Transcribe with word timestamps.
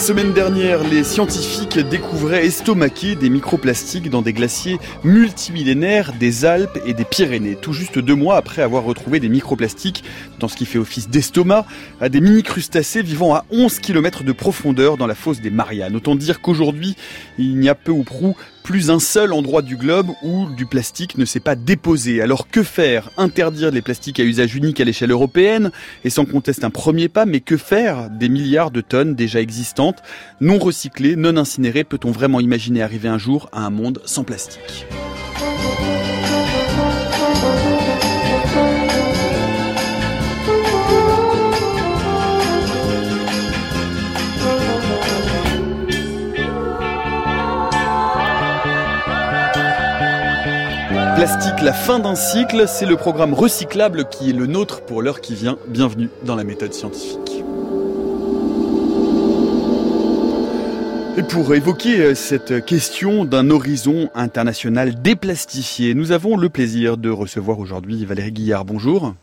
semaine 0.00 0.32
dernière, 0.32 0.82
les 0.82 1.04
scientifiques 1.04 1.78
découvraient 1.78 2.46
estomaquer 2.46 3.16
des 3.16 3.28
microplastiques 3.28 4.08
dans 4.08 4.22
des 4.22 4.32
glaciers 4.32 4.78
multimillénaires 5.04 6.14
des 6.18 6.46
Alpes 6.46 6.78
et 6.86 6.94
des 6.94 7.04
Pyrénées. 7.04 7.54
Tout 7.54 7.74
juste 7.74 7.98
deux 7.98 8.14
mois 8.14 8.36
après 8.38 8.62
avoir 8.62 8.84
retrouvé 8.84 9.20
des 9.20 9.28
microplastiques 9.28 10.02
dans 10.38 10.48
ce 10.48 10.56
qui 10.56 10.64
fait 10.64 10.78
office 10.78 11.10
d'estomac, 11.10 11.66
à 12.00 12.08
des 12.08 12.22
mini-crustacés 12.22 13.02
vivant 13.02 13.34
à 13.34 13.44
11 13.50 13.78
km 13.80 14.24
de 14.24 14.32
profondeur 14.32 14.96
dans 14.96 15.06
la 15.06 15.14
fosse 15.14 15.42
des 15.42 15.50
Mariannes. 15.50 15.94
Autant 15.94 16.14
dire 16.14 16.40
qu'aujourd'hui, 16.40 16.96
il 17.38 17.58
n'y 17.58 17.68
a 17.68 17.74
peu 17.74 17.92
ou 17.92 18.02
prou 18.02 18.36
plus 18.62 18.90
un 18.90 18.98
seul 18.98 19.32
endroit 19.32 19.62
du 19.62 19.76
globe 19.76 20.10
où 20.22 20.48
du 20.56 20.66
plastique 20.66 21.18
ne 21.18 21.24
s'est 21.24 21.40
pas 21.40 21.56
déposé. 21.56 22.22
Alors 22.22 22.48
que 22.48 22.62
faire 22.62 23.10
Interdire 23.16 23.70
les 23.70 23.82
plastiques 23.82 24.20
à 24.20 24.24
usage 24.24 24.54
unique 24.54 24.80
à 24.80 24.84
l'échelle 24.84 25.10
européenne 25.10 25.70
est 26.04 26.10
sans 26.10 26.24
conteste 26.24 26.64
un 26.64 26.70
premier 26.70 27.08
pas, 27.08 27.26
mais 27.26 27.40
que 27.40 27.56
faire 27.56 28.10
des 28.10 28.28
milliards 28.28 28.70
de 28.70 28.80
tonnes 28.80 29.14
déjà 29.14 29.40
existantes, 29.40 30.02
non 30.40 30.58
recyclées, 30.58 31.16
non 31.16 31.36
incinérées 31.36 31.84
Peut-on 31.84 32.10
vraiment 32.10 32.40
imaginer 32.40 32.82
arriver 32.82 33.08
un 33.08 33.18
jour 33.18 33.48
à 33.52 33.64
un 33.64 33.70
monde 33.70 34.00
sans 34.04 34.24
plastique? 34.24 34.86
Plastique, 51.20 51.60
la 51.60 51.74
fin 51.74 51.98
d'un 51.98 52.14
cycle, 52.14 52.64
c'est 52.66 52.86
le 52.86 52.96
programme 52.96 53.34
recyclable 53.34 54.08
qui 54.08 54.30
est 54.30 54.32
le 54.32 54.46
nôtre 54.46 54.80
pour 54.80 55.02
l'heure 55.02 55.20
qui 55.20 55.34
vient. 55.34 55.58
Bienvenue 55.68 56.08
dans 56.24 56.34
la 56.34 56.44
méthode 56.44 56.72
scientifique. 56.72 57.44
Et 61.18 61.22
pour 61.22 61.54
évoquer 61.54 62.00
euh, 62.00 62.14
cette 62.14 62.64
question 62.64 63.26
d'un 63.26 63.50
horizon 63.50 64.08
international 64.14 65.02
déplastifié, 65.02 65.92
nous 65.92 66.12
avons 66.12 66.38
le 66.38 66.48
plaisir 66.48 66.96
de 66.96 67.10
recevoir 67.10 67.58
aujourd'hui 67.58 68.02
Valérie 68.06 68.32
Guillard. 68.32 68.64
Bonjour. 68.64 69.14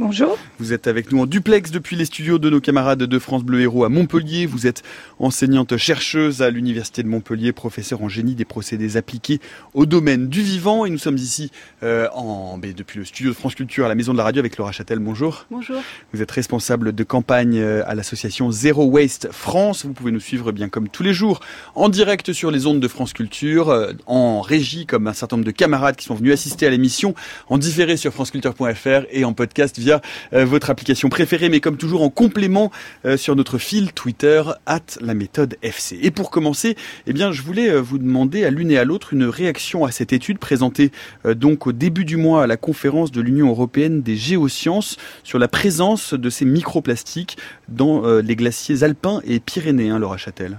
Bonjour. 0.00 0.38
Vous 0.58 0.72
êtes 0.72 0.86
avec 0.86 1.12
nous 1.12 1.20
en 1.20 1.26
duplex 1.26 1.70
depuis 1.70 1.94
les 1.94 2.06
studios 2.06 2.38
de 2.38 2.48
nos 2.48 2.62
camarades 2.62 3.02
de 3.02 3.18
France 3.18 3.44
Bleu 3.44 3.60
Héros 3.60 3.84
à 3.84 3.90
Montpellier. 3.90 4.46
Vous 4.46 4.66
êtes 4.66 4.82
enseignante 5.18 5.76
chercheuse 5.76 6.40
à 6.40 6.48
l'Université 6.48 7.02
de 7.02 7.08
Montpellier, 7.08 7.52
professeur 7.52 8.02
en 8.02 8.08
génie 8.08 8.34
des 8.34 8.46
procédés 8.46 8.96
appliqués 8.96 9.40
au 9.74 9.84
domaine 9.84 10.28
du 10.28 10.40
vivant. 10.40 10.86
Et 10.86 10.90
nous 10.90 10.96
sommes 10.96 11.18
ici 11.18 11.50
euh, 11.82 12.08
en, 12.14 12.56
depuis 12.56 12.98
le 12.98 13.04
studio 13.04 13.32
de 13.32 13.36
France 13.36 13.54
Culture 13.54 13.84
à 13.84 13.88
la 13.88 13.94
Maison 13.94 14.12
de 14.12 14.16
la 14.16 14.24
Radio 14.24 14.40
avec 14.40 14.56
Laura 14.56 14.72
Châtel. 14.72 15.00
Bonjour. 15.00 15.44
Bonjour. 15.50 15.82
Vous 16.14 16.22
êtes 16.22 16.30
responsable 16.30 16.94
de 16.94 17.04
campagne 17.04 17.58
euh, 17.58 17.82
à 17.86 17.94
l'association 17.94 18.50
Zero 18.50 18.86
Waste 18.86 19.28
France. 19.32 19.84
Vous 19.84 19.92
pouvez 19.92 20.12
nous 20.12 20.20
suivre 20.20 20.50
bien 20.50 20.70
comme 20.70 20.88
tous 20.88 21.02
les 21.02 21.12
jours 21.12 21.40
en 21.74 21.90
direct 21.90 22.32
sur 22.32 22.50
les 22.50 22.66
ondes 22.66 22.80
de 22.80 22.88
France 22.88 23.12
Culture, 23.12 23.68
euh, 23.68 23.92
en 24.06 24.40
régie 24.40 24.86
comme 24.86 25.08
un 25.08 25.12
certain 25.12 25.36
nombre 25.36 25.46
de 25.46 25.52
camarades 25.52 25.96
qui 25.96 26.06
sont 26.06 26.14
venus 26.14 26.32
assister 26.32 26.66
à 26.66 26.70
l'émission, 26.70 27.14
en 27.50 27.58
différé 27.58 27.98
sur 27.98 28.14
franceculture.fr 28.14 29.04
et 29.10 29.26
en 29.26 29.34
podcast 29.34 29.78
via 29.78 29.89
euh, 30.32 30.44
votre 30.44 30.70
application 30.70 31.08
préférée, 31.08 31.48
mais 31.48 31.60
comme 31.60 31.76
toujours 31.76 32.02
en 32.02 32.10
complément 32.10 32.70
euh, 33.04 33.16
sur 33.16 33.36
notre 33.36 33.58
fil 33.58 33.92
Twitter, 33.92 34.42
at 34.66 34.80
la 35.00 35.14
méthode 35.14 35.56
FC. 35.62 35.98
Et 36.02 36.10
pour 36.10 36.30
commencer, 36.30 36.76
eh 37.06 37.12
bien, 37.12 37.32
je 37.32 37.42
voulais 37.42 37.70
euh, 37.70 37.80
vous 37.80 37.98
demander 37.98 38.44
à 38.44 38.50
l'une 38.50 38.70
et 38.70 38.78
à 38.78 38.84
l'autre 38.84 39.12
une 39.12 39.24
réaction 39.24 39.84
à 39.84 39.90
cette 39.90 40.12
étude 40.12 40.38
présentée 40.38 40.90
donc 41.24 41.66
au 41.66 41.72
début 41.72 42.04
du 42.04 42.16
mois 42.16 42.44
à 42.44 42.46
la 42.46 42.56
conférence 42.56 43.12
de 43.12 43.20
l'Union 43.20 43.48
européenne 43.48 44.02
des 44.02 44.16
géosciences 44.16 44.96
sur 45.24 45.38
la 45.38 45.48
présence 45.48 46.14
de 46.14 46.30
ces 46.30 46.44
microplastiques 46.44 47.36
dans 47.68 48.02
les 48.20 48.36
glaciers 48.36 48.82
alpins 48.82 49.20
et 49.24 49.40
pyrénéens, 49.40 49.98
Laura 49.98 50.16
Châtel. 50.16 50.58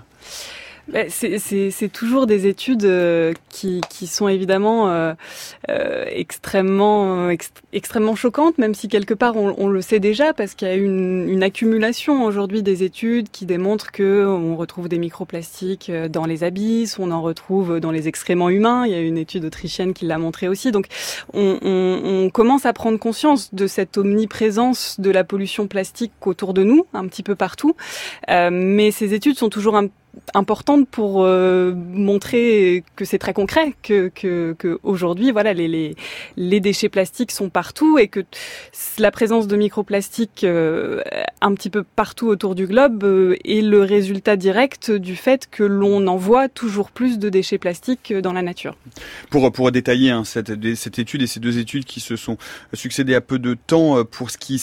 Bah, 0.88 1.02
c'est 1.10 1.92
toujours 1.92 2.28
des 2.28 2.48
études 2.48 2.86
euh, 2.86 3.34
qui, 3.50 3.82
qui 3.90 4.08
sont 4.08 4.28
évidemment 4.28 4.90
euh, 4.90 5.14
euh 5.70 6.06
extrêmement 6.10 7.30
extrêmement 7.72 8.16
choquantes, 8.16 8.58
même 8.58 8.74
si 8.74 8.88
quelque 8.88 9.14
part 9.14 9.36
on, 9.38 9.68
le 9.68 9.82
sait 9.82 10.00
déjà 10.00 10.34
parce 10.34 10.56
qu'il 10.56 10.68
y 10.68 10.72
a 10.72 10.76
une, 10.76 11.30
une 11.30 11.44
accumulation 11.44 12.24
aujourd'hui 12.26 12.64
des 12.64 12.84
études 12.84 13.30
qui 13.30 13.46
démontrent 13.46 13.92
que 13.92 14.26
on 14.26 14.56
retrouve 14.56 14.90
des 14.90 14.98
microplastiques 14.98 15.90
euh, 15.90 16.10
dans 16.10 16.26
les 16.26 16.44
abysses, 16.44 17.00
on 17.00 17.12
en 17.12 17.22
retrouve 17.22 17.80
dans 17.80 17.92
les 17.92 18.08
excréments 18.08 18.50
humains. 18.50 18.86
Il 18.86 18.92
y 18.92 18.96
a 18.96 19.02
une 19.02 19.18
étude 19.18 19.46
autrichienne 19.46 19.94
qui 19.94 20.06
l'a 20.06 20.18
montré 20.18 20.48
aussi. 20.48 20.72
Donc 20.72 20.88
on, 21.34 21.60
on, 21.62 22.26
on, 22.26 22.30
commence 22.30 22.66
à 22.66 22.74
prendre 22.74 22.98
conscience 22.98 23.54
de 23.54 23.68
cette 23.68 23.98
omniprésence 23.98 25.00
de 25.00 25.12
la 25.12 25.24
pollution 25.24 25.68
plastique 25.68 26.12
autour 26.26 26.54
de 26.54 26.64
nous, 26.64 26.86
un 26.94 27.08
petit 27.08 27.24
peu 27.24 27.36
partout. 27.36 27.76
Euh, 28.30 28.50
mais 28.52 28.92
ces 28.92 29.14
études 29.14 29.38
sont 29.38 29.50
toujours 29.50 29.76
un 29.76 29.88
importante 30.34 30.88
pour 30.90 31.24
euh, 31.24 31.74
montrer 31.74 32.84
que 32.96 33.06
c'est 33.06 33.18
très 33.18 33.34
concret, 33.34 33.74
que, 33.84 34.12
aujourd'hui, 34.84 35.32
voilà, 35.32 35.54
les, 35.54 35.68
les, 35.68 35.96
les, 36.38 36.60
déchets 36.60 36.90
plastiques 36.90 37.32
sont 37.32 37.50
partout 37.50 37.98
et 37.98 38.08
que 38.08 38.22
la 38.98 39.12
présence 39.12 39.48
de 39.48 39.56
microplastiques 39.56 40.44
euh, 40.44 41.02
un 41.42 41.54
petit 41.54 41.70
peu 41.70 41.84
partout 41.84 42.28
autour 42.28 42.56
du 42.56 42.68
globe 42.68 43.04
euh, 43.04 43.36
est 43.46 43.62
le 43.62 43.82
résultat 43.82 44.36
direct 44.36 44.92
du 44.92 45.16
fait 45.16 45.50
que 45.50 45.64
l'on 45.64 46.08
envoie 46.08 46.50
toujours 46.50 46.92
plus 46.92 47.18
de 47.18 47.30
déchets 47.30 47.58
plastiques 47.58 48.14
dans 48.14 48.34
la 48.34 48.42
nature. 48.42 48.78
Pour, 49.30 49.52
pour 49.52 49.72
détailler 49.72 50.12
hein, 50.12 50.24
cette, 50.24 50.52
cette 50.76 51.00
étude 51.00 51.22
et 51.22 51.28
ces 51.28 51.40
deux 51.40 51.58
études 51.58 51.86
qui 51.86 52.00
se 52.00 52.16
sont 52.16 52.38
succédées 52.74 53.16
à 53.16 53.22
peu 53.22 53.40
de 53.40 53.54
temps 53.54 54.04
pour 54.06 54.30
ce 54.30 54.38
qui, 54.38 54.62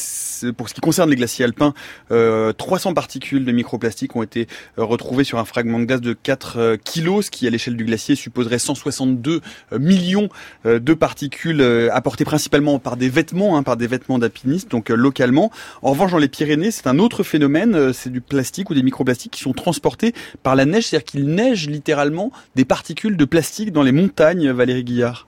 pour 0.57 0.69
ce 0.69 0.75
qui 0.75 0.81
concerne 0.81 1.11
les 1.11 1.17
glaciers 1.17 1.45
alpins, 1.45 1.75
300 2.11 2.95
particules 2.95 3.45
de 3.45 3.53
microplastiques 3.53 4.15
ont 4.17 4.23
été 4.23 4.47
retrouvées 4.77 5.25
sur 5.25 5.38
un 5.38 5.44
fragment 5.44 5.78
de 5.78 5.84
glace 5.84 6.00
de 6.00 6.12
4 6.12 6.59
euh, 6.59 6.76
kilos, 6.76 7.26
ce 7.26 7.31
qui 7.31 7.47
à 7.47 7.50
l'échelle 7.50 7.76
du 7.76 7.84
glacier 7.84 8.15
supposerait 8.15 8.59
162 8.59 9.41
euh, 9.72 9.78
millions 9.78 10.28
euh, 10.66 10.78
de 10.78 10.94
particules 10.94 11.62
apportées 11.93 12.25
principalement 12.25 12.78
par 12.78 12.97
des 12.97 13.09
vêtements, 13.09 13.56
hein, 13.56 13.62
par 13.62 13.76
des 13.76 13.87
vêtements 13.87 14.19
d'alpinistes, 14.19 14.71
donc 14.71 14.88
localement. 14.88 15.50
En 15.82 15.91
revanche, 15.91 16.12
dans 16.12 16.19
les 16.19 16.28
Pyrénées, 16.28 16.71
c'est 16.71 16.87
un 16.87 16.99
autre 16.99 17.22
phénomène, 17.22 17.93
c'est 17.93 18.10
du 18.10 18.21
plastique 18.21 18.71
ou 18.71 18.75
des 18.75 18.82
microplastiques 18.82 19.32
qui 19.32 19.41
sont 19.41 19.53
transportés 19.53 20.15
par 20.43 20.56
la 20.56 20.65
neige, 20.65 20.87
c'est-à-dire 20.87 21.04
qu'il 21.04 21.26
neige 21.26 21.69
littéralement 21.69 22.32
des 22.55 22.65
particules 22.65 23.16
de 23.16 23.25
plastique 23.25 23.72
dans 23.72 23.82
les 23.82 23.93
montagnes, 23.93 24.50
Valérie 24.50 24.84
Guillard. 24.84 25.26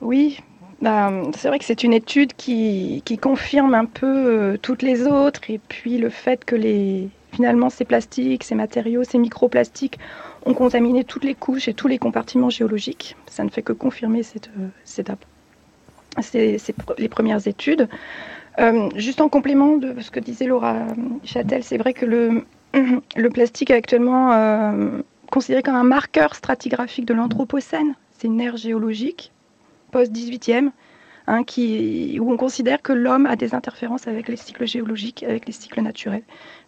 Oui, 0.00 0.40
bah, 0.82 1.12
c'est 1.36 1.48
vrai 1.48 1.58
que 1.58 1.64
c'est 1.64 1.82
une 1.82 1.94
étude 1.94 2.34
qui, 2.34 3.02
qui, 3.04 3.16
confirme 3.16 3.74
un 3.74 3.86
peu 3.86 4.58
toutes 4.60 4.82
les 4.82 5.06
autres 5.06 5.42
et 5.48 5.60
puis 5.68 5.98
le 5.98 6.10
fait 6.10 6.44
que 6.44 6.56
les, 6.56 7.08
finalement 7.34 7.68
ces 7.68 7.84
plastiques, 7.84 8.44
ces 8.44 8.54
matériaux, 8.54 9.04
ces 9.04 9.18
microplastiques 9.18 9.98
ont 10.46 10.54
contaminé 10.54 11.04
toutes 11.04 11.24
les 11.24 11.34
couches 11.34 11.68
et 11.68 11.74
tous 11.74 11.88
les 11.88 11.98
compartiments 11.98 12.50
géologiques. 12.50 13.16
Ça 13.26 13.44
ne 13.44 13.50
fait 13.50 13.62
que 13.62 13.72
confirmer 13.72 14.22
cette, 14.22 14.50
cette, 14.84 15.10
les 16.98 17.08
premières 17.08 17.46
études. 17.48 17.88
Euh, 18.60 18.88
juste 18.94 19.20
en 19.20 19.28
complément 19.28 19.76
de 19.76 20.00
ce 20.00 20.10
que 20.10 20.20
disait 20.20 20.46
Laura 20.46 20.86
Châtel, 21.24 21.64
c'est 21.64 21.78
vrai 21.78 21.92
que 21.92 22.06
le, 23.16 23.30
plastique 23.30 23.70
est 23.70 23.74
actuellement 23.74 24.32
euh, 24.32 25.00
considéré 25.30 25.62
comme 25.62 25.74
un 25.74 25.84
marqueur 25.84 26.34
stratigraphique 26.36 27.04
de 27.04 27.14
l'Anthropocène. 27.14 27.94
C'est 28.16 28.28
une 28.28 28.40
ère 28.40 28.56
géologique 28.56 29.32
post-18e 29.90 30.70
Hein, 31.26 31.42
où 32.20 32.32
on 32.32 32.36
considère 32.36 32.82
que 32.82 32.92
l'homme 32.92 33.24
a 33.24 33.34
des 33.34 33.54
interférences 33.54 34.06
avec 34.06 34.28
les 34.28 34.36
cycles 34.36 34.66
géologiques, 34.66 35.22
avec 35.22 35.46
les 35.46 35.52
cycles 35.52 35.80
naturels. 35.80 36.22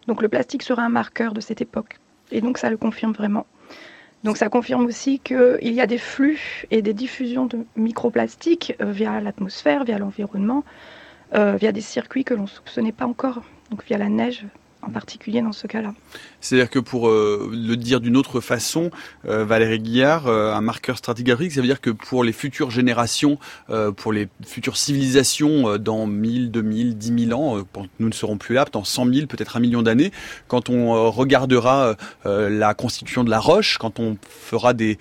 Donc 0.07 0.21
le 0.21 0.29
plastique 0.29 0.63
sera 0.63 0.83
un 0.83 0.89
marqueur 0.89 1.33
de 1.33 1.41
cette 1.41 1.61
époque. 1.61 1.99
Et 2.31 2.41
donc 2.41 2.57
ça 2.57 2.69
le 2.69 2.77
confirme 2.77 3.13
vraiment. 3.13 3.45
Donc 4.23 4.37
ça 4.37 4.49
confirme 4.49 4.85
aussi 4.85 5.19
qu'il 5.19 5.73
y 5.73 5.81
a 5.81 5.87
des 5.87 5.97
flux 5.97 6.65
et 6.71 6.81
des 6.81 6.93
diffusions 6.93 7.45
de 7.45 7.59
microplastiques 7.75 8.75
euh, 8.81 8.91
via 8.91 9.21
l'atmosphère, 9.21 9.83
via 9.83 9.99
l'environnement, 9.99 10.63
euh, 11.35 11.55
via 11.55 11.71
des 11.71 11.81
circuits 11.81 12.23
que 12.23 12.33
l'on 12.33 12.43
ne 12.43 12.47
soupçonnait 12.47 12.91
pas 12.91 13.05
encore, 13.05 13.43
donc 13.69 13.83
via 13.85 13.97
la 13.97 14.09
neige, 14.09 14.45
en 14.87 14.91
particulier 14.91 15.41
dans 15.41 15.51
ce 15.51 15.67
cas-là. 15.67 15.93
C'est-à-dire 16.39 16.69
que 16.69 16.79
pour 16.79 17.09
euh, 17.09 17.51
le 17.51 17.75
dire 17.75 17.99
d'une 17.99 18.15
autre 18.15 18.39
façon, 18.39 18.89
euh, 19.27 19.43
Valérie 19.43 19.79
Guillard, 19.79 20.27
euh, 20.27 20.53
un 20.53 20.61
marqueur 20.61 20.97
stratigraphique, 20.97 21.51
ça 21.51 21.61
veut 21.61 21.67
dire 21.67 21.81
que 21.81 21.89
pour 21.89 22.23
les 22.23 22.31
futures 22.31 22.71
générations, 22.71 23.37
pour 23.97 24.13
les 24.13 24.29
futures 24.45 24.77
civilisations 24.77 25.77
dans 25.77 26.07
1000, 26.07 26.51
2000, 26.51 26.97
10 26.97 27.25
000 27.27 27.39
ans, 27.39 27.63
nous 27.99 28.07
ne 28.07 28.13
serons 28.13 28.37
plus 28.37 28.55
là, 28.55 28.65
dans 28.71 28.83
100 28.83 29.13
000, 29.13 29.27
peut-être 29.27 29.57
un 29.57 29.59
million 29.59 29.81
d'années, 29.81 30.11
quand 30.47 30.69
on 30.69 31.11
regardera 31.11 31.95
la 32.25 32.73
constitution 32.73 33.23
de 33.23 33.29
la 33.29 33.39
roche, 33.39 33.77
quand 33.77 33.99
on 33.99 34.17
fera 34.21 34.73
des 34.73 34.97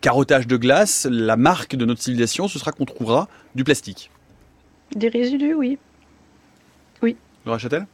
carottages 0.00 0.46
de 0.46 0.56
glace, 0.56 1.06
la 1.10 1.36
marque 1.36 1.76
de 1.76 1.84
notre 1.84 2.02
civilisation, 2.02 2.48
ce 2.48 2.58
sera 2.58 2.72
qu'on 2.72 2.84
trouvera 2.84 3.28
du 3.54 3.64
plastique. 3.64 4.10
Des 4.94 5.08
résidus, 5.08 5.54
oui. 5.54 5.78
Oui. 7.02 7.16
Laura 7.44 7.58
Châtel? 7.58 7.86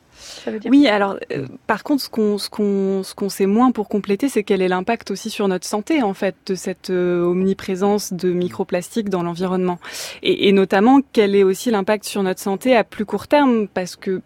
Oui, 0.66 0.88
alors 0.88 1.16
euh, 1.32 1.46
par 1.66 1.84
contre, 1.84 2.02
ce 2.02 2.08
qu'on 2.08 2.38
ce 2.38 2.48
qu'on 2.48 3.02
ce 3.02 3.14
qu'on 3.14 3.28
sait 3.28 3.46
moins 3.46 3.70
pour 3.70 3.88
compléter, 3.88 4.28
c'est 4.28 4.42
quel 4.42 4.62
est 4.62 4.68
l'impact 4.68 5.10
aussi 5.10 5.30
sur 5.30 5.48
notre 5.48 5.66
santé 5.66 6.02
en 6.02 6.14
fait 6.14 6.34
de 6.46 6.54
cette 6.54 6.90
euh, 6.90 7.22
omniprésence 7.22 8.12
de 8.12 8.32
microplastiques 8.32 9.08
dans 9.08 9.22
l'environnement, 9.22 9.78
et, 10.22 10.48
et, 10.48 10.52
notamment 10.52 11.00
quel 11.12 11.34
est 11.34 11.44
aussi 11.44 11.70
l'impact 11.70 12.04
sur 12.04 12.22
notre 12.22 12.40
santé 12.40 12.76
à 12.76 12.84
plus 12.84 13.04
court 13.04 13.28
terme, 13.28 13.68
parce 13.68 13.96
que 13.96 14.22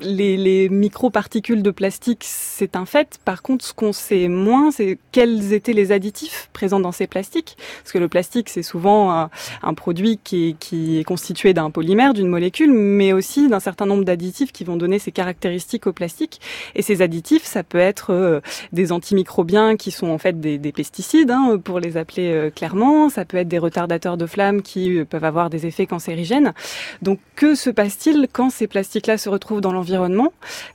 les, 0.00 0.36
les 0.36 0.68
microparticules 0.68 1.62
de 1.62 1.70
plastique, 1.70 2.22
c'est 2.22 2.76
un 2.76 2.84
fait. 2.84 3.18
Par 3.24 3.42
contre, 3.42 3.64
ce 3.64 3.72
qu'on 3.72 3.92
sait 3.92 4.28
moins, 4.28 4.70
c'est 4.70 4.98
quels 5.10 5.54
étaient 5.54 5.72
les 5.72 5.90
additifs 5.90 6.50
présents 6.52 6.80
dans 6.80 6.92
ces 6.92 7.06
plastiques. 7.06 7.56
Parce 7.82 7.92
que 7.92 7.98
le 7.98 8.08
plastique, 8.08 8.50
c'est 8.50 8.62
souvent 8.62 9.10
un, 9.10 9.30
un, 9.62 9.74
produit 9.74 10.18
qui 10.22 10.50
est, 10.50 10.58
qui 10.58 10.98
est 10.98 11.04
constitué 11.04 11.54
d'un 11.54 11.70
polymère, 11.70 12.12
d'une 12.12 12.28
molécule, 12.28 12.72
mais 12.72 13.14
aussi 13.14 13.48
d'un 13.48 13.60
certain 13.60 13.86
nombre 13.86 14.04
d'additifs 14.04 14.52
qui 14.52 14.64
vont 14.64 14.76
donner 14.76 14.98
ces 14.98 15.12
caractéristiques 15.12 15.86
au 15.86 15.92
plastique. 15.94 16.40
Et 16.74 16.82
ces 16.82 17.00
additifs, 17.00 17.44
ça 17.44 17.62
peut 17.62 17.78
être 17.78 18.10
euh, 18.10 18.40
des 18.72 18.92
antimicrobiens 18.92 19.76
qui 19.76 19.90
sont 19.92 20.08
en 20.08 20.18
fait 20.18 20.38
des, 20.40 20.58
des 20.58 20.72
pesticides, 20.72 21.30
hein, 21.30 21.58
pour 21.62 21.80
les 21.80 21.96
appeler 21.96 22.32
euh, 22.32 22.50
clairement. 22.50 23.08
Ça 23.08 23.24
peut 23.24 23.38
être 23.38 23.48
des 23.48 23.58
retardateurs 23.58 24.18
de 24.18 24.26
flammes 24.26 24.60
qui 24.60 24.98
euh, 24.98 25.04
peuvent 25.06 25.24
avoir 25.24 25.48
des 25.48 25.64
effets 25.66 25.86
cancérigènes. 25.86 26.52
Donc, 27.00 27.18
que 27.34 27.54
se 27.54 27.70
passe-t-il 27.70 28.28
quand 28.30 28.50
ces 28.50 28.66
plastiques-là 28.66 29.16
se 29.16 29.30
retrouvent 29.30 29.62
dans 29.62 29.72
l'environnement 29.72 29.85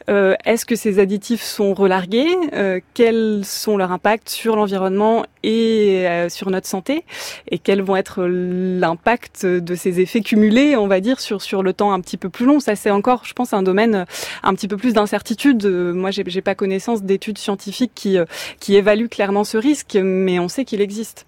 euh, 0.10 0.36
Est-ce 0.46 0.66
que 0.66 0.76
ces 0.76 1.00
additifs 1.00 1.42
sont 1.42 1.74
relargués? 1.74 2.30
Euh, 2.54 2.80
Quels 2.94 3.42
sont 3.44 3.78
leurs 3.78 3.92
impacts 3.92 4.30
sur 4.30 4.56
l'environnement 4.56 5.26
et 5.44 6.08
euh, 6.08 6.30
sur 6.30 6.50
notre 6.50 6.68
santé? 6.68 7.04
Et 7.50 7.58
quels 7.58 7.82
vont 7.82 7.96
être 7.96 8.24
l'impact 8.24 9.46
de 9.46 9.76
ces 9.76 10.00
effets 10.00 10.22
cumulés, 10.22 10.76
on 10.76 10.88
va 10.88 11.00
dire, 11.00 11.20
sur 11.20 11.42
sur 11.42 11.64
le 11.64 11.74
temps 11.74 11.94
un 11.94 12.00
petit 12.02 12.18
peu 12.18 12.30
plus 12.30 12.46
long? 12.46 12.60
Ça, 12.60 12.76
c'est 12.76 12.92
encore, 12.92 13.24
je 13.26 13.34
pense, 13.34 13.54
un 13.54 13.64
domaine 13.64 14.06
un 14.44 14.54
petit 14.54 14.68
peu 14.68 14.78
plus 14.78 14.94
d'incertitude. 14.94 15.66
Moi, 15.66 16.12
j'ai, 16.12 16.24
j'ai 16.28 16.42
pas 16.42 16.56
connaissance 16.56 17.04
d'études 17.04 17.38
scientifiques 17.38 17.92
qui 17.96 18.18
qui 18.60 18.76
évaluent 18.76 19.10
clairement 19.10 19.44
ce 19.44 19.58
risque, 19.58 19.98
mais 20.02 20.40
on 20.40 20.48
sait 20.48 20.66
qu'il 20.66 20.82
existe. 20.82 21.26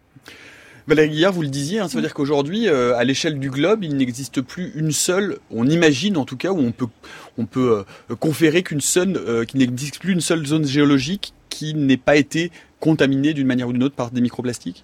Valérie 0.85 1.11
Guillard, 1.11 1.31
vous 1.31 1.43
le 1.43 1.47
disiez, 1.47 1.79
hein, 1.79 1.87
ça 1.87 1.95
veut 1.95 2.01
dire 2.01 2.13
qu'aujourd'hui, 2.13 2.67
euh, 2.67 2.93
à 2.97 3.05
l'échelle 3.05 3.39
du 3.39 3.49
globe, 3.49 3.85
il 3.85 3.95
n'existe 3.95 4.41
plus 4.41 4.73
une 4.75 4.91
seule, 4.91 5.37
on 5.49 5.65
imagine 5.67 6.17
en 6.17 6.25
tout 6.25 6.35
cas, 6.35 6.51
où 6.51 6.59
on 6.59 6.73
peut, 6.73 6.87
on 7.37 7.45
peut 7.45 7.85
euh, 8.11 8.15
conférer 8.15 8.63
qu'une 8.63 8.81
seule, 8.81 9.15
euh, 9.15 9.45
qu'il 9.45 9.59
n'existe 9.59 9.99
plus 9.99 10.11
une 10.11 10.19
seule 10.19 10.45
zone 10.45 10.65
géologique 10.67 11.33
qui 11.49 11.73
n'ait 11.73 11.95
pas 11.95 12.17
été 12.17 12.51
contaminée 12.81 13.33
d'une 13.33 13.47
manière 13.47 13.69
ou 13.69 13.73
d'une 13.73 13.83
autre 13.83 13.95
par 13.95 14.11
des 14.11 14.19
microplastiques? 14.19 14.83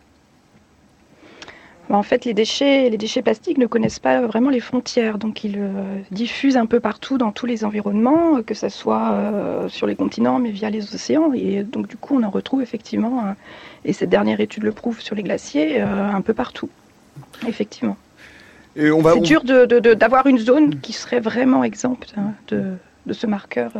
En 1.97 2.03
fait, 2.03 2.25
les 2.25 2.35
déchets, 2.35 2.89
les 2.89 2.97
déchets 2.97 3.23
plastiques 3.23 3.57
ne 3.57 3.65
connaissent 3.65 3.99
pas 3.99 4.21
vraiment 4.21 4.51
les 4.51 4.59
frontières, 4.59 5.17
donc 5.17 5.43
ils 5.43 5.57
euh, 5.57 5.99
diffusent 6.11 6.57
un 6.57 6.67
peu 6.67 6.79
partout 6.79 7.17
dans 7.17 7.31
tous 7.31 7.47
les 7.47 7.65
environnements, 7.65 8.43
que 8.43 8.53
ce 8.53 8.69
soit 8.69 9.11
euh, 9.11 9.69
sur 9.69 9.87
les 9.87 9.95
continents, 9.95 10.37
mais 10.37 10.51
via 10.51 10.69
les 10.69 10.93
océans. 10.93 11.33
Et 11.33 11.63
donc, 11.63 11.87
du 11.87 11.97
coup, 11.97 12.15
on 12.19 12.23
en 12.23 12.29
retrouve 12.29 12.61
effectivement, 12.61 13.21
euh, 13.21 13.31
et 13.85 13.93
cette 13.93 14.09
dernière 14.09 14.39
étude 14.39 14.63
le 14.63 14.71
prouve 14.71 15.01
sur 15.01 15.15
les 15.15 15.23
glaciers, 15.23 15.81
euh, 15.81 16.11
un 16.11 16.21
peu 16.21 16.35
partout. 16.35 16.69
Effectivement. 17.47 17.97
C'est 18.75 19.21
dur 19.21 19.43
d'avoir 19.43 20.27
une 20.27 20.37
zone 20.37 20.79
qui 20.79 20.93
serait 20.93 21.19
vraiment 21.19 21.63
exempte 21.63 22.13
hein, 22.17 22.33
de, 22.49 22.75
de, 23.07 23.13
ce 23.13 23.25
marqueur 23.25 23.71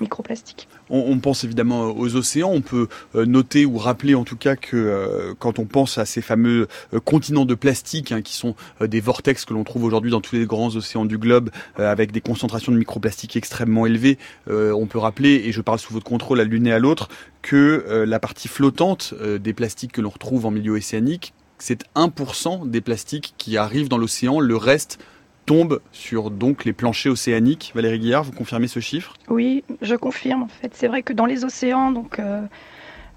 microplastique. 0.00 0.68
On, 0.94 1.18
pense 1.20 1.42
évidemment 1.42 1.90
aux 1.96 2.16
océans. 2.16 2.50
On 2.52 2.60
peut 2.60 2.88
euh, 3.14 3.24
noter 3.24 3.64
ou 3.64 3.78
rappeler 3.78 4.14
en 4.14 4.24
tout 4.24 4.36
cas 4.36 4.56
que 4.56 4.76
euh, 4.76 5.32
quand 5.38 5.58
on 5.58 5.64
pense 5.64 5.96
à 5.96 6.04
ces 6.04 6.20
fameux 6.20 6.68
euh, 6.92 7.00
continents 7.00 7.46
de 7.46 7.54
plastique, 7.54 8.12
hein, 8.12 8.20
qui 8.20 8.34
sont 8.34 8.54
des 8.80 9.00
vortex 9.00 9.46
que 9.46 9.54
l'on 9.54 9.64
trouve 9.64 9.84
aujourd'hui 9.84 10.10
dans 10.10 10.20
tous 10.20 10.36
les 10.36 10.44
grands 10.44 10.76
océans 10.76 11.06
du 11.06 11.16
globe, 11.16 11.50
avec 11.76 12.12
des 12.12 12.20
concentrations 12.20 12.72
de 12.72 12.76
microplastique 12.76 13.36
extrêmement 13.36 13.86
élevées, 13.86 14.18
on 14.48 14.86
peut 14.86 14.98
rappeler, 14.98 15.42
et 15.46 15.52
je 15.52 15.60
parle 15.60 15.78
sous 15.78 15.92
votre 15.94 16.04
contrôle 16.04 16.40
à 16.40 16.44
l'une 16.44 16.66
et 16.66 16.72
à 16.72 16.78
l'autre, 16.78 17.08
que 17.40 18.04
la 18.06 18.20
partie 18.20 18.48
flottante 18.48 19.14
des 19.14 19.52
plastiques 19.52 19.92
que 19.92 20.00
l'on 20.00 20.10
retrouve 20.10 20.46
en 20.46 20.50
milieu 20.50 20.72
océanique, 20.72 21.32
c'est 21.58 21.84
1% 21.94 22.68
des 22.68 22.80
plastiques 22.80 23.34
qui 23.38 23.56
arrivent 23.56 23.88
dans 23.88 23.98
l'océan. 23.98 24.40
Le 24.40 24.56
reste 24.56 24.98
tombe 25.46 25.80
sur 25.92 26.30
donc 26.30 26.64
les 26.64 26.72
planchers 26.72 27.12
océaniques. 27.12 27.72
Valérie 27.74 27.98
Guillard, 27.98 28.24
vous 28.24 28.32
confirmez 28.32 28.68
ce 28.68 28.80
chiffre? 28.80 29.14
Oui, 29.28 29.64
je 29.80 29.94
confirme 29.94 30.42
en 30.42 30.48
fait. 30.48 30.74
C'est 30.74 30.88
vrai 30.88 31.02
que 31.02 31.12
dans 31.12 31.26
les 31.26 31.44
océans, 31.44 31.90
donc 31.90 32.18
euh, 32.18 32.42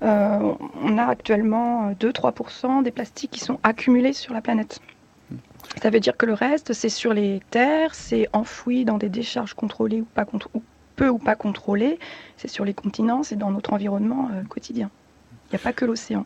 euh, 0.04 0.54
on 0.84 0.98
a 0.98 1.04
actuellement 1.04 1.92
2-3% 1.94 2.84
des 2.84 2.92
plastiques 2.92 3.32
qui 3.32 3.40
sont 3.40 3.60
accumulés 3.64 4.14
sur 4.14 4.34
la 4.34 4.42
planète. 4.42 4.80
Ça 5.82 5.90
veut 5.90 6.00
dire 6.00 6.16
que 6.16 6.26
le 6.26 6.34
reste, 6.34 6.74
c'est 6.74 6.90
sur 6.90 7.14
les 7.14 7.42
terres, 7.50 7.96
c'est 7.96 8.28
enfoui 8.34 8.86
dans 8.86 8.98
des 8.98 9.10
décharges 9.10 9.54
contrôlées 9.54 10.02
ou 10.02 10.06
pas 10.06 10.26
peu 10.96 11.10
ou 11.10 11.18
pas 11.18 11.36
contrôlées, 11.36 12.00
c'est 12.38 12.48
sur 12.48 12.66
les 12.66 12.74
continents, 12.74 13.24
c'est 13.24 13.36
dans 13.36 13.52
notre 13.52 13.74
environnement 13.74 14.30
euh, 14.34 14.44
quotidien. 14.44 14.90
Il 15.48 15.56
n'y 15.56 15.56
a 15.58 15.64
pas 15.64 15.74
que 15.74 15.86
l'océan. 15.86 16.26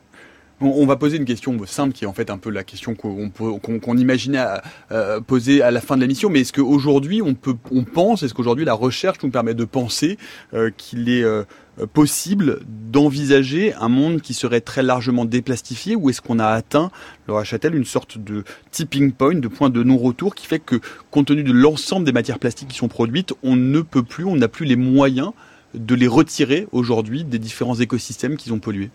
On 0.62 0.86
va 0.86 0.98
poser 0.98 1.16
une 1.16 1.24
question 1.24 1.58
simple 1.66 1.94
qui 1.94 2.04
est 2.04 2.08
en 2.08 2.14
fait 2.14 2.30
un 2.30 2.38
peu 2.38 2.50
la 2.50 2.66
question 2.66 2.94
qu'on 2.94 3.30
qu 3.30 3.80
qu 3.80 3.98
imaginait 3.98 4.44
euh, 4.92 5.22
poser 5.22 5.62
à 5.62 5.72
la 5.72 5.80
fin 5.80 5.96
de 5.96 6.02
la 6.02 6.08
mission. 6.08 6.30
Mais 6.30 6.42
est-ce 6.42 6.52
qu'aujourd'hui 6.52 7.22
on 7.22 7.34
peut, 7.34 7.56
on 7.72 7.86
pense, 7.86 8.24
est-ce 8.24 8.34
qu'aujourd'hui 8.34 8.66
la 8.66 8.74
recherche 8.74 9.20
nous 9.24 9.30
permet 9.30 9.54
de 9.54 9.64
penser 9.64 10.18
euh, 10.54 10.70
qu'il 10.76 11.08
est 11.08 11.24
euh, 11.24 11.46
possible 11.94 12.60
d'envisager 12.92 13.74
un 13.76 13.88
monde 13.88 14.20
qui 14.20 14.34
serait 14.34 14.60
très 14.60 14.84
largement 14.84 15.24
déplastifié 15.24 15.96
ou 15.96 16.10
est-ce 16.10 16.22
qu'on 16.22 16.40
a 16.40 16.48
atteint, 16.48 16.92
Laura 17.30 17.46
Châtel, 17.46 17.74
une 17.74 17.86
sorte 17.86 18.18
de 18.18 18.44
tipping 18.72 19.14
point, 19.14 19.36
de 19.36 19.48
point 19.48 19.70
de 19.70 19.82
non-retour 19.82 20.36
qui 20.36 20.46
fait 20.46 20.60
que 20.60 20.82
compte 21.10 21.28
tenu 21.28 21.44
de 21.44 21.54
l'ensemble 21.54 22.06
des 22.06 22.12
matières 22.12 22.40
plastiques 22.40 22.68
qui 22.68 22.78
sont 22.78 22.90
produites, 22.90 23.34
on 23.44 23.56
ne 23.56 23.80
peut 23.80 24.04
plus, 24.04 24.26
on 24.26 24.36
n'a 24.36 24.50
plus 24.50 24.66
les 24.66 24.76
moyens 24.76 25.32
de 25.74 25.96
les 25.96 26.08
retirer 26.08 26.68
aujourd'hui 26.74 27.24
des 27.24 27.40
différents 27.40 27.76
écosystèmes 27.76 28.36
qu'ils 28.36 28.52
ont 28.52 28.60
pollués? 28.60 28.90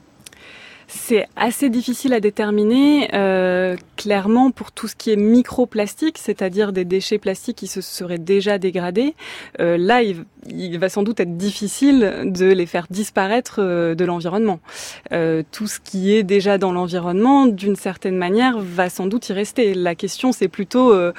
C'est 0.86 1.26
assez 1.36 1.70
difficile 1.70 2.12
à 2.12 2.20
déterminer. 2.20 3.08
Euh, 3.14 3.76
clairement, 3.96 4.50
pour 4.50 4.72
tout 4.72 4.88
ce 4.88 4.96
qui 4.96 5.10
est 5.10 5.16
microplastique, 5.16 6.18
c'est-à-dire 6.18 6.72
des 6.72 6.84
déchets 6.84 7.18
plastiques 7.18 7.56
qui 7.56 7.66
se 7.66 7.80
seraient 7.80 8.18
déjà 8.18 8.58
dégradés, 8.58 9.14
euh, 9.60 9.76
là, 9.76 10.02
il, 10.02 10.24
il, 10.48 10.78
va 10.78 10.88
sans 10.88 11.02
doute 11.02 11.20
être 11.20 11.36
difficile 11.36 12.22
de 12.24 12.46
les 12.46 12.66
faire 12.66 12.86
disparaître 12.90 13.56
euh, 13.58 13.94
de 13.94 14.04
l'environnement. 14.04 14.60
Euh, 15.12 15.42
tout 15.52 15.66
ce 15.66 15.80
qui 15.80 16.14
est 16.14 16.22
déjà 16.22 16.58
dans 16.58 16.72
l'environnement, 16.72 17.46
d'une 17.46 17.76
certaine 17.76 18.16
manière, 18.16 18.58
va 18.58 18.90
sans 18.90 19.06
doute 19.06 19.28
y 19.28 19.32
rester. 19.32 19.74
La 19.74 19.94
question, 19.94 20.32
c'est 20.32 20.48
plutôt 20.48 20.92
euh, 20.92 21.12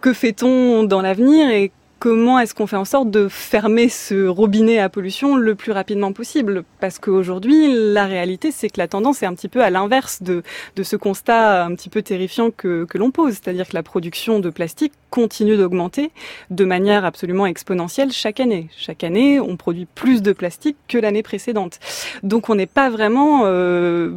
que 0.00 0.12
fait-on 0.12 0.84
dans 0.84 1.00
l'avenir 1.00 1.50
et 1.50 1.72
comment 2.04 2.38
est-ce 2.38 2.54
qu'on 2.54 2.66
fait 2.66 2.76
en 2.76 2.84
sorte 2.84 3.10
de 3.10 3.28
fermer 3.28 3.88
ce 3.88 4.26
robinet 4.26 4.78
à 4.78 4.90
pollution 4.90 5.36
le 5.36 5.54
plus 5.54 5.72
rapidement 5.72 6.12
possible? 6.12 6.64
Parce 6.78 6.98
qu'aujourd'hui, 6.98 7.72
la 7.72 8.04
réalité, 8.04 8.50
c'est 8.52 8.68
que 8.68 8.76
la 8.76 8.88
tendance 8.88 9.22
est 9.22 9.26
un 9.26 9.32
petit 9.32 9.48
peu 9.48 9.62
à 9.62 9.70
l'inverse 9.70 10.22
de, 10.22 10.42
de 10.76 10.82
ce 10.82 10.96
constat 10.96 11.64
un 11.64 11.74
petit 11.74 11.88
peu 11.88 12.02
terrifiant 12.02 12.50
que, 12.50 12.84
que 12.84 12.98
l'on 12.98 13.10
pose. 13.10 13.32
C'est-à-dire 13.42 13.66
que 13.66 13.72
la 13.72 13.82
production 13.82 14.38
de 14.38 14.50
plastique 14.50 14.92
continue 15.08 15.56
d'augmenter 15.56 16.10
de 16.50 16.64
manière 16.66 17.06
absolument 17.06 17.46
exponentielle 17.46 18.12
chaque 18.12 18.38
année. 18.38 18.68
Chaque 18.76 19.02
année, 19.02 19.40
on 19.40 19.56
produit 19.56 19.86
plus 19.86 20.20
de 20.20 20.32
plastique 20.32 20.76
que 20.88 20.98
l'année 20.98 21.22
précédente. 21.22 21.78
Donc 22.22 22.50
on 22.50 22.54
n'est 22.54 22.66
pas 22.66 22.90
vraiment 22.90 23.42
euh, 23.44 24.10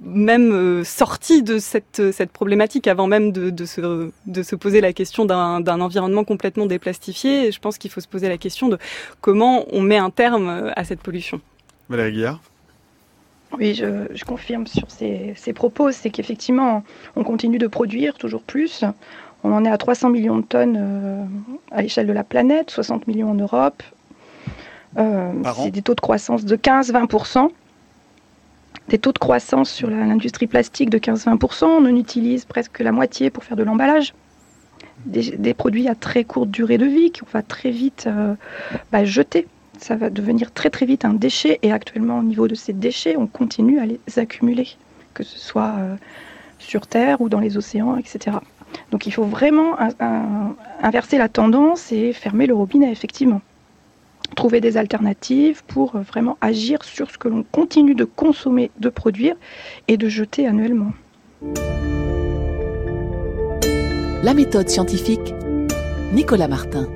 même 0.00 0.52
euh, 0.52 0.84
sorti 0.84 1.42
de 1.42 1.58
cette, 1.58 2.12
cette 2.12 2.30
problématique 2.30 2.86
avant 2.86 3.06
même 3.06 3.32
de, 3.32 3.50
de, 3.50 3.64
se, 3.66 4.10
de 4.26 4.42
se 4.42 4.56
poser 4.56 4.80
la 4.80 4.94
question 4.94 5.26
d'un 5.26 5.80
environnement 5.80 6.24
complètement 6.24 6.64
déplastifié 6.64 7.01
Et 7.08 7.52
je 7.52 7.58
pense 7.58 7.78
qu'il 7.78 7.90
faut 7.90 8.00
se 8.00 8.08
poser 8.08 8.28
la 8.28 8.38
question 8.38 8.68
de 8.68 8.78
comment 9.20 9.64
on 9.72 9.80
met 9.80 9.98
un 9.98 10.10
terme 10.10 10.72
à 10.76 10.84
cette 10.84 11.00
pollution. 11.00 11.40
Valérie 11.88 12.12
Guillard 12.12 12.40
oui, 13.58 13.74
je, 13.74 14.06
je, 14.14 14.24
confirme 14.24 14.66
sur 14.66 14.90
ces, 14.90 15.34
ces 15.36 15.52
propos, 15.52 15.92
c'est 15.92 16.08
qu'effectivement, 16.08 16.84
on 17.16 17.22
continue 17.22 17.58
de 17.58 17.66
produire 17.66 18.14
toujours 18.14 18.40
plus. 18.42 18.82
On 19.44 19.52
en 19.52 19.64
est 19.64 19.70
à 19.70 19.76
300 19.76 20.10
millions 20.10 20.38
de 20.38 20.44
tonnes 20.44 20.78
euh, 20.78 21.24
à 21.70 21.82
l'échelle 21.82 22.06
de 22.06 22.12
la 22.12 22.24
planète, 22.24 22.70
60 22.70 23.06
millions 23.06 23.30
en 23.30 23.34
Europe. 23.34 23.82
Euh, 24.98 25.32
c'est 25.56 25.70
des 25.70 25.82
taux 25.82 25.94
de 25.94 26.00
croissance 26.00 26.44
de 26.44 26.56
15-20%. 26.56 27.50
Des 28.88 28.98
taux 28.98 29.12
de 29.12 29.18
croissance 29.18 29.70
sur 29.70 29.90
l'industrie 29.90 30.46
plastique 30.46 30.90
de 30.90 30.98
15-20%. 30.98 31.64
On 31.64 31.84
en 31.84 31.96
utilise 31.96 32.44
presque 32.44 32.78
la 32.80 32.92
moitié 32.92 33.30
pour 33.30 33.44
faire 33.44 33.56
de 33.56 33.62
l'emballage 33.62 34.14
des, 35.06 35.54
produits 35.54 35.88
à 35.88 35.94
très 35.94 36.24
courte 36.24 36.50
durée 36.50 36.78
de 36.78 36.86
vie 36.86 37.12
qu'on 37.12 37.26
va 37.32 37.42
très 37.42 37.70
vite 37.70 38.04
euh, 38.06 38.34
bah, 38.90 39.04
jeter. 39.04 39.46
Ça 39.78 39.96
va 39.96 40.10
devenir 40.10 40.52
très 40.52 40.70
très 40.70 40.86
vite 40.86 41.04
un 41.04 41.14
déchet 41.14 41.58
et 41.62 41.72
actuellement 41.72 42.18
au 42.18 42.22
niveau 42.22 42.46
de 42.46 42.54
ces 42.54 42.72
déchets, 42.72 43.16
on 43.16 43.26
continue 43.26 43.80
à 43.80 43.86
les 43.86 44.00
accumuler, 44.16 44.68
que 45.14 45.24
ce 45.24 45.38
soit 45.38 45.74
euh, 45.78 45.96
sur 46.58 46.86
Terre 46.86 47.20
ou 47.20 47.28
dans 47.28 47.40
les 47.40 47.56
océans, 47.56 47.96
etc. 47.96 48.36
Donc 48.90 49.06
il 49.06 49.10
faut 49.10 49.24
vraiment 49.24 49.76
inverser 50.80 51.18
la 51.18 51.28
tendance 51.28 51.92
et 51.92 52.12
fermer 52.12 52.46
le 52.46 52.54
robinet, 52.54 52.92
effectivement. 52.92 53.40
Trouver 54.36 54.60
des 54.60 54.76
alternatives 54.76 55.62
pour 55.66 55.96
euh, 55.96 56.00
vraiment 56.00 56.38
agir 56.40 56.84
sur 56.84 57.10
ce 57.10 57.18
que 57.18 57.28
l'on 57.28 57.42
continue 57.42 57.94
de 57.94 58.04
consommer, 58.04 58.70
de 58.78 58.88
produire 58.88 59.34
et 59.88 59.96
de 59.96 60.08
jeter 60.08 60.46
annuellement. 60.46 60.92
La 64.22 64.34
méthode 64.34 64.68
scientifique, 64.68 65.34
Nicolas 66.12 66.46
Martin. 66.46 66.86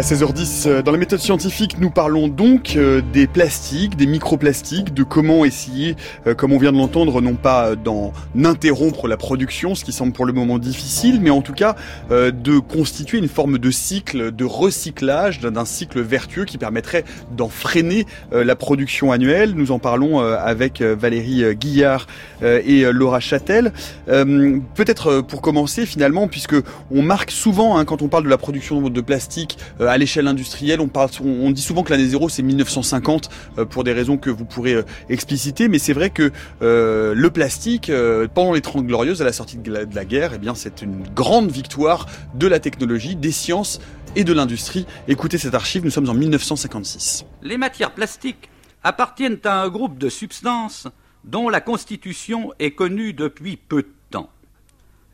À 0.00 0.02
16h10, 0.02 0.66
euh, 0.66 0.80
dans 0.80 0.92
la 0.92 0.96
méthode 0.96 1.18
scientifique, 1.18 1.76
nous 1.78 1.90
parlons 1.90 2.26
donc 2.26 2.72
euh, 2.74 3.02
des 3.12 3.26
plastiques, 3.26 3.98
des 3.98 4.06
microplastiques, 4.06 4.94
de 4.94 5.02
comment 5.02 5.44
essayer, 5.44 5.94
euh, 6.26 6.34
comme 6.34 6.54
on 6.54 6.58
vient 6.58 6.72
de 6.72 6.78
l'entendre, 6.78 7.20
non 7.20 7.34
pas 7.34 7.76
d'en 7.76 8.14
interrompre 8.42 9.08
la 9.08 9.18
production, 9.18 9.74
ce 9.74 9.84
qui 9.84 9.92
semble 9.92 10.14
pour 10.14 10.24
le 10.24 10.32
moment 10.32 10.58
difficile, 10.58 11.20
mais 11.20 11.28
en 11.28 11.42
tout 11.42 11.52
cas 11.52 11.76
de 12.08 12.58
constituer 12.58 13.18
une 13.18 13.28
forme 13.28 13.58
de 13.58 13.70
cycle 13.70 14.34
de 14.34 14.44
recyclage, 14.46 15.40
d'un 15.40 15.64
cycle 15.66 16.00
vertueux 16.00 16.46
qui 16.46 16.56
permettrait 16.56 17.04
d'en 17.36 17.48
freiner 17.48 18.06
la 18.32 18.56
production 18.56 19.12
annuelle. 19.12 19.52
Nous 19.54 19.70
en 19.70 19.78
parlons 19.78 20.20
avec 20.20 20.80
Valérie 20.80 21.54
Guillard 21.54 22.06
et 22.42 22.84
Laura 22.92 23.20
Châtel. 23.20 23.72
Peut-être 24.06 25.20
pour 25.20 25.42
commencer 25.42 25.86
finalement, 25.86 26.28
puisque 26.28 26.56
on 26.90 27.02
marque 27.02 27.30
souvent, 27.30 27.76
hein, 27.76 27.84
quand 27.84 28.02
on 28.02 28.08
parle 28.08 28.24
de 28.24 28.30
la 28.30 28.38
production 28.38 28.80
de 28.88 29.00
plastique, 29.00 29.58
à 29.90 29.98
l'échelle 29.98 30.26
industrielle, 30.26 30.80
on, 30.80 31.50
dit 31.50 31.62
souvent 31.62 31.82
que 31.82 31.90
l'année 31.90 32.06
zéro 32.06 32.28
c'est 32.28 32.42
1950 32.42 33.28
euh, 33.58 33.64
pour 33.64 33.84
des 33.84 33.92
raisons 33.92 34.16
que 34.16 34.30
vous 34.30 34.44
pourrez 34.44 34.74
euh, 34.74 34.82
expliciter, 35.08 35.68
mais 35.68 35.78
c'est 35.78 35.92
vrai 35.92 36.10
que 36.10 36.32
le 36.60 37.28
plastique, 37.28 37.90
pendant 38.34 38.52
les 38.52 38.60
30 38.60 38.86
glorieuses, 38.86 39.22
à 39.22 39.24
la 39.24 39.32
sortie 39.32 39.58
de 39.58 39.72
la, 39.72 40.04
guerre, 40.04 40.32
eh 40.34 40.48
c'est 40.54 40.82
une 40.82 41.02
grande 41.14 41.50
victoire 41.50 42.06
de 42.34 42.46
la 42.46 42.60
technologie, 42.60 43.16
des 43.16 43.32
sciences 43.32 43.80
et 44.16 44.24
de 44.24 44.32
l'industrie. 44.32 44.86
Écoutez 45.08 45.38
cette 45.38 45.54
archive, 45.54 45.84
nous 45.84 45.90
sommes 45.90 46.08
en 46.08 46.14
1956. 46.14 47.24
Les 47.42 47.56
matières 47.56 47.92
plastiques 47.92 48.50
appartiennent 48.82 49.38
à 49.44 49.62
un 49.62 49.68
groupe 49.68 49.98
de 49.98 50.08
substances 50.08 50.88
dont 51.24 51.48
la 51.48 51.60
constitution 51.60 52.52
est 52.58 52.72
connue 52.72 53.12
depuis 53.12 53.56
peu 53.56 53.82
de 53.82 53.92
temps. 54.10 54.30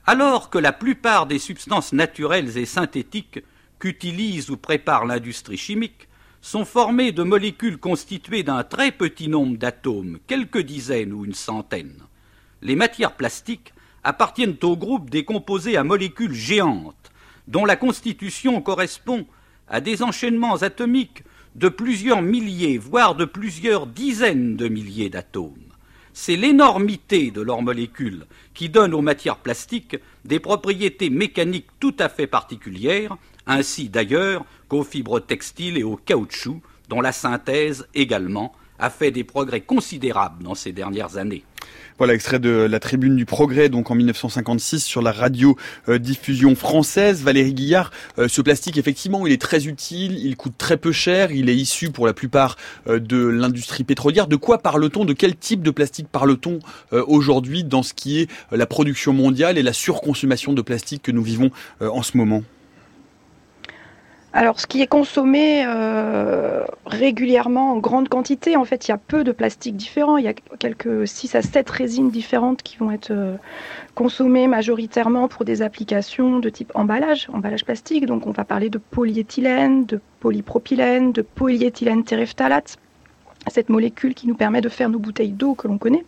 Alors 0.07 0.51
que 0.51 0.59
la 0.59 0.73
plupart 0.73 1.27
des 1.27 1.39
substances 1.39 1.93
naturelles 1.93 2.57
et 2.59 2.67
synthétiques 2.67 3.41
qu'utilise 3.79 4.51
ou 4.51 4.57
prépare 4.57 5.05
l'industrie 5.07 5.57
chimique 5.57 6.09
sont 6.41 6.65
formées 6.65 7.13
de 7.13 7.23
molécules 7.23 7.79
constituées 7.79 8.43
d'un 8.43 8.63
très 8.63 8.93
petit 8.93 9.29
nombre 9.29 9.57
d'atomes, 9.57 10.19
quelques 10.27 10.63
dizaines 10.63 11.13
ou 11.13 11.25
une 11.25 11.35
centaine. 11.35 12.03
Les 12.63 12.77
matières 12.77 13.17
plastiques 13.17 13.73
appartiennent 14.05 14.57
au 14.63 14.77
groupe 14.77 15.11
des 15.11 15.25
composés 15.25 15.77
à 15.77 15.85
molécules 15.85 16.35
géantes, 16.35 17.11
dont 17.49 17.65
la 17.65 17.77
constitution 17.77 18.63
correspond 18.63 19.27
à 19.69 19.81
des 19.81 20.03
enchaînements 20.03 20.63
atomiques 20.63 21.25
de 21.57 21.69
plusieurs 21.69 22.23
milliers, 22.23 22.79
voire 22.79 23.15
de 23.15 23.25
plusieurs 23.25 23.87
dizaines 23.87 24.57
de 24.57 24.69
milliers 24.69 25.11
d'atomes. 25.11 25.55
C'est 26.13 26.37
l'énormité 26.37 27.31
de 27.31 27.41
leurs 27.41 27.63
molécules 27.63 28.25
qui 28.55 28.69
donne 28.69 28.95
aux 28.95 29.03
matières 29.03 29.37
plastiques 29.37 29.97
des 30.25 30.39
propriétés 30.39 31.11
mécaniques 31.11 31.69
tout 31.81 31.95
à 31.99 32.09
fait 32.09 32.27
particulières 32.27 33.17
ainsi 33.47 33.89
d'ailleurs 33.89 34.45
qu'aux 34.69 34.85
fibres 34.85 35.21
textiles 35.21 35.79
et 35.79 35.83
au 35.83 35.97
caoutchouc, 35.97 36.61
dont 36.89 37.01
la 37.01 37.13
synthèse 37.13 37.87
également 37.95 38.53
a 38.79 38.91
fait 38.91 39.11
des 39.11 39.25
progrès 39.25 39.61
considérables 39.61 40.43
dans 40.43 40.55
ces 40.55 40.73
dernières 40.73 41.17
années. 41.17 41.45
Voilà, 41.99 42.13
extrait 42.13 42.39
de 42.39 42.51
la 42.51 42.79
tribune 42.79 43.17
du 43.17 43.25
Progrès, 43.25 43.71
donc 43.71 43.91
en 43.91 43.95
1956, 43.95 44.85
sur 44.85 45.01
la 45.01 45.13
radio-diffusion 45.13 46.55
française. 46.55 47.23
Valérie 47.23 47.55
Guillard, 47.55 47.91
euh, 48.19 48.29
ce 48.29 48.43
plastique, 48.43 48.77
effectivement, 48.77 49.27
il 49.27 49.33
est 49.33 49.41
très 49.41 49.67
utile, 49.67 50.19
il 50.19 50.37
coûte 50.37 50.53
très 50.59 50.77
peu 50.77 50.93
cher, 50.93 51.33
il 51.33 51.49
est 51.49 51.57
issu 51.57 51.91
pour 51.91 52.07
la 52.07 52.13
plupart 52.13 52.57
euh, 52.87 53.01
de 53.01 53.17
l'industrie 53.17 53.83
pétrolière. 53.83 54.27
De 54.27 54.37
quoi 54.37 54.59
parle-t-on 54.59 55.07
De 55.07 55.15
quel 55.15 55.37
type 55.37 55.63
de 55.63 55.71
plastique 55.71 56.09
parle-t-on 56.13 56.59
euh, 56.93 57.03
aujourd'hui 57.09 57.65
dans 57.65 57.83
ce 57.83 57.95
qui 57.95 58.21
est 58.21 58.31
la 58.53 58.67
production 58.67 59.15
mondiale 59.15 59.57
et 59.57 59.63
la 59.63 59.73
surconsommation 59.73 60.53
de 60.53 60.61
plastique 60.61 61.03
que 61.03 61.13
nous 61.13 61.23
vivons 61.23 61.51
en 61.81 62.03
ce 62.03 62.17
moment? 62.17 62.43
Alors, 64.37 64.61
ce 64.61 64.67
qui 64.67 64.83
est 64.83 64.87
consommé 64.87 65.65
euh, 65.67 66.63
régulièrement 66.85 67.73
en 67.73 67.79
grande 67.79 68.11
quantité, 68.11 68.55
en 68.55 68.67
fait, 68.67 68.87
il 68.87 68.91
y 68.91 68.95
a 68.95 68.99
peu 68.99 69.25
de 69.25 69.33
plastiques 69.33 69.77
différents. 69.77 70.19
Il 70.19 70.27
y 70.27 70.29
a 70.29 70.35
quelques 70.35 71.09
6 71.09 71.37
à 71.37 71.41
7 71.41 71.71
résines 71.71 72.11
différentes 72.11 72.63
qui 72.63 72.77
vont 72.77 72.91
être 72.91 73.13
euh, 73.13 73.37
consommées 73.95 74.47
majoritairement 74.47 75.27
pour 75.29 75.47
des 75.47 75.63
applications 75.63 76.39
de 76.39 76.51
type 76.51 76.71
emballage, 76.75 77.29
emballage 77.33 77.65
plastique. 77.65 78.05
Donc, 78.05 78.27
on 78.27 78.31
va 78.31 78.45
parler 78.45 78.69
de 78.69 78.77
polyéthylène, 78.77 79.87
de 79.87 80.03
polypropylène, 80.21 81.13
de 81.13 81.23
polyéthylène 81.23 82.05
terephthalate, 82.05 82.77
cette 83.47 83.71
molécule 83.71 84.13
qui 84.13 84.29
nous 84.29 84.37
permet 84.37 84.61
de 84.61 84.69
faire 84.69 84.91
nos 84.91 84.99
bouteilles 84.99 85.33
d'eau 85.33 85.55
que 85.55 85.67
l'on 85.67 85.79
connaît. 85.79 86.05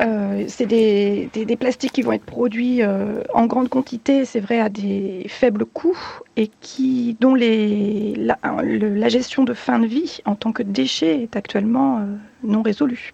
Euh, 0.00 0.44
c'est 0.48 0.66
des, 0.66 1.56
plastiques 1.56 1.92
qui 1.92 2.02
vont 2.02 2.12
être 2.12 2.24
produits 2.24 2.82
euh, 2.82 3.22
en 3.32 3.46
grande 3.46 3.68
quantité, 3.68 4.24
c'est 4.24 4.40
vrai, 4.40 4.60
à 4.60 4.68
des 4.68 5.26
faibles 5.28 5.64
coûts 5.64 5.98
et 6.36 6.50
qui, 6.60 7.16
dont 7.20 7.34
les, 7.34 8.14
la, 8.16 9.08
gestion 9.08 9.44
de 9.44 9.54
fin 9.54 9.78
de 9.78 9.86
vie 9.86 10.20
en 10.24 10.34
tant 10.34 10.52
que 10.52 10.62
déchet 10.62 11.22
est 11.22 11.36
actuellement 11.36 11.98
euh, 11.98 12.06
non 12.42 12.62
résolue. 12.62 13.12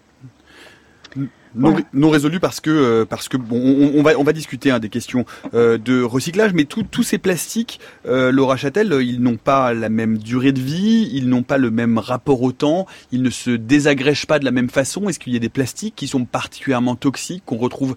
Non, 1.55 1.75
non 1.93 2.09
résolu 2.09 2.39
parce 2.39 2.59
que 2.61 2.69
euh, 2.69 3.05
parce 3.05 3.27
que 3.27 3.37
bon, 3.37 3.91
on, 3.95 4.01
va 4.03 4.17
on 4.17 4.23
va 4.23 4.33
discuter 4.33 4.71
hein, 4.71 4.79
des 4.79 4.89
questions 4.89 5.25
euh, 5.53 5.77
de 5.77 6.01
recyclage, 6.01 6.53
mais 6.53 6.65
tous 6.65 7.03
ces 7.03 7.17
plastiques, 7.17 7.79
euh, 8.05 8.31
Laura 8.31 8.55
Châtel, 8.55 8.95
ils 9.01 9.21
n'ont 9.21 9.37
pas 9.37 9.73
la 9.73 9.89
même 9.89 10.17
durée 10.17 10.53
de 10.53 10.61
vie, 10.61 11.09
ils 11.11 11.27
n'ont 11.27 11.43
pas 11.43 11.57
le 11.57 11.69
même 11.69 11.97
rapport 11.97 12.41
au 12.41 12.51
temps, 12.51 12.87
ils 13.11 13.21
ne 13.21 13.29
se 13.29 13.51
désagrègent 13.51 14.27
pas 14.27 14.39
de 14.39 14.45
la 14.45 14.51
même 14.51 14.69
façon. 14.69 15.09
Est-ce 15.09 15.19
qu'il 15.19 15.33
y 15.33 15.35
a 15.35 15.39
des 15.39 15.49
plastiques 15.49 15.95
qui 15.95 16.07
sont 16.07 16.25
particulièrement 16.25 16.95
toxiques 16.95 17.43
qu'on 17.45 17.57
retrouve 17.57 17.95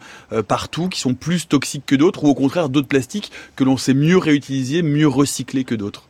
partout, 0.49 0.88
qui 0.88 1.00
sont 1.00 1.14
plus 1.14 1.46
toxiques 1.46 1.87
que 1.87 1.94
d'autres, 1.94 2.25
ou 2.25 2.28
au 2.28 2.34
contraire 2.34 2.68
d'autres 2.68 2.88
plastiques 2.88 3.30
que 3.56 3.64
l'on 3.64 3.76
sait 3.76 3.94
mieux 3.94 4.18
réutiliser, 4.18 4.82
mieux 4.82 5.08
recycler 5.08 5.64
que 5.64 5.75
d'autres? 5.75 6.08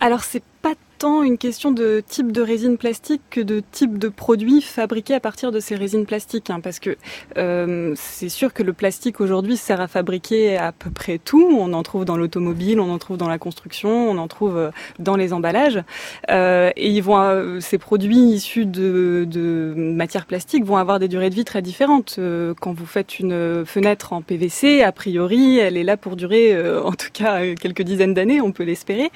Alors 0.00 0.24
c'est 0.24 0.42
pas 0.62 0.74
tant 0.98 1.22
une 1.22 1.38
question 1.38 1.70
de 1.72 2.02
type 2.06 2.32
de 2.32 2.40
résine 2.40 2.78
plastique 2.78 3.22
que 3.30 3.40
de 3.40 3.62
type 3.72 3.98
de 3.98 4.08
produit 4.08 4.62
fabriqué 4.62 5.14
à 5.14 5.20
partir 5.20 5.52
de 5.52 5.60
ces 5.60 5.74
résines 5.74 6.06
plastiques. 6.06 6.50
Hein, 6.50 6.60
parce 6.60 6.78
que 6.78 6.96
euh, 7.36 7.92
c'est 7.96 8.28
sûr 8.28 8.52
que 8.52 8.62
le 8.62 8.72
plastique 8.72 9.20
aujourd'hui 9.20 9.56
sert 9.56 9.80
à 9.80 9.88
fabriquer 9.88 10.56
à 10.56 10.72
peu 10.72 10.90
près 10.90 11.18
tout. 11.18 11.56
On 11.58 11.72
en 11.72 11.82
trouve 11.82 12.04
dans 12.04 12.16
l'automobile, 12.16 12.80
on 12.80 12.90
en 12.90 12.98
trouve 12.98 13.16
dans 13.16 13.28
la 13.28 13.38
construction, 13.38 14.10
on 14.10 14.18
en 14.18 14.28
trouve 14.28 14.56
euh, 14.56 14.70
dans 14.98 15.16
les 15.16 15.32
emballages. 15.32 15.82
Euh, 16.30 16.70
et 16.76 16.90
ils 16.90 17.02
vont, 17.02 17.18
euh, 17.18 17.60
ces 17.60 17.78
produits 17.78 18.16
issus 18.16 18.66
de, 18.66 19.26
de 19.28 19.74
matières 19.76 20.26
plastiques 20.26 20.64
vont 20.64 20.76
avoir 20.76 20.98
des 20.98 21.08
durées 21.08 21.30
de 21.30 21.34
vie 21.34 21.44
très 21.44 21.62
différentes. 21.62 22.16
Euh, 22.18 22.54
quand 22.60 22.72
vous 22.72 22.86
faites 22.86 23.18
une 23.18 23.64
fenêtre 23.64 24.12
en 24.12 24.22
PVC, 24.22 24.82
a 24.82 24.92
priori, 24.92 25.58
elle 25.58 25.76
est 25.76 25.84
là 25.84 25.96
pour 25.96 26.16
durer, 26.16 26.56
en 26.80 26.92
tout 26.92 27.10
cas, 27.12 27.54
quelques 27.54 27.82
dizaines 27.82 28.14
d'années, 28.14 28.40
on 28.40 28.52
peut 28.52 28.64
l'espérer. 28.64 29.10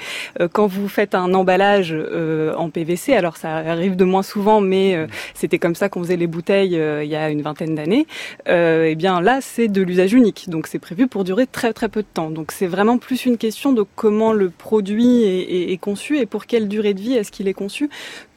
quand 0.52 0.66
vous 0.66 0.88
faites 0.88 1.14
un 1.14 1.32
emballage 1.34 1.69
euh, 1.92 2.54
en 2.54 2.70
PVC. 2.70 3.12
Alors 3.12 3.36
ça 3.36 3.56
arrive 3.56 3.96
de 3.96 4.04
moins 4.04 4.22
souvent, 4.22 4.60
mais 4.60 4.94
euh, 4.94 5.06
c'était 5.34 5.58
comme 5.58 5.74
ça 5.74 5.88
qu'on 5.88 6.02
faisait 6.02 6.16
les 6.16 6.26
bouteilles 6.26 6.78
euh, 6.78 7.04
il 7.04 7.10
y 7.10 7.16
a 7.16 7.30
une 7.30 7.42
vingtaine 7.42 7.74
d'années. 7.74 8.06
et 8.46 8.90
eh 8.90 8.94
bien 8.94 9.20
là, 9.20 9.40
c'est 9.40 9.68
de 9.68 9.82
l'usage 9.82 10.12
unique, 10.12 10.48
donc 10.48 10.66
c'est 10.66 10.78
prévu 10.78 11.06
pour 11.06 11.24
durer 11.24 11.46
très 11.46 11.72
très 11.72 11.88
peu 11.88 12.02
de 12.02 12.08
temps. 12.12 12.30
Donc 12.30 12.52
c'est 12.52 12.66
vraiment 12.66 12.98
plus 12.98 13.26
une 13.26 13.38
question 13.38 13.72
de 13.72 13.84
comment 13.94 14.32
le 14.32 14.50
produit 14.50 15.22
est, 15.22 15.72
est, 15.72 15.78
conçu 15.78 16.18
et 16.18 16.26
pour 16.26 16.46
quelle 16.46 16.68
durée 16.68 16.94
de 16.94 17.00
vie 17.00 17.14
est-ce 17.14 17.30
qu'il 17.30 17.48
est 17.48 17.54
conçu 17.54 17.88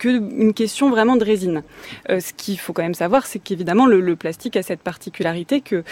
que 0.04 0.10
une 0.10 0.54
question 0.54 0.90
vraiment 0.90 1.16
de 1.16 1.24
résine. 1.24 1.64
ce 2.10 2.34
qu'il 2.34 2.60
faut 2.60 2.74
quand 2.74 2.84
même 2.84 2.94
savoir, 2.94 3.26
c'est 3.26 3.40
qu'évidemment 3.40 3.86
le, 3.86 4.16
plastique 4.16 4.58
a 4.58 4.64
cette 4.64 4.82
particularité 4.82 5.62
que 5.62 5.84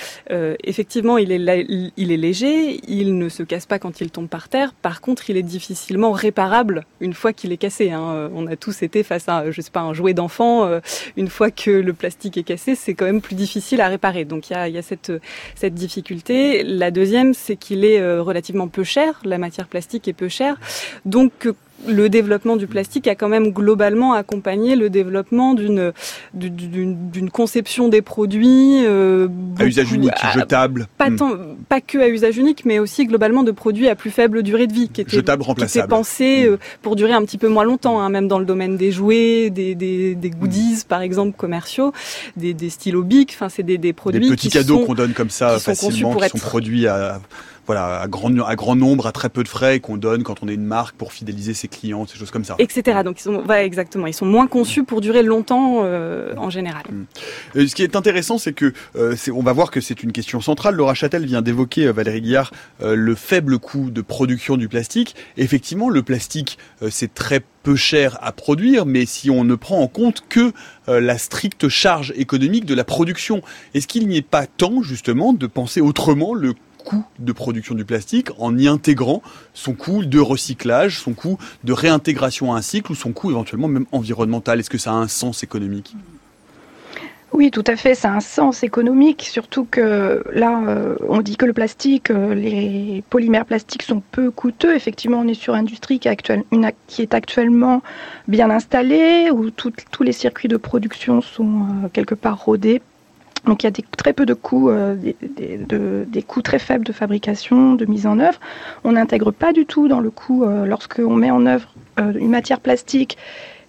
effectivement 0.64 1.18
il 1.18 1.32
est, 1.32 2.18
léger, 2.18 2.80
il 2.88 3.18
ne 3.18 3.30
se 3.30 3.44
casse 3.44 3.66
pas 3.66 3.80
quand 3.80 4.02
il 4.02 4.12
tombe 4.12 4.28
par 4.28 4.50
terre. 4.50 4.74
Par 4.74 5.02
contre, 5.02 5.30
il 5.30 5.38
est 5.38 5.44
difficilement 5.44 6.12
réparable 6.12 6.86
une 7.00 7.14
fois 7.14 7.34
qu'il 7.34 7.52
est 7.52 7.58
cassé. 7.58 7.92
Hein. 7.92 8.14
Euh, 8.14 8.30
on 8.34 8.48
a 8.48 8.56
tous 8.56 8.84
été 8.84 9.04
face 9.04 9.28
à, 9.28 9.50
je 9.52 9.62
sais 9.62 9.72
pas, 9.72 9.82
un 9.82 9.94
jouet 9.94 10.14
d'enfant. 10.14 10.66
Euh, 10.66 10.80
une 11.18 11.28
fois 11.28 11.52
que 11.52 11.72
le 11.72 11.94
plastique 11.94 12.38
est 12.38 12.44
cassé, 12.44 12.76
c'est 12.76 12.94
quand 12.94 13.06
même 13.06 13.22
plus 13.22 13.36
difficile 13.36 13.82
à 13.82 13.88
réparer. 13.88 14.26
Donc 14.26 14.50
il 14.50 14.54
y 14.54 14.78
a, 14.78 14.82
cette, 14.82 15.12
cette 15.56 15.74
difficulté. 15.74 16.64
La 16.64 16.92
deuxième, 16.92 17.34
c'est 17.34 17.56
qu'il 17.56 17.86
est 17.86 18.00
euh, 18.00 18.22
relativement 18.22 18.68
peu 18.68 18.84
cher. 18.84 19.20
La 19.24 19.38
matière 19.38 19.68
plastique 19.68 20.08
est 20.08 20.14
peu 20.14 20.30
chère. 20.30 20.60
Donc 21.06 21.48
le 21.88 22.10
développement 22.10 22.56
du 22.56 22.68
plastique 22.68 23.08
a 23.08 23.16
quand 23.16 23.30
même 23.30 23.52
globalement 23.52 24.14
accompagné 24.14 24.76
le 24.76 24.90
développement 24.90 25.54
d'une 25.54 25.94
d'une 26.34 27.30
conception 27.30 27.88
des 27.88 28.02
produits 28.02 28.86
euh, 28.86 29.28
à 29.58 29.66
usage 29.66 29.92
unique, 29.92 30.12
jetable. 30.34 30.88
Pas, 30.98 31.10
hmm. 31.10 31.16
tant, 31.16 31.32
pas 31.70 31.82
que 31.82 31.98
à 31.98 32.08
usage 32.08 32.38
unique, 32.38 32.66
mais 32.66 32.80
aussi 32.80 33.06
globalement 33.06 33.44
de 33.44 33.52
produits 33.52 33.88
à 33.88 33.96
plus 33.96 34.12
faible 34.12 34.44
durée 34.44 34.68
de 34.68 34.74
vie, 34.74 34.90
qui 34.90 35.02
étaient, 35.02 35.18
jetable, 35.18 35.44
remplaçable. 35.44 35.88
pensés 35.88 36.48
hmm. 36.48 36.54
euh, 36.54 36.58
pour 36.82 36.96
durer 36.96 37.14
un 37.14 37.24
petit 37.24 37.38
peu 37.38 37.48
moins 37.48 37.64
longtemps, 37.64 38.02
hein, 38.02 38.10
même 38.10 38.28
dans 38.28 38.40
le 38.40 38.46
domaine 38.46 38.78
des 38.78 38.92
jouets, 38.92 39.50
des, 39.50 39.76
des, 39.76 40.16
des 40.16 40.30
goodies 40.30 40.84
hmm. 40.84 40.88
par 40.88 41.02
exemple 41.02 41.36
commerciaux, 41.38 41.94
des, 42.38 42.54
des 42.54 42.70
stylos 42.70 43.04
bic. 43.04 43.32
Enfin, 43.34 43.50
c'est 43.50 43.64
des, 43.64 43.78
des 43.78 43.94
produits 43.94 44.30
des 44.30 44.36
petits 44.36 44.50
cadeaux 44.50 44.80
qu'on 44.80 44.94
donne 44.94 45.14
comme 45.14 45.30
ça 45.30 45.60
facilement, 45.60 46.16
qui 46.16 46.30
sont 46.30 46.38
produits 46.38 46.88
à 46.88 47.22
voilà 47.66 48.02
à 48.02 48.08
grand 48.08 48.38
à 48.40 48.56
grand 48.56 48.76
nombre, 48.76 49.08
à 49.08 49.12
très 49.12 49.30
peu 49.30 49.44
de 49.44 49.48
frais 49.48 49.80
qu'on 49.80 49.98
donne 49.98 50.24
quand 50.24 50.44
on 50.44 50.48
est 50.48 50.54
une 50.54 50.66
marque 50.66 50.96
pour 50.96 51.14
fidéliser 51.14 51.54
ses 51.54 51.68
clients, 51.68 52.06
ces 52.06 52.18
choses 52.18 52.32
comme 52.32 52.44
ça. 52.44 52.56
Etc. 52.60 53.00
Donc 53.04 53.20
ils 53.20 53.24
sont 53.24 53.42
voilà, 53.42 53.64
exactement, 53.64 54.08
ils 54.08 54.14
sont 54.14 54.26
moins 54.26 54.48
conçus 54.48 54.84
pour 54.84 55.02
durer 55.02 55.24
longtemps 55.24 55.80
en 55.82 56.50
général. 56.50 56.84
Mm. 56.90 57.68
ce 57.68 57.76
qui 57.76 57.84
est 57.84 57.96
intéressant, 57.96 58.38
c'est 58.38 58.54
que 58.54 58.74
on 59.32 59.44
va 59.44 59.54
voir 59.54 59.72
que 59.72 59.82
c'est 59.82 60.04
une 60.04 60.12
question 60.12 60.42
centrale. 60.42 60.76
Laura 60.76 60.94
Châtel 60.94 61.26
vient 61.26 61.42
d'évoquer 61.42 61.92
Valérie 61.92 62.22
Guillard 62.22 62.52
le 62.82 63.16
faible 63.16 63.60
coût 63.60 63.92
de 63.92 64.02
production 64.02 64.58
du 64.58 64.68
plastique. 64.68 65.16
effectivement, 65.38 65.90
le 65.90 66.04
plastique 66.04 66.58
c'est 66.90 67.14
très 67.14 67.42
peu 67.64 67.76
cher 67.76 68.18
à 68.22 68.32
produire, 68.32 68.86
mais 68.86 69.06
si 69.06 69.30
on 69.30 69.44
ne 69.44 69.56
prend 69.56 69.82
en 69.82 69.88
compte 69.88 70.24
que 70.28 70.52
euh, 70.90 71.00
la 71.00 71.18
stricte 71.18 71.70
charge 71.70 72.14
économique 72.16 72.66
de 72.66 72.74
la 72.74 72.84
production, 72.84 73.42
est-ce 73.74 73.88
qu'il 73.88 74.08
n'y 74.08 74.18
est 74.18 74.22
pas 74.22 74.48
temps 74.48 74.82
justement 74.82 75.34
de 75.34 75.48
penser 75.48 75.82
autrement 75.82 76.34
le 76.34 76.54
coût 76.84 77.04
de 77.20 77.32
production 77.32 77.76
du 77.76 77.86
plastique 77.86 78.30
en 78.38 78.58
y 78.58 78.68
intégrant 78.68 79.22
son 79.54 79.74
coût 79.74 80.04
de 80.04 80.20
recyclage, 80.20 81.00
son 81.00 81.14
coût 81.14 81.38
de 81.64 81.74
réintégration 81.74 82.54
à 82.54 82.58
un 82.58 82.62
cycle 82.62 82.92
ou 82.92 82.96
son 82.96 83.12
coût 83.12 83.32
éventuellement 83.32 83.68
même 83.68 83.86
environnemental 83.92 84.60
Est-ce 84.60 84.70
que 84.70 84.78
ça 84.78 84.92
a 84.92 84.96
un 84.96 85.08
sens 85.08 85.44
économique? 85.44 85.96
Oui, 87.34 87.50
tout 87.50 87.64
à 87.66 87.78
fait, 87.78 87.96
ça 87.96 88.12
a 88.12 88.16
un 88.16 88.20
sens 88.20 88.62
économique, 88.62 89.24
surtout 89.24 89.64
que 89.64 90.22
là, 90.34 90.64
euh, 90.68 90.98
on 91.08 91.22
dit 91.22 91.38
que 91.38 91.46
le 91.46 91.54
plastique, 91.54 92.12
euh, 92.12 92.36
les 92.36 93.04
polymères 93.10 93.46
plastiques 93.46 93.84
sont 93.84 94.02
peu 94.12 94.32
coûteux. 94.32 94.76
Effectivement, 94.76 95.20
on 95.20 95.28
est 95.30 95.34
sur 95.34 95.54
une 95.54 95.62
industrie 95.62 95.98
qui, 95.98 96.10
est 96.10 97.14
actuellement 97.14 97.82
bien 98.28 98.50
installée, 98.50 99.30
où 99.32 99.50
tous 99.50 100.04
les 100.04 100.12
circuits 100.12 100.50
de 100.50 100.58
production 100.58 101.22
sont 101.22 101.62
euh, 101.86 101.88
quelque 101.94 102.16
part 102.16 102.44
rodés. 102.44 102.82
Donc 103.46 103.64
il 103.64 103.66
y 103.66 103.70
a 103.70 103.74
très 103.98 104.14
peu 104.14 104.26
de 104.26 104.34
coûts, 104.36 104.72
des, 104.72 105.16
des, 105.58 106.22
coûts 106.22 106.42
très 106.44 106.60
faibles 106.60 106.86
de 106.86 106.92
fabrication, 106.92 107.74
de 107.74 107.86
mise 107.86 108.06
en 108.06 108.20
œuvre. 108.20 108.40
On 108.84 108.92
n'intègre 108.92 109.32
pas 109.32 109.52
du 109.52 109.66
tout 109.66 109.88
dans 109.88 110.00
le 110.00 110.12
coût, 110.12 110.46
lorsqu'on 110.46 111.16
met 111.16 111.32
en 111.32 111.46
œuvre 111.48 111.68
une 111.98 112.30
matière 112.30 112.60
plastique 112.60 113.18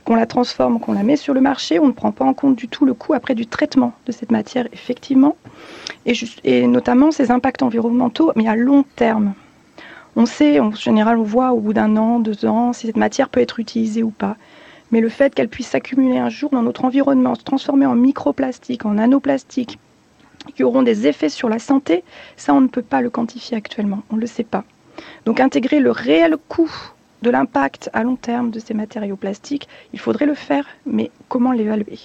qu'on 0.05 0.15
la 0.15 0.27
transforme, 0.27 0.81
qu'on 0.81 0.93
la 0.93 1.03
met 1.03 1.17
sur 1.17 1.35
le 1.35 1.41
marché, 1.41 1.79
on 1.79 1.87
ne 1.87 1.93
prend 1.93 2.13
pas 2.13 2.25
en 2.25 2.35
compte 2.35 2.57
du 2.57 2.69
tout 2.69 2.85
le 2.85 2.95
coût 2.95 3.15
après 3.15 3.35
du 3.35 3.47
traitement 3.47 3.93
de 4.07 4.13
cette 4.13 4.31
matière, 4.31 4.67
effectivement, 4.73 5.37
et 6.45 6.67
notamment 6.67 7.11
ses 7.11 7.31
impacts 7.31 7.63
environnementaux, 7.63 8.33
mais 8.37 8.49
à 8.49 8.57
long 8.57 8.85
terme. 8.97 9.35
On 10.15 10.27
sait, 10.27 10.61
en 10.61 10.73
général, 10.73 11.19
on 11.19 11.23
voit 11.23 11.53
au 11.53 11.61
bout 11.61 11.73
d'un 11.73 11.97
an, 11.97 12.19
deux 12.19 12.45
ans, 12.45 12.73
si 12.73 12.87
cette 12.87 12.97
matière 12.97 13.29
peut 13.29 13.41
être 13.41 13.61
utilisée 13.61 14.03
ou 14.03 14.11
pas. 14.11 14.37
Mais 14.93 15.01
le 15.01 15.09
fait 15.09 15.35
qu'elle 15.35 15.49
puisse 15.49 15.69
s'accumuler 15.69 16.19
un 16.19 16.29
jour 16.29 16.51
dans 16.51 16.63
notre 16.63 16.85
environnement, 16.85 17.35
se 17.35 17.43
transformer 17.43 17.87
en 17.87 17.95
microplastique, 17.95 18.85
en 18.85 18.93
nanoplastiques, 18.93 19.79
qui 20.55 20.63
auront 20.63 20.83
des 20.83 21.07
effets 21.07 21.29
sur 21.29 21.49
la 21.49 21.59
santé, 21.59 22.05
ça, 22.37 22.55
on 22.55 22.61
ne 22.61 22.69
peut 22.69 22.83
pas 22.83 23.01
le 23.01 23.11
quantifier 23.11 23.57
actuellement. 23.57 24.03
On 24.11 24.17
ne 24.17 24.21
le 24.21 24.27
sait 24.27 24.45
pas. 24.45 24.65
Donc 25.25 25.41
intégrer 25.41 25.81
le 25.81 25.91
réel 25.91 26.37
coût 26.49 26.71
de 27.23 27.31
l'impact 27.31 27.89
à 27.93 28.03
long 28.03 28.17
terme 28.17 28.51
de 28.51 28.59
ces 28.59 28.75
matériaux 28.75 29.17
plastiques, 29.17 29.69
il 29.93 29.99
faudrait 29.99 30.27
le 30.27 30.35
faire, 30.35 30.67
mais 30.85 31.11
comment 31.29 31.53
l'évaluer? 31.53 31.99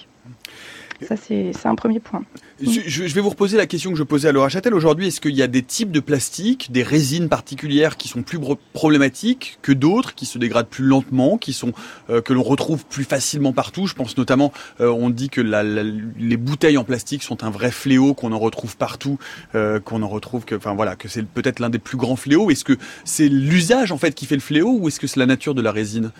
Ça, 1.06 1.14
c'est 1.16 1.66
un 1.66 1.74
premier 1.76 2.00
point. 2.00 2.24
Je, 2.60 3.02
vais 3.02 3.20
vous 3.20 3.30
reposer 3.30 3.56
la 3.56 3.66
question 3.66 3.92
que 3.92 3.96
je 3.96 4.02
posais 4.02 4.28
à 4.28 4.32
Laura 4.32 4.48
Châtel. 4.48 4.74
Aujourd'hui, 4.74 5.06
est-ce 5.06 5.20
qu'il 5.20 5.36
y 5.36 5.42
a 5.42 5.46
des 5.46 5.62
types 5.62 5.92
de 5.92 6.00
plastique, 6.00 6.72
des 6.72 6.82
résines 6.82 7.28
particulières 7.28 7.96
qui 7.96 8.08
sont 8.08 8.22
plus 8.22 8.38
problématiques 8.72 9.58
que 9.62 9.72
d'autres, 9.72 10.16
qui 10.16 10.26
se 10.26 10.38
dégradent 10.38 10.68
plus 10.68 10.84
lentement, 10.84 11.38
qui 11.38 11.52
sont 11.52 11.72
euh, 12.10 12.20
que 12.20 12.32
l'on 12.32 12.42
retrouve 12.42 12.84
plus 12.84 13.04
facilement 13.04 13.52
partout? 13.52 13.86
Je 13.86 13.94
pense 13.94 14.16
notamment, 14.16 14.52
euh, 14.80 14.88
on 14.90 15.08
dit 15.10 15.28
que 15.28 15.40
les 15.40 16.36
bouteilles 16.36 16.78
en 16.78 16.84
plastique 16.84 17.22
sont 17.22 17.44
un 17.44 17.50
vrai 17.50 17.70
fléau, 17.70 18.12
qu'on 18.14 18.32
en 18.32 18.38
retrouve 18.38 18.76
partout, 18.76 19.18
euh, 19.54 19.78
qu'on 19.78 20.02
en 20.02 20.08
retrouve 20.08 20.44
que, 20.44 20.56
enfin 20.56 20.74
voilà, 20.74 20.96
que 20.96 21.06
c'est 21.08 21.24
peut-être 21.24 21.60
l'un 21.60 21.70
des 21.70 21.78
plus 21.78 21.96
grands 21.96 22.16
fléaux. 22.16 22.50
Est-ce 22.50 22.64
que 22.64 22.76
c'est 23.04 23.28
l'usage 23.28 23.92
en 23.92 23.98
fait 23.98 24.14
qui 24.14 24.26
fait 24.26 24.34
le 24.34 24.40
fléau, 24.40 24.78
ou 24.80 24.88
est-ce 24.88 24.98
que 24.98 25.06
c'est 25.06 25.20
la 25.20 25.26
nature 25.26 25.54
de 25.54 25.62
la 25.62 25.70
résine? 25.70 26.10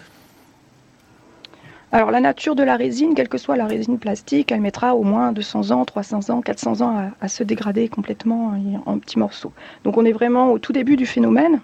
Alors 1.90 2.10
la 2.10 2.20
nature 2.20 2.54
de 2.54 2.62
la 2.62 2.76
résine, 2.76 3.14
quelle 3.14 3.30
que 3.30 3.38
soit 3.38 3.56
la 3.56 3.66
résine 3.66 3.98
plastique, 3.98 4.52
elle 4.52 4.60
mettra 4.60 4.94
au 4.94 5.04
moins 5.04 5.32
200 5.32 5.70
ans, 5.70 5.86
300 5.86 6.28
ans, 6.30 6.42
400 6.42 6.82
ans 6.82 7.12
à, 7.18 7.28
se 7.28 7.42
dégrader 7.42 7.88
complètement 7.88 8.54
en, 8.84 8.98
petits 8.98 9.18
morceaux. 9.18 9.52
Donc 9.84 9.96
on 9.96 10.04
est 10.04 10.12
vraiment 10.12 10.52
au 10.52 10.58
tout 10.58 10.72
début 10.72 10.96
du 10.96 11.06
phénomène, 11.06 11.60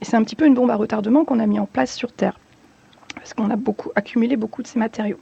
et 0.00 0.06
c'est 0.06 0.16
un 0.16 0.22
petit 0.22 0.36
peu 0.36 0.46
une 0.46 0.54
bombe 0.54 0.70
à 0.70 0.76
retardement 0.76 1.24
qu'on 1.26 1.38
a 1.38 1.46
mis 1.46 1.60
en 1.60 1.66
place 1.66 1.94
sur 1.94 2.12
Terre, 2.12 2.38
parce 3.14 3.34
qu'on 3.34 3.50
a 3.50 3.56
beaucoup 3.56 3.90
accumulé 3.94 4.36
beaucoup 4.36 4.62
de 4.62 4.66
ces 4.66 4.78
matériaux. 4.78 5.18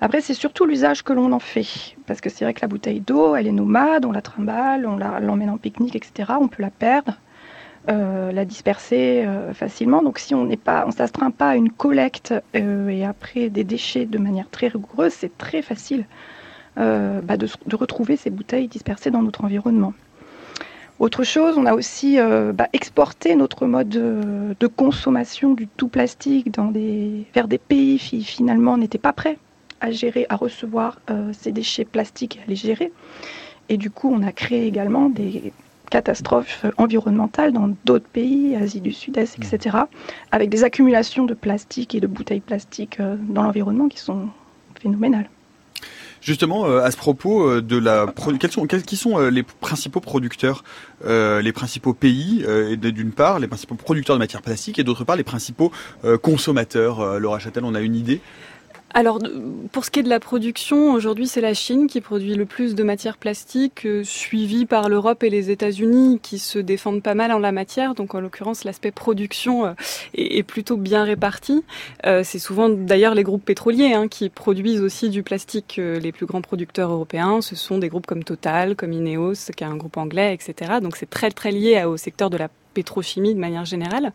Après 0.00 0.22
c'est 0.22 0.32
surtout 0.32 0.64
l'usage 0.64 1.02
que 1.02 1.12
l'on 1.12 1.30
en 1.32 1.38
fait, 1.38 1.94
parce 2.06 2.22
que 2.22 2.30
c'est 2.30 2.46
vrai 2.46 2.54
que 2.54 2.62
la 2.62 2.68
bouteille 2.68 3.00
d'eau, 3.00 3.36
elle 3.36 3.46
est 3.46 3.52
nomade, 3.52 4.06
on 4.06 4.12
la 4.12 4.22
trimballe, 4.22 4.86
on 4.86 4.96
l'emmène 4.96 5.50
en 5.50 5.58
pique-nique, 5.58 5.96
etc. 5.96 6.32
On 6.40 6.48
peut 6.48 6.62
la 6.62 6.70
perdre. 6.70 7.18
Euh, 7.88 8.30
la 8.30 8.44
disperser 8.44 9.24
euh, 9.26 9.52
facilement. 9.54 10.02
Donc 10.02 10.20
si 10.20 10.36
on 10.36 10.44
n'est 10.44 10.56
pas, 10.56 10.84
on 10.86 10.92
s'astreint 10.92 11.32
pas 11.32 11.50
à 11.50 11.56
une 11.56 11.70
collecte 11.70 12.32
euh, 12.54 12.88
et 12.88 13.04
après 13.04 13.48
des 13.48 13.64
déchets 13.64 14.04
de 14.04 14.18
manière 14.18 14.48
très 14.48 14.68
rigoureuse, 14.68 15.12
c'est 15.12 15.36
très 15.36 15.62
facile 15.62 16.04
bah, 16.76 17.36
de, 17.36 17.48
retrouver 17.74 18.16
ces 18.16 18.30
bouteilles 18.30 18.68
dispersées 18.68 19.10
dans 19.10 19.20
notre 19.20 19.44
environnement. 19.44 19.94
Autre 21.00 21.24
chose, 21.24 21.58
on 21.58 21.66
a 21.66 21.74
aussi 21.74 22.16
bah, 22.54 22.68
exporté 22.72 23.34
notre 23.34 23.66
mode 23.66 23.90
de, 23.90 24.66
consommation 24.68 25.52
du 25.52 25.66
tout 25.66 25.88
plastique 25.88 26.48
vers 27.34 27.48
des 27.48 27.58
pays 27.58 27.98
qui 27.98 28.24
finalement 28.24 28.78
n'étaient 28.78 28.96
pas 28.96 29.12
prêts 29.12 29.36
à 29.82 29.90
gérer, 29.90 30.24
à 30.30 30.36
recevoir 30.36 30.98
ces 31.32 31.52
déchets 31.52 31.84
plastiques 31.84 32.38
et 32.38 32.40
à 32.40 32.46
les 32.48 32.56
gérer. 32.56 32.90
Et 33.68 33.76
du 33.76 33.90
coup, 33.90 34.10
on 34.10 34.22
a 34.22 34.32
créé 34.32 34.66
également 34.66 35.10
des, 35.10 35.52
catastrophes 35.92 36.64
environnementales 36.78 37.52
dans 37.52 37.68
d'autres 37.84 38.08
pays, 38.08 38.56
Asie 38.56 38.80
du 38.80 38.92
Sud-Est, 38.92 39.36
etc., 39.38 39.76
avec 40.30 40.48
des 40.48 40.64
accumulations 40.64 41.26
de 41.26 41.34
plastique 41.34 41.94
et 41.94 42.00
de 42.00 42.06
bouteilles 42.06 42.40
plastiques 42.40 42.98
euh, 42.98 43.16
dans 43.28 43.42
l'environnement 43.42 43.88
qui 43.88 43.98
sont 43.98 44.30
phénoménales. 44.80 45.28
Justement, 46.22 46.64
euh, 46.64 46.80
à 46.80 46.90
ce 46.90 46.96
propos 46.96 47.46
euh, 47.46 47.60
de 47.60 47.76
la, 47.76 48.06
quels 48.40 48.50
sont, 48.50 48.66
quels, 48.66 48.84
qui 48.84 48.96
sont 48.96 49.18
les 49.18 49.42
principaux 49.42 50.00
producteurs, 50.00 50.64
les 51.04 51.52
principaux 51.52 51.92
pays, 51.92 52.46
d'une 52.78 53.12
part, 53.12 53.38
les 53.38 53.48
principaux 53.48 53.74
producteurs 53.74 54.16
de 54.16 54.20
matières 54.20 54.40
plastiques, 54.40 54.78
et 54.78 54.84
d'autre 54.84 55.04
part, 55.04 55.16
les 55.16 55.24
principaux 55.24 55.72
consommateurs. 56.22 57.18
Laura 57.18 57.38
Châtel, 57.38 57.64
on 57.64 57.74
a 57.74 57.80
une 57.80 57.96
idée? 57.96 58.20
Alors, 58.94 59.18
pour 59.72 59.84
ce 59.84 59.90
qui 59.90 60.00
est 60.00 60.02
de 60.02 60.08
la 60.08 60.20
production, 60.20 60.92
aujourd'hui, 60.92 61.26
c'est 61.26 61.40
la 61.40 61.54
Chine 61.54 61.86
qui 61.86 62.00
produit 62.02 62.34
le 62.34 62.44
plus 62.44 62.74
de 62.74 62.82
matières 62.82 63.16
plastiques, 63.16 63.86
euh, 63.86 64.04
suivie 64.04 64.66
par 64.66 64.90
l'Europe 64.90 65.22
et 65.22 65.30
les 65.30 65.50
États-Unis, 65.50 66.20
qui 66.22 66.38
se 66.38 66.58
défendent 66.58 67.02
pas 67.02 67.14
mal 67.14 67.32
en 67.32 67.38
la 67.38 67.52
matière. 67.52 67.94
Donc, 67.94 68.14
en 68.14 68.20
l'occurrence, 68.20 68.64
l'aspect 68.64 68.90
production 68.90 69.64
euh, 69.64 69.72
est, 70.14 70.42
plutôt 70.42 70.76
bien 70.76 71.04
réparti. 71.04 71.64
Euh, 72.04 72.22
c'est 72.22 72.38
souvent, 72.38 72.68
d'ailleurs, 72.68 73.14
les 73.14 73.22
groupes 73.22 73.44
pétroliers 73.44 73.94
hein, 73.94 74.08
qui 74.08 74.28
produisent 74.28 74.82
aussi 74.82 75.08
du 75.08 75.22
plastique. 75.22 75.76
les 75.78 76.12
plus 76.12 76.26
grands 76.26 76.42
producteurs 76.42 76.90
européens, 76.90 77.40
ce 77.40 77.56
sont 77.56 77.78
des 77.78 77.88
groupes 77.88 78.06
comme 78.06 78.24
Total, 78.24 78.76
comme 78.76 78.92
Ineos, 78.92 79.50
qui 79.56 79.64
est 79.64 79.66
un 79.66 79.76
groupe 79.76 79.96
anglais, 79.96 80.34
etc. 80.34 80.72
Donc, 80.82 80.96
c'est 80.96 81.08
très, 81.08 81.30
très 81.30 81.50
lié 81.50 81.84
au 81.84 81.96
secteur 81.96 82.28
de 82.28 82.36
la 82.36 82.48
pétrochimie 82.72 83.34
de 83.34 83.40
manière 83.40 83.64
générale. 83.64 84.12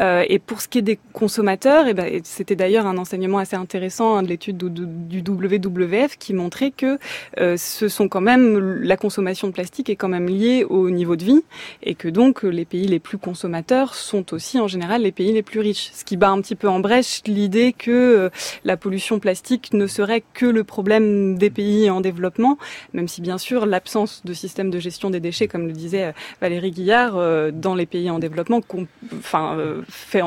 Euh, 0.00 0.24
et 0.28 0.38
pour 0.38 0.60
ce 0.60 0.68
qui 0.68 0.78
est 0.78 0.82
des 0.82 0.98
consommateurs, 1.12 1.86
et 1.86 1.90
eh 1.90 1.94
ben, 1.94 2.20
c'était 2.24 2.56
d'ailleurs 2.56 2.86
un 2.86 2.98
enseignement 2.98 3.38
assez 3.38 3.56
intéressant 3.56 4.16
hein, 4.16 4.22
de 4.22 4.28
l'étude 4.28 4.56
du, 4.56 5.22
WWF 5.22 6.16
qui 6.18 6.34
montrait 6.34 6.70
que 6.70 6.98
euh, 7.38 7.56
ce 7.56 7.88
sont 7.88 8.08
quand 8.08 8.20
même 8.20 8.58
la 8.82 8.96
consommation 8.96 9.48
de 9.48 9.52
plastique 9.52 9.90
est 9.90 9.96
quand 9.96 10.08
même 10.08 10.26
liée 10.26 10.64
au 10.64 10.90
niveau 10.90 11.16
de 11.16 11.24
vie 11.24 11.42
et 11.82 11.94
que 11.94 12.08
donc 12.08 12.42
les 12.42 12.64
pays 12.64 12.86
les 12.86 12.98
plus 12.98 13.18
consommateurs 13.18 13.94
sont 13.94 14.34
aussi 14.34 14.58
en 14.58 14.68
général 14.68 15.02
les 15.02 15.12
pays 15.12 15.32
les 15.32 15.42
plus 15.42 15.60
riches. 15.60 15.90
Ce 15.92 16.04
qui 16.04 16.16
bat 16.16 16.30
un 16.30 16.40
petit 16.40 16.56
peu 16.56 16.68
en 16.68 16.80
brèche 16.80 17.22
l'idée 17.26 17.72
que 17.72 17.90
euh, 17.90 18.30
la 18.64 18.76
pollution 18.76 19.18
plastique 19.18 19.72
ne 19.72 19.86
serait 19.86 20.22
que 20.34 20.46
le 20.46 20.64
problème 20.64 21.36
des 21.36 21.50
pays 21.50 21.90
en 21.90 22.00
développement, 22.00 22.58
même 22.92 23.08
si 23.08 23.20
bien 23.20 23.38
sûr 23.38 23.66
l'absence 23.66 24.22
de 24.24 24.32
système 24.32 24.70
de 24.70 24.78
gestion 24.78 25.10
des 25.10 25.20
déchets, 25.20 25.48
comme 25.48 25.66
le 25.66 25.72
disait 25.72 26.14
Valérie 26.40 26.70
Guillard, 26.70 27.14
dans 27.52 27.74
les 27.74 27.81
les 27.82 27.86
pays 27.86 28.10
en 28.10 28.20
développement 28.20 28.60
enfin, 29.18 29.56
euh, 29.58 29.82
fait, 29.88 30.22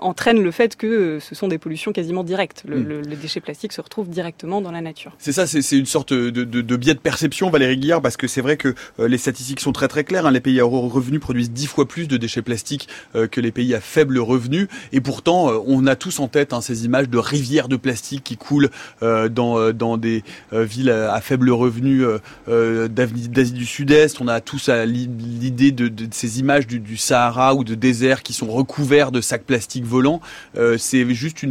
entraîne 0.00 0.40
le 0.40 0.50
fait 0.52 0.76
que 0.76 0.86
euh, 0.86 1.20
ce 1.20 1.34
sont 1.34 1.48
des 1.48 1.58
pollutions 1.58 1.92
quasiment 1.92 2.22
directes. 2.22 2.62
Le, 2.66 2.78
mm. 2.78 3.02
les 3.02 3.16
déchets 3.16 3.40
plastiques 3.40 3.72
se 3.72 3.80
retrouvent 3.80 4.08
directement 4.08 4.60
dans 4.60 4.70
la 4.70 4.80
nature. 4.80 5.12
C'est 5.18 5.32
ça, 5.32 5.48
c'est 5.48 5.76
une 5.76 5.86
sorte 5.86 6.12
de, 6.12 6.30
de, 6.30 6.76
biais 6.76 6.94
de 6.94 7.00
perception, 7.00 7.50
Valérie 7.50 7.76
Guillard, 7.76 8.00
parce 8.00 8.16
que 8.16 8.28
c'est 8.28 8.40
vrai 8.40 8.56
que 8.56 8.74
euh, 9.00 9.08
les 9.08 9.18
statistiques 9.18 9.58
sont 9.58 9.72
très 9.72 9.88
très 9.88 10.04
claires. 10.04 10.26
Hein. 10.26 10.30
Les 10.30 10.40
pays 10.40 10.60
à 10.60 10.66
haut 10.66 10.88
revenu 10.88 11.18
produisent 11.18 11.50
dix 11.50 11.66
fois 11.66 11.88
plus 11.88 12.06
de 12.06 12.16
déchets 12.16 12.42
plastiques 12.42 12.88
que 13.30 13.40
les 13.40 13.50
pays 13.50 13.74
à 13.74 13.80
faible 13.80 14.18
revenu. 14.18 14.68
Et 14.92 15.00
pourtant, 15.00 15.50
on 15.66 15.86
a 15.86 15.96
tous 15.96 16.20
en 16.20 16.28
tête 16.28 16.52
hein, 16.52 16.60
ces 16.60 16.84
images 16.84 17.08
de 17.08 17.18
rivières 17.18 17.68
de 17.68 17.76
plastique 17.76 18.22
qui 18.22 18.36
coulent 18.36 18.70
dans, 19.00 19.72
dans 19.72 19.96
des 19.96 20.22
villes 20.52 20.90
à, 20.90 21.20
faible 21.20 21.50
revenu 21.50 22.04
d'Asie 22.46 23.52
du 23.52 23.66
Sud-Est. 23.66 24.20
On 24.20 24.28
a 24.28 24.40
tous 24.40 24.68
l'idée 24.68 25.72
de, 25.72 25.88
de 25.88 26.06
ces 26.12 26.38
images 26.40 26.67
du, 26.76 26.96
Sahara 26.96 27.54
ou 27.54 27.64
de 27.64 27.74
désert 27.74 28.22
qui 28.22 28.32
sont 28.32 28.46
recouverts 28.46 29.12
de 29.12 29.20
sacs 29.20 29.44
plastiques 29.44 29.84
volants, 29.84 30.20
euh, 30.56 30.76
c'est 30.78 31.08
juste 31.14 31.44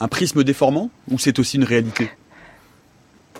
un 0.00 0.08
prisme 0.08 0.44
déformant 0.44 0.90
ou 1.10 1.18
c'est 1.18 1.38
aussi 1.38 1.56
une 1.56 1.64
réalité? 1.64 2.10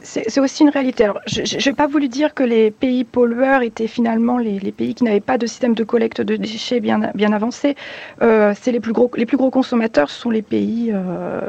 C'est 0.04 0.40
aussi 0.40 0.64
une 0.64 0.68
réalité. 0.68 1.04
Alors, 1.04 1.20
je 1.26 1.42
n'ai 1.42 1.76
pas 1.76 1.86
voulu 1.86 2.08
dire 2.08 2.34
que 2.34 2.42
les 2.42 2.70
pays 2.70 3.04
pollueurs 3.04 3.62
étaient 3.62 3.86
finalement 3.86 4.38
les, 4.38 4.58
pays 4.72 4.94
qui 4.94 5.04
n'avaient 5.04 5.20
pas 5.20 5.38
de 5.38 5.46
système 5.46 5.74
de 5.74 5.84
collecte 5.84 6.20
de 6.20 6.36
déchets 6.36 6.80
bien, 6.80 7.02
avancé. 7.32 7.76
Euh, 8.20 8.52
les, 8.66 8.80
plus 8.80 8.92
gros, 8.92 9.10
les 9.16 9.26
plus 9.26 9.36
gros 9.36 9.50
consommateurs 9.50 10.10
sont 10.10 10.30
les 10.30 10.42
pays, 10.42 10.90
euh, 10.92 11.40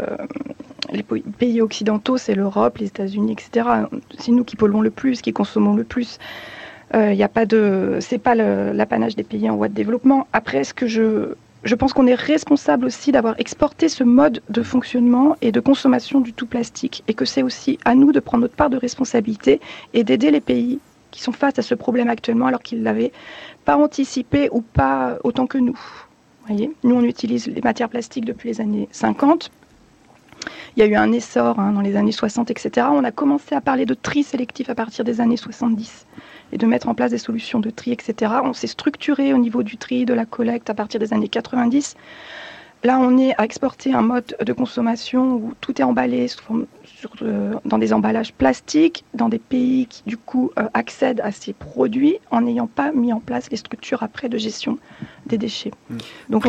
les 0.91 1.03
pays 1.03 1.61
occidentaux, 1.61 2.17
c'est 2.17 2.35
l'Europe, 2.35 2.77
les 2.77 2.87
États-Unis, 2.87 3.31
etc. 3.31 3.67
C'est 4.19 4.31
nous 4.31 4.43
qui 4.43 4.55
polluons 4.55 4.81
le 4.81 4.91
plus, 4.91 5.21
qui 5.21 5.33
consommons 5.33 5.75
le 5.75 5.83
plus. 5.83 6.19
Il 6.93 6.99
euh, 6.99 7.15
n'y 7.15 7.23
a 7.23 7.29
pas 7.29 7.45
de, 7.45 7.97
c'est 8.01 8.19
pas 8.19 8.35
l'apanage 8.35 9.15
des 9.15 9.23
pays 9.23 9.49
en 9.49 9.55
voie 9.55 9.67
de 9.67 9.73
développement. 9.73 10.27
Après, 10.31 10.63
ce 10.63 10.73
que 10.73 10.87
je 10.87 11.33
je 11.63 11.75
pense 11.75 11.93
qu'on 11.93 12.07
est 12.07 12.15
responsable 12.15 12.85
aussi 12.85 13.13
d'avoir 13.13 13.39
exporté 13.39 13.87
ce 13.87 14.03
mode 14.03 14.41
de 14.49 14.61
fonctionnement 14.63 15.37
et 15.41 15.53
de 15.53 15.61
consommation 15.61 16.19
du 16.19 16.33
tout 16.33 16.45
plastique 16.45 17.05
et 17.07 17.13
que 17.13 17.23
c'est 17.23 17.41
aussi 17.41 17.79
à 17.85 17.95
nous 17.95 18.11
de 18.11 18.19
prendre 18.19 18.41
notre 18.41 18.55
part 18.55 18.69
de 18.69 18.75
responsabilité 18.75 19.61
et 19.93 20.03
d'aider 20.03 20.29
les 20.29 20.41
pays 20.41 20.79
qui 21.11 21.21
sont 21.21 21.31
face 21.31 21.57
à 21.59 21.61
ce 21.61 21.73
problème 21.73 22.09
actuellement 22.09 22.47
alors 22.47 22.61
qu'ils 22.61 22.79
ne 22.79 22.83
l'avaient 22.83 23.13
pas 23.63 23.77
anticipé 23.77 24.49
ou 24.51 24.59
pas 24.59 25.17
autant 25.23 25.47
que 25.47 25.57
nous. 25.57 25.79
Voyez 26.47 26.69
nous, 26.83 26.95
on 26.95 27.03
utilise 27.03 27.47
les 27.47 27.61
matières 27.61 27.87
plastiques 27.87 28.25
depuis 28.25 28.49
les 28.49 28.59
années 28.59 28.89
50. 28.91 29.49
Il 30.75 30.81
y 30.81 30.83
a 30.83 30.85
eu 30.85 30.95
un 30.95 31.13
essor 31.13 31.59
hein, 31.59 31.71
dans 31.71 31.81
les 31.81 31.95
années 31.95 32.11
60, 32.11 32.51
etc. 32.51 32.87
On 32.91 33.05
a 33.05 33.11
commencé 33.11 33.55
à 33.55 33.61
parler 33.61 33.85
de 33.85 33.93
tri 33.93 34.23
sélectif 34.23 34.69
à 34.69 34.75
partir 34.75 35.05
des 35.05 35.21
années 35.21 35.37
70 35.37 36.05
et 36.53 36.57
de 36.57 36.65
mettre 36.67 36.87
en 36.87 36.93
place 36.93 37.11
des 37.11 37.17
solutions 37.17 37.59
de 37.59 37.71
tri, 37.71 37.91
etc. 37.91 38.31
On 38.43 38.53
s'est 38.53 38.67
structuré 38.67 39.33
au 39.33 39.37
niveau 39.39 39.63
du 39.63 39.75
tri, 39.75 40.05
de 40.05 40.13
la 40.13 40.25
collecte 40.25 40.69
à 40.69 40.75
partir 40.75 40.99
des 40.99 41.11
années 41.11 41.27
90. 41.27 41.95
Là, 42.83 42.99
on 42.99 43.17
est 43.17 43.33
à 43.39 43.45
exporter 43.45 43.93
un 43.93 44.01
mode 44.01 44.35
de 44.39 44.53
consommation 44.53 45.35
où 45.35 45.53
tout 45.61 45.81
est 45.81 45.85
emballé 45.85 46.27
euh, 47.21 47.53
dans 47.65 47.77
des 47.77 47.93
emballages 47.93 48.33
plastiques, 48.33 49.03
dans 49.13 49.29
des 49.29 49.39
pays 49.39 49.87
qui, 49.87 50.03
du 50.05 50.17
coup, 50.17 50.51
euh, 50.59 50.67
accèdent 50.73 51.21
à 51.21 51.31
ces 51.31 51.53
produits 51.53 52.17
en 52.29 52.41
n'ayant 52.41 52.67
pas 52.67 52.91
mis 52.91 53.11
en 53.13 53.19
place 53.19 53.49
les 53.49 53.57
structures 53.57 54.03
après 54.03 54.29
de 54.29 54.37
gestion 54.37 54.77
des 55.25 55.37
déchets. 55.37 55.71
Mmh. 55.89 55.97
Donc, 56.29 56.45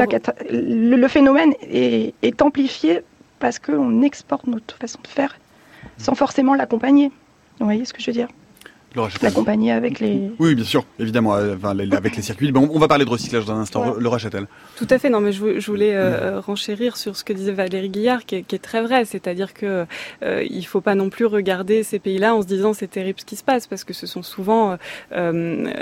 le, 0.50 1.08
phénomène 1.08 1.54
est, 1.62 2.14
est 2.22 2.42
amplifié 2.42 3.00
parce 3.38 3.58
qu'on 3.58 4.02
exporte 4.02 4.46
notre 4.48 4.76
façon 4.76 4.98
de 5.02 5.08
faire 5.08 5.38
sans 5.98 6.14
forcément 6.14 6.54
l'accompagner. 6.54 7.12
Vous 7.60 7.66
voyez 7.66 7.84
ce 7.84 7.92
que 7.92 8.02
je 8.02 8.06
veux 8.06 8.12
dire? 8.12 8.28
L'accompagner 9.22 9.72
avec 9.72 10.00
les. 10.00 10.30
Oui, 10.38 10.54
bien 10.54 10.64
sûr, 10.64 10.85
évidemment, 10.98 11.35
euh, 11.37 11.57
avec 11.92 12.16
les 12.16 12.22
circuits. 12.22 12.52
Bon, 12.52 12.68
on 12.72 12.78
va 12.78 12.88
parler 12.88 13.04
de 13.04 13.11
recyclage 13.11 13.44
dans 13.44 13.54
un 13.54 13.61
instant. 13.61 13.94
Le 13.98 14.18
Châtel. 14.18 14.46
Tout 14.76 14.87
à 14.90 14.98
fait. 14.98 15.11
Non, 15.11 15.20
mais 15.20 15.33
je, 15.33 15.66
voulais 15.66 15.94
euh, 15.94 16.40
renchérir 16.40 16.96
sur 16.96 17.16
ce 17.16 17.24
que 17.24 17.33
disait 17.33 17.52
Valérie 17.52 17.88
Guillard, 17.88 18.24
qui 18.24 18.37
est, 18.37 18.62
très 18.62 18.83
vrai. 18.83 19.04
C'est-à-dire 19.04 19.52
que 19.54 19.87
euh, 20.22 20.44
il 20.48 20.64
faut 20.64 20.80
pas 20.80 20.94
non 20.94 21.11
plus 21.11 21.26
regarder 21.26 21.83
ces 21.83 21.98
pays-là 21.98 22.35
en 22.35 22.42
se 22.42 22.46
disant 22.46 22.72
c'est 22.72 22.90
terrible 22.90 23.18
ce 23.20 23.24
qui 23.24 23.37
se 23.37 23.44
passe, 23.44 23.66
parce 23.66 23.85
que 23.85 23.92
ce 23.92 24.07
sont 24.07 24.22
souvent 24.22 24.76
euh, 25.12 25.72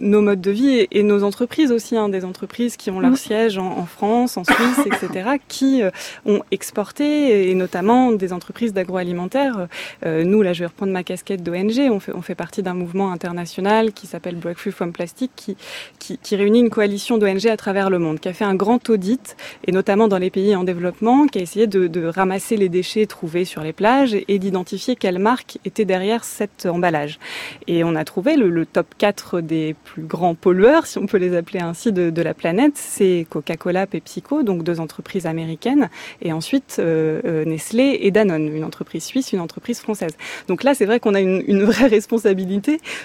nos 0.00 0.22
modes 0.22 0.40
de 0.40 0.50
vie 0.50 0.86
et, 0.90 1.02
nos 1.02 1.22
entreprises 1.22 1.70
aussi, 1.70 1.96
hein, 1.96 2.08
des 2.08 2.24
entreprises 2.24 2.76
qui 2.76 2.90
ont 2.90 3.00
leur 3.00 3.12
mm. 3.12 3.16
siège 3.16 3.58
en, 3.58 3.78
en, 3.78 3.86
France, 3.86 4.36
en 4.36 4.44
Suisse, 4.44 4.80
etc., 4.86 5.30
qui 5.48 5.82
ont 6.24 6.42
exporté, 6.50 7.50
et 7.50 7.54
notamment 7.54 8.12
des 8.12 8.32
entreprises 8.32 8.72
d'agroalimentaire. 8.72 9.68
nous, 10.04 10.42
là, 10.42 10.52
je 10.52 10.60
vais 10.60 10.66
reprendre 10.66 10.92
ma 10.92 11.04
casquette 11.04 11.42
d'ONG. 11.42 11.90
On 11.90 12.00
fait, 12.00 12.12
on 12.14 12.22
fait 12.22 12.34
partie 12.34 12.45
d'un 12.62 12.74
mouvement 12.74 13.12
international 13.12 13.92
qui 13.92 14.06
s'appelle 14.06 14.36
Breakthrough 14.36 14.72
from 14.72 14.92
Plastic, 14.92 15.30
qui, 15.36 15.56
qui, 15.98 16.36
réunit 16.36 16.60
une 16.60 16.70
coalition 16.70 17.18
d'ONG 17.18 17.46
à 17.46 17.56
travers 17.56 17.90
le 17.90 17.98
monde, 17.98 18.20
qui 18.20 18.28
a 18.28 18.32
fait 18.32 18.44
un 18.44 18.54
grand 18.54 18.88
audit, 18.88 19.36
et 19.66 19.72
notamment 19.72 20.08
dans 20.08 20.18
les 20.18 20.30
pays 20.30 20.54
en 20.54 20.64
développement, 20.64 21.26
qui 21.26 21.38
a 21.38 21.42
essayé 21.42 21.66
de, 21.66 22.06
ramasser 22.06 22.56
les 22.56 22.68
déchets 22.68 23.06
trouvés 23.06 23.44
sur 23.44 23.62
les 23.62 23.72
plages 23.72 24.16
et, 24.28 24.38
d'identifier 24.38 24.96
quelle 24.96 25.18
marque 25.18 25.58
était 25.64 25.84
derrière 25.84 26.24
cet 26.24 26.66
emballage. 26.66 27.18
Et 27.66 27.84
on 27.84 27.96
a 27.96 28.04
trouvé 28.04 28.36
le, 28.36 28.64
top 28.64 28.86
4 28.96 29.40
des 29.40 29.74
plus 29.84 30.02
grands 30.02 30.34
pollueurs, 30.34 30.86
si 30.86 30.98
on 30.98 31.06
peut 31.06 31.18
les 31.18 31.36
appeler 31.36 31.60
ainsi, 31.60 31.92
de, 31.92 32.22
la 32.22 32.34
planète. 32.34 32.72
C'est 32.76 33.26
Coca-Cola, 33.28 33.86
PepsiCo, 33.86 34.42
donc 34.42 34.62
deux 34.62 34.80
entreprises 34.80 35.26
américaines, 35.26 35.90
et 36.22 36.32
ensuite 36.32 36.76
euh, 36.78 37.20
euh, 37.24 37.44
Nestlé 37.44 37.98
et 38.02 38.10
Danone, 38.10 38.54
une 38.54 38.64
entreprise 38.64 39.04
suisse, 39.04 39.32
une 39.32 39.40
entreprise 39.40 39.80
française. 39.80 40.16
Donc 40.48 40.64
là, 40.64 40.74
c'est 40.74 40.86
vrai 40.86 41.00
qu'on 41.00 41.14
a 41.14 41.20
une 41.20 41.64
vraie 41.64 41.86
responsabilité 41.88 42.35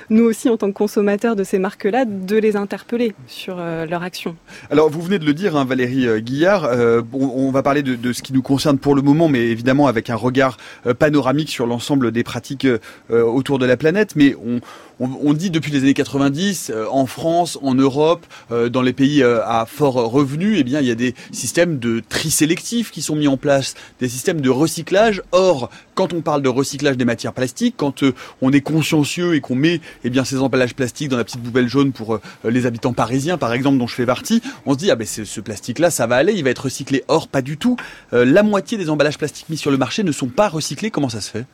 nous 0.10 0.24
aussi 0.24 0.50
en 0.50 0.58
tant 0.58 0.67
que 0.67 0.78
consommateurs 0.78 1.36
de 1.36 1.44
ces 1.44 1.60
marques-là, 1.60 2.06
de 2.06 2.38
les 2.38 2.56
interpeller 2.56 3.13
sur 3.28 3.58
euh, 3.60 3.86
leur 3.86 4.04
action. 4.04 4.36
Alors 4.70 4.89
vous 4.89 5.02
venez 5.02 5.20
de 5.20 5.26
le 5.26 5.34
dire, 5.34 5.56
hein, 5.56 5.65
Valérie 5.65 6.08
euh, 6.08 6.20
Guillard, 6.20 6.65
euh, 6.65 7.02
on, 7.13 7.52
va 7.52 7.63
parler 7.63 7.84
de, 7.84 8.13
ce 8.13 8.22
qui 8.22 8.34
nous 8.34 8.41
concerne 8.41 8.78
pour 8.78 8.96
le 8.96 9.02
moment, 9.02 9.28
mais 9.28 9.39
évidemment 9.48 9.88
avec 9.88 10.10
un 10.10 10.15
regard 10.15 10.58
panoramique 11.00 11.50
sur 11.50 11.65
l'ensemble 11.65 12.12
des 12.12 12.24
pratiques 12.24 12.67
autour 13.10 13.60
de 13.60 13.65
la 13.65 13.78
planète, 13.78 14.15
mais 14.15 14.36
on, 14.36 14.60
on, 15.02 15.34
dit 15.34 15.50
depuis 15.50 15.72
les 15.72 15.80
années 15.80 15.94
90, 15.94 16.72
en 16.90 17.06
France, 17.06 17.58
en 17.62 17.74
Europe, 17.74 18.26
dans 18.70 18.82
les 18.82 18.94
pays 18.94 19.24
à 19.24 19.66
fort 19.68 19.96
revenu, 19.96 20.58
eh 20.58 20.64
bien, 20.64 20.80
il 20.80 20.88
y 20.88 20.92
a 20.92 20.96
des 20.96 21.16
systèmes 21.32 21.80
de 21.80 22.02
tri 22.08 22.32
sélectif 22.32 22.92
qui 22.92 23.02
sont 23.02 23.16
mis 23.16 23.28
en 23.28 23.38
place, 23.38 23.76
des 24.00 24.10
systèmes 24.10 24.42
de 24.42 24.50
recyclage. 24.50 25.22
Or, 25.32 25.70
quand 25.96 26.14
on 26.14 26.22
parle 26.22 26.42
de 26.42 26.50
recyclage 26.50 26.98
des 26.98 27.06
matières 27.06 27.34
plastiques, 27.34 27.76
quand 27.78 28.04
on 28.42 28.52
est 28.52 28.62
consciencieux 28.62 29.36
et 29.36 29.42
qu'on 29.42 29.56
met 29.56 29.82
eh 30.04 30.10
bien, 30.10 30.24
ces 30.24 30.40
emballages 30.40 30.76
plastiques 30.76 31.10
dans 31.10 31.18
la 31.18 31.24
petite 31.24 31.42
poubelle 31.42 31.68
jaune 31.68 31.92
pour 31.92 32.16
euh, 32.16 32.22
les 32.46 32.66
habitants 32.66 32.94
parisiens, 32.94 33.38
par 33.38 33.54
exemple, 33.54 33.78
dont 33.78 33.88
je 33.88 33.96
fais 33.96 34.06
partie, 34.06 34.42
on 34.66 34.74
se 34.74 34.78
dit, 34.78 34.92
ah 34.92 34.96
ben 34.96 35.06
ce 35.06 35.42
plastique-là, 35.42 35.92
ça 35.92 36.08
va 36.08 36.16
aller, 36.16 36.34
il 36.34 36.44
va 36.44 36.50
être 36.50 36.66
recyclé. 36.66 37.04
Or, 37.08 37.28
pas 37.28 37.42
du 37.42 37.58
tout. 37.58 37.78
Euh, 38.14 38.26
la 38.26 38.44
moitié 38.44 38.78
des 38.78 38.90
emballages 38.90 39.18
plastiques 39.18 39.50
mis 39.50 39.58
sur 39.58 39.72
le 39.72 39.78
marché 39.78 40.04
ne 40.04 40.12
sont 40.12 40.28
pas 40.28 40.50
recyclés. 40.50 40.92
Comment 40.92 41.10
ça 41.10 41.22
se 41.22 41.30
fait? 41.30 41.46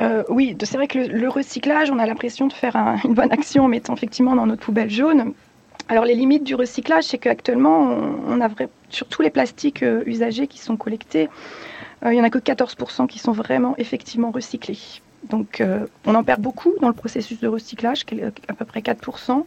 Euh, 0.00 0.22
oui, 0.28 0.56
c'est 0.62 0.76
vrai 0.76 0.86
que 0.86 0.98
le, 0.98 1.28
recyclage, 1.28 1.90
on 1.90 1.98
a 1.98 2.06
l'impression 2.06 2.46
de 2.46 2.52
faire 2.52 2.76
une 3.04 3.14
bonne 3.14 3.32
action 3.32 3.64
en 3.64 3.68
mettant 3.68 3.94
effectivement 3.94 4.34
dans 4.34 4.46
notre 4.46 4.62
poubelle 4.62 4.90
jaune. 4.90 5.34
Alors 5.88 6.04
les 6.04 6.14
limites 6.14 6.44
du 6.44 6.54
recyclage, 6.54 7.04
c'est 7.04 7.18
qu'actuellement, 7.18 7.96
sur 8.90 9.08
tous 9.08 9.22
les 9.22 9.30
plastiques 9.30 9.84
usagés 10.06 10.46
qui 10.46 10.58
sont 10.58 10.76
collectés, 10.76 11.28
euh, 12.04 12.12
il 12.12 12.16
n'y 12.16 12.20
en 12.20 12.24
a 12.24 12.30
que 12.30 12.38
14% 12.38 13.06
qui 13.06 13.18
sont 13.18 13.32
vraiment 13.32 13.74
effectivement 13.78 14.30
recyclés. 14.30 14.78
Donc 15.28 15.60
euh, 15.60 15.86
on 16.06 16.14
en 16.14 16.24
perd 16.24 16.40
beaucoup 16.40 16.72
dans 16.80 16.88
le 16.88 16.94
processus 16.94 17.40
de 17.40 17.48
recyclage, 17.48 18.04
à 18.48 18.54
peu 18.54 18.64
près 18.64 18.80
4%. 18.80 19.44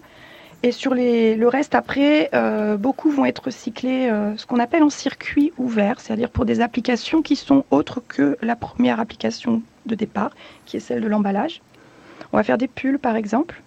Et 0.65 0.71
sur 0.71 0.93
le 0.93 1.45
reste, 1.47 1.75
après, 1.75 2.29
euh, 2.33 2.77
beaucoup 2.77 3.09
vont 3.09 3.25
être 3.25 3.45
recyclés, 3.45 4.09
ce 4.37 4.45
qu'on 4.45 4.59
appelle 4.59 4.83
en 4.83 4.89
circuit 4.89 5.51
ouvert, 5.57 5.99
c'est-à-dire 5.99 6.29
pour 6.29 6.45
des 6.45 6.61
applications 6.61 7.21
qui 7.21 7.35
sont 7.35 7.65
autres 7.69 8.01
que 8.07 8.37
la 8.41 8.55
première 8.55 9.01
application 9.01 9.61
de 9.85 9.95
départ, 9.95 10.31
qui 10.65 10.77
est 10.77 10.79
celle 10.79 11.01
de 11.01 11.07
l'emballage. 11.07 11.61
On 12.31 12.37
va 12.37 12.43
faire 12.43 12.57
des 12.57 12.67
pulls, 12.67 12.99
par 12.99 13.15
exemple, 13.15 13.61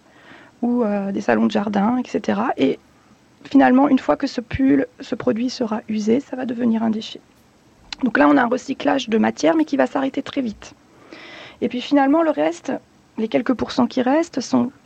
ou 0.62 0.84
des 1.12 1.20
salons 1.20 1.46
de 1.46 1.50
jardin, 1.50 1.98
etc. 1.98 2.40
Et 2.56 2.78
finalement, 3.44 3.88
une 3.88 3.98
fois 3.98 4.16
que 4.16 4.26
ce 4.26 4.40
pull, 4.40 4.86
ce 5.00 5.14
produit 5.14 5.50
sera 5.50 5.82
usé, 5.88 6.20
ça 6.20 6.36
va 6.36 6.46
devenir 6.46 6.82
un 6.82 6.90
déchet. 6.90 7.20
Donc 8.02 8.18
là, 8.18 8.28
on 8.28 8.36
a 8.36 8.42
un 8.42 8.48
recyclage 8.48 9.08
de 9.08 9.18
matière, 9.18 9.56
mais 9.56 9.64
qui 9.64 9.76
va 9.76 9.86
s'arrêter 9.86 10.22
très 10.22 10.40
vite. 10.40 10.74
Et 11.60 11.68
puis 11.68 11.80
finalement, 11.80 12.22
le 12.22 12.30
reste, 12.30 12.72
les 13.16 13.28
quelques 13.28 13.54
pourcents 13.54 13.86
qui 13.86 14.02
restent, 14.02 14.40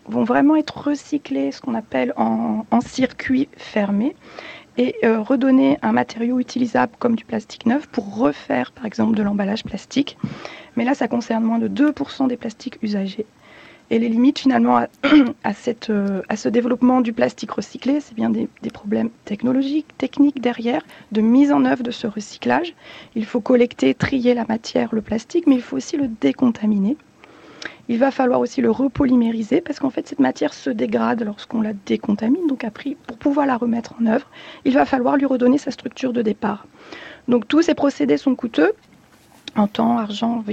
vont 0.07 0.25
vraiment 0.25 0.57
être 0.57 0.89
recyclés, 0.89 1.51
ce 1.51 1.61
qu'on 1.61 1.75
appelle 1.75 2.13
en, 2.17 2.65
circuit 2.81 3.49
fermé, 3.57 4.15
et 4.79 4.97
euh, 5.05 5.21
redonner 5.21 5.79
un 5.83 5.93
matériau 5.93 6.39
utilisable 6.39 6.93
comme 6.99 7.17
du 7.17 7.25
plastique 7.25 7.67
neuf 7.67 7.87
pour 7.87 8.17
refaire, 8.17 8.73
par 8.73 8.87
exemple, 8.87 9.17
de 9.17 9.23
l'emballage 9.23 9.65
plastique. 9.65 10.17
Mais 10.77 10.85
là, 10.85 10.95
ça 10.95 11.09
concerne 11.09 11.45
moins 11.45 11.59
de 11.59 11.69
2% 11.69 12.29
des 12.29 12.37
plastiques 12.37 12.79
usagés. 12.83 13.27
Et 13.93 13.99
les 13.99 14.09
limites 14.09 14.39
finalement 14.39 14.77
à, 14.77 14.87
euh, 15.91 16.23
à, 16.29 16.37
ce 16.37 16.49
développement 16.49 17.01
du 17.01 17.13
plastique 17.13 17.51
recyclé, 17.51 18.01
c'est 18.01 18.15
bien 18.15 18.31
des, 18.31 18.49
problèmes 18.73 19.11
technologiques, 19.25 19.87
techniques 19.99 20.41
derrière, 20.41 20.83
de 21.11 21.21
mise 21.21 21.51
en 21.51 21.65
œuvre 21.65 21.83
de 21.83 21.91
ce 21.91 22.07
recyclage. 22.07 22.75
Il 23.17 23.25
faut 23.25 23.41
collecter, 23.41 23.95
trier 23.95 24.35
la 24.35 24.45
matière, 24.47 24.95
le 24.95 25.03
plastique, 25.03 25.49
mais 25.49 25.57
il 25.57 25.63
faut 25.63 25.77
aussi 25.77 25.97
le 25.97 26.07
décontaminer. 26.07 26.97
Il 27.89 27.99
va 27.99 28.11
falloir 28.11 28.41
aussi 28.41 28.61
le 28.61 28.71
repolymériser 28.71 29.61
parce 29.61 29.79
qu'en 29.79 29.91
fait 29.91 30.07
cette 30.07 30.21
matière 30.21 30.55
se 30.55 30.71
dégrade 30.71 31.23
lorsqu'on 31.23 31.61
la 31.61 31.73
décontamine. 31.73 32.47
Donc 32.47 32.65
après, 32.65 32.97
pour 33.07 33.19
pouvoir 33.19 33.47
la 33.47 33.57
remettre 33.57 33.95
en 34.01 34.07
œuvre, 34.07 34.27
il 34.65 34.75
va 34.75 34.85
falloir 34.85 35.17
lui 35.17 35.27
redonner 35.27 35.59
sa 35.59 35.71
structure 35.71 36.13
de 36.13 36.23
départ. 36.23 36.67
Donc 37.29 37.49
tous 37.49 37.63
ces 37.63 37.75
procédés 37.75 38.17
sont 38.17 38.35
coûteux 38.35 38.73
en 39.57 39.67
temps, 39.67 39.99
argent, 39.99 40.45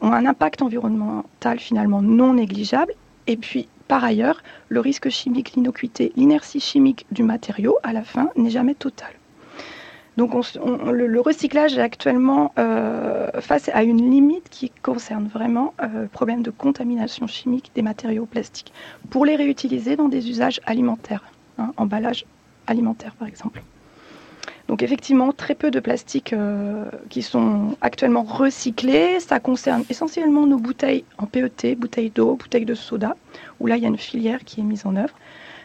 ont 0.00 0.12
un 0.12 0.26
impact 0.26 0.62
environnemental 0.62 1.58
finalement 1.58 2.02
non 2.02 2.34
négligeable. 2.34 2.92
Et 3.26 3.36
puis, 3.36 3.68
par 3.88 4.04
ailleurs, 4.04 4.42
le 4.68 4.80
risque 4.80 5.08
chimique, 5.08 5.54
l'innocuité, 5.54 6.12
l'inertie 6.16 6.60
chimique 6.60 7.06
du 7.10 7.22
matériau, 7.22 7.78
à 7.82 7.92
la 7.92 8.02
fin, 8.02 8.30
n'est 8.36 8.50
jamais 8.50 8.74
total. 8.74 9.17
Donc 10.18 10.34
le, 10.34 11.20
recyclage 11.20 11.78
est 11.78 11.80
actuellement 11.80 12.52
euh, 12.58 13.30
face 13.40 13.70
à 13.72 13.84
une 13.84 14.10
limite 14.10 14.48
qui 14.50 14.72
concerne 14.82 15.28
vraiment 15.28 15.74
euh, 15.80 16.02
le 16.02 16.08
problème 16.08 16.42
de 16.42 16.50
contamination 16.50 17.28
chimique 17.28 17.70
des 17.76 17.82
matériaux 17.82 18.26
plastiques 18.26 18.72
pour 19.10 19.24
les 19.24 19.36
réutiliser 19.36 19.94
dans 19.94 20.08
des 20.08 20.28
usages 20.28 20.60
alimentaires, 20.66 21.22
hein, 21.56 21.72
emballage 21.76 22.24
alimentaire 22.66 23.14
par 23.14 23.28
exemple. 23.28 23.62
Donc 24.66 24.82
effectivement, 24.82 25.32
très 25.32 25.54
peu 25.54 25.70
de 25.70 25.78
plastiques 25.78 26.34
qui 27.08 27.22
sont 27.22 27.76
actuellement 27.80 28.24
recyclés. 28.24 29.20
Ça 29.20 29.38
concerne 29.38 29.84
essentiellement 29.88 30.46
nos 30.46 30.58
bouteilles 30.58 31.04
en 31.18 31.26
PET, 31.26 31.76
bouteilles 31.76 32.10
d'eau, 32.10 32.34
bouteilles 32.34 32.66
de 32.66 32.74
soda, 32.74 33.14
où 33.60 33.68
là, 33.68 33.76
il 33.76 33.82
y 33.84 33.86
a 33.86 33.88
une 33.88 33.96
filière 33.96 34.40
qui 34.44 34.60
est 34.60 34.64
mise 34.64 34.84
en 34.84 34.96
œuvre. 34.96 35.14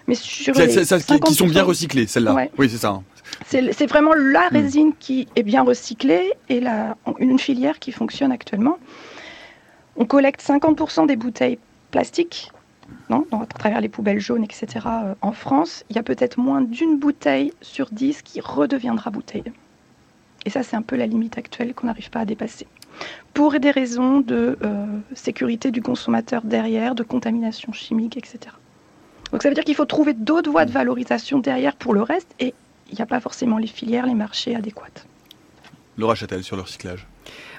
Mais 0.08 0.16
sur 0.16 0.54
les 0.54 0.68
qui 0.68 1.34
sont 1.34 1.48
bien 1.48 1.63
recyclées, 1.63 2.08
celles-là. 2.08 2.48
Oui, 2.58 2.70
c'est 2.70 2.78
ça. 2.78 3.02
C'est 3.46 3.88
vraiment 3.88 4.13
la 4.13 4.50
hmm. 4.50 4.54
résine 4.54 4.93
qui 5.00 5.28
est 5.36 5.43
bien 5.43 5.63
recyclée 5.63 6.32
et 6.50 6.60
la, 6.60 6.96
une 7.19 7.39
filière 7.39 7.80
qui 7.80 7.91
fonctionne 7.91 8.32
actuellement. 8.32 8.78
On 9.96 10.06
collecte 10.06 10.41
50% 10.41 11.08
des 11.08 11.15
bouteilles 11.15 11.60
plastiques 11.91 12.52
non, 13.10 13.26
à 13.32 13.46
travers 13.46 13.82
les 13.82 13.89
poubelles 13.89 14.19
jaunes, 14.19 14.43
etc. 14.43 14.67
Euh, 14.86 15.15
en 15.22 15.32
France, 15.32 15.84
il 15.89 15.96
y 15.96 16.00
a 16.00 16.04
peut-être 16.04 16.38
moins 16.38 16.62
d'une 16.62 16.98
bouteille 16.98 17.54
sur 17.62 17.89
10 17.91 18.22
qui 18.22 18.41
redeviendra 18.41 19.10
bouteille. 19.10 19.52
Et 20.46 20.50
ça, 20.50 20.63
c'est 20.63 20.76
un 20.76 20.82
peu 20.82 20.96
la 20.96 21.08
limite 21.08 21.38
actuelle 21.38 21.74
qu'on 21.74 21.88
n'arrive 21.88 22.10
pas 22.10 22.19
à 22.19 22.26
dépasser. 22.26 22.67
Pour 23.34 23.60
des 23.60 23.72
raisons 23.72 24.19
de 24.19 24.58
euh, 24.63 24.86
sécurité 25.13 25.72
du 25.72 25.82
consommateur 25.82 26.41
derrière, 26.43 26.96
de 26.96 27.04
contamination 27.04 27.72
chimique, 27.72 28.17
etc. 28.17 28.39
Donc 29.32 29.41
ça 29.41 29.50
veut 29.50 29.56
dire 29.56 29.63
qu'il 29.63 29.76
faut 29.76 29.86
trouver 29.86 30.13
d'autres 30.13 30.52
voies 30.52 30.65
de 30.65 30.72
valorisation 30.72 31.39
derrière 31.39 31.76
pour 31.76 31.93
le 31.93 32.04
reste, 32.04 32.36
et 32.39 32.54
il 32.94 32.98
n'y 32.98 33.02
a 33.02 33.08
pas 33.08 33.20
forcément 33.20 33.58
les 33.58 33.68
filières, 33.68 34.06
les 34.06 34.14
marchés 34.14 34.56
adéquats. 34.56 35.04
Laura 35.98 36.14
Châtel 36.14 36.44
sur 36.44 36.56
le 36.56 36.62
recyclage. 36.62 37.08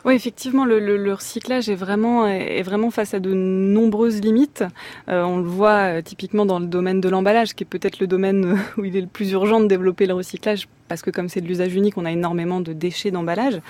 Oui, 0.05 0.14
effectivement, 0.14 0.64
le, 0.64 1.12
recyclage 1.12 1.68
est 1.68 1.75
vraiment, 1.75 2.27
est 2.29 2.62
vraiment 2.62 2.90
face 2.90 3.14
à 3.14 3.20
de 3.20 3.33
nombreuses 3.33 4.20
limites. 4.20 4.62
Euh, 5.09 5.23
on 5.23 5.38
le 5.38 5.49
voit 5.49 5.97
euh, 5.99 6.03
typiquement 6.03 6.47
dans 6.47 6.61
le 6.61 6.66
domaine 6.66 7.01
de 7.01 7.09
l'emballage, 7.09 7.55
qui 7.55 7.64
est 7.64 7.66
peut-être 7.66 7.99
le 7.99 8.07
domaine 8.07 8.59
où 8.77 8.85
il 8.85 8.97
est 8.97 9.01
le 9.01 9.07
plus 9.09 9.33
urgent 9.33 9.61
de 9.61 9.66
développer 9.66 10.07
le 10.07 10.14
recyclage, 10.14 10.68
parce 10.88 11.03
que 11.03 11.11
comme 11.11 11.29
c'est 11.29 11.40
de 11.40 11.47
l'usage 11.47 11.75
unique, 11.75 11.97
on 11.97 12.05
a 12.05 12.12
énormément 12.12 12.61
de 12.61 12.73
déchets 12.73 13.11
d'emballage. 13.11 13.61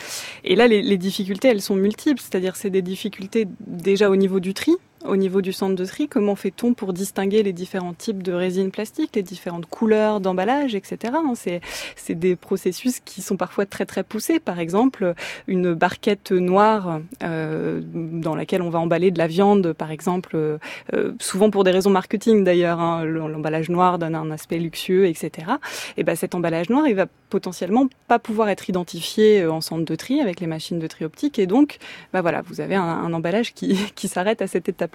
Et 0.42 0.56
là, 0.56 0.66
les, 0.66 0.82
les 0.82 0.98
difficultés, 0.98 1.48
elles 1.48 1.62
sont 1.62 1.76
multiples, 1.76 2.20
c'est-à-dire 2.20 2.56
c'est 2.56 2.70
des 2.70 2.82
difficultés 2.82 3.46
déjà 3.60 4.10
au 4.10 4.16
niveau 4.16 4.40
du 4.40 4.52
tri, 4.52 4.72
au 5.04 5.16
niveau 5.16 5.40
du 5.40 5.52
centre 5.52 5.74
de 5.74 5.84
tri, 5.84 6.08
comment 6.08 6.34
fait-on 6.34 6.74
pour 6.74 6.92
distinguer 6.92 7.42
les 7.42 7.52
différents 7.52 7.94
types 7.94 8.22
de 8.22 8.32
résines 8.32 8.70
plastiques, 8.70 9.10
les 9.14 9.22
différentes 9.22 9.66
couleurs 9.66 10.20
d'emballage, 10.20 10.74
etc. 10.74 11.14
Hein, 11.16 11.34
c'est 11.34 12.14
des 12.14 12.36
processus 12.36 13.00
qui 13.00 13.22
sont 13.22 13.36
parfois 13.36 13.66
très 13.66 13.86
très 13.86 14.02
poussés. 14.02 14.40
Par 14.40 14.58
exemple, 14.58 15.14
une 15.46 15.74
barquette 15.74 16.32
noire 16.32 17.00
euh, 17.22 17.80
dans 17.84 18.34
laquelle 18.34 18.62
on 18.62 18.70
va 18.70 18.78
emballer 18.78 19.10
de 19.10 19.18
la 19.18 19.26
viande, 19.26 19.72
par 19.72 19.90
exemple, 19.90 20.36
euh, 20.36 21.12
souvent 21.20 21.50
pour 21.50 21.64
des 21.64 21.70
raisons 21.70 21.90
marketing 21.90 22.44
d'ailleurs. 22.44 22.80
Hein, 22.80 23.04
L'emballage 23.04 23.68
noir 23.68 23.98
donne 23.98 24.14
un 24.14 24.30
aspect 24.30 24.58
luxueux, 24.58 25.06
etc. 25.06 25.48
Et 25.96 26.04
ben 26.04 26.16
cet 26.16 26.34
emballage 26.34 26.70
noir, 26.70 26.86
il 26.88 26.94
va 26.94 27.06
potentiellement 27.28 27.88
pas 28.08 28.18
pouvoir 28.18 28.48
être 28.48 28.68
identifié 28.68 29.42
euh, 29.42 29.52
en 29.52 29.60
centre 29.60 29.84
de 29.84 29.94
tri 29.94 30.20
avec 30.20 30.40
les 30.40 30.46
machines 30.46 30.78
de 30.78 30.86
tri 30.86 31.04
optique, 31.04 31.38
et 31.38 31.46
donc, 31.46 31.78
bah 32.12 32.22
voilà, 32.22 32.42
vous 32.42 32.60
avez 32.60 32.74
un, 32.74 32.82
un 32.82 33.12
emballage 33.12 33.54
qui, 33.54 33.76
qui 33.94 34.08
s'arrête 34.08 34.40
à 34.42 34.46
cette 34.46 34.68
étape 34.68 34.93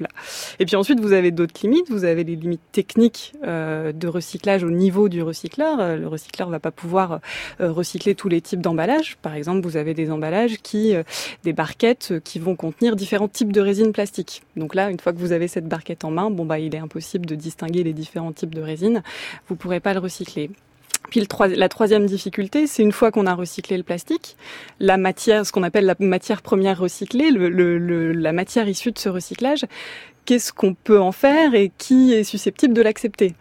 et 0.60 0.66
puis 0.66 0.76
ensuite, 0.76 1.00
vous 1.00 1.14
avez 1.14 1.32
d'autres 1.32 1.60
limites. 1.64 1.90
Vous 1.90 2.04
avez 2.04 2.24
les 2.24 2.36
limites 2.36 2.62
techniques 2.72 3.34
euh, 3.44 3.92
de 3.92 4.08
recyclage 4.08 4.64
au 4.64 4.72
niveau 4.72 5.10
du 5.10 5.22
recycleur. 5.22 5.80
Euh, 5.80 5.96
le 5.98 6.08
recycleur 6.08 6.50
va 6.50 6.60
pas 6.60 6.72
pouvoir 6.72 7.20
euh, 7.62 7.72
recycler 7.72 8.16
tous 8.16 8.30
les 8.30 8.42
types 8.42 8.62
d'emballages. 8.62 9.18
Par 9.22 9.34
exemple, 9.34 9.62
vous 9.62 9.78
avez 9.78 9.94
des 9.94 10.12
emballages 10.12 10.58
qui, 10.62 10.94
des 11.44 11.54
barquettes 11.54 12.14
qui 12.24 12.40
vont 12.40 12.56
contenir 12.56 12.96
différents 12.96 13.28
types 13.28 13.52
de 13.52 13.62
résine 13.62 13.92
plastique. 13.92 14.44
Donc 14.56 14.76
là, 14.76 14.90
une 14.90 15.00
fois 15.00 15.14
que 15.14 15.18
vous 15.18 15.32
avez 15.32 15.48
cette 15.48 15.68
barquette 15.68 16.04
en 16.04 16.12
main, 16.12 16.30
bon 16.30 16.46
bah, 16.46 16.60
il 16.60 16.74
est 16.76 16.80
impossible 16.80 17.26
de 17.26 17.36
distinguer 17.36 17.84
les 17.84 17.94
différents 17.94 18.32
types 18.32 18.56
de 18.56 18.62
résine. 18.62 19.04
Vous 19.48 19.56
pourrez 19.56 19.80
pas 19.80 19.94
le 19.94 20.00
recycler. 20.00 20.50
Puis 21.10 21.26
la 21.56 21.70
troisième 21.70 22.06
difficulté, 22.06 22.68
c'est 22.68 22.84
une 22.84 22.92
fois 22.92 23.12
qu'on 23.12 23.26
a 23.26 23.34
recyclé 23.34 23.78
le 23.78 23.84
plastique, 23.84 24.36
la 24.80 24.98
matière, 24.98 25.46
ce 25.46 25.52
qu'on 25.52 25.64
appelle 25.64 25.86
la 25.86 25.96
matière 26.00 26.42
première 26.42 26.80
recyclée, 26.80 27.32
la 27.32 28.34
matière 28.34 28.68
issue 28.68 28.92
de 28.92 29.00
ce 29.00 29.10
recyclage, 29.10 29.66
qu'est-ce 30.26 30.54
qu'on 30.54 30.74
peut 30.74 31.00
en 31.00 31.12
faire 31.12 31.56
et 31.56 31.72
qui 31.78 32.14
est 32.14 32.24
susceptible 32.24 32.74
de 32.74 32.82
l'accepter? 32.82 33.34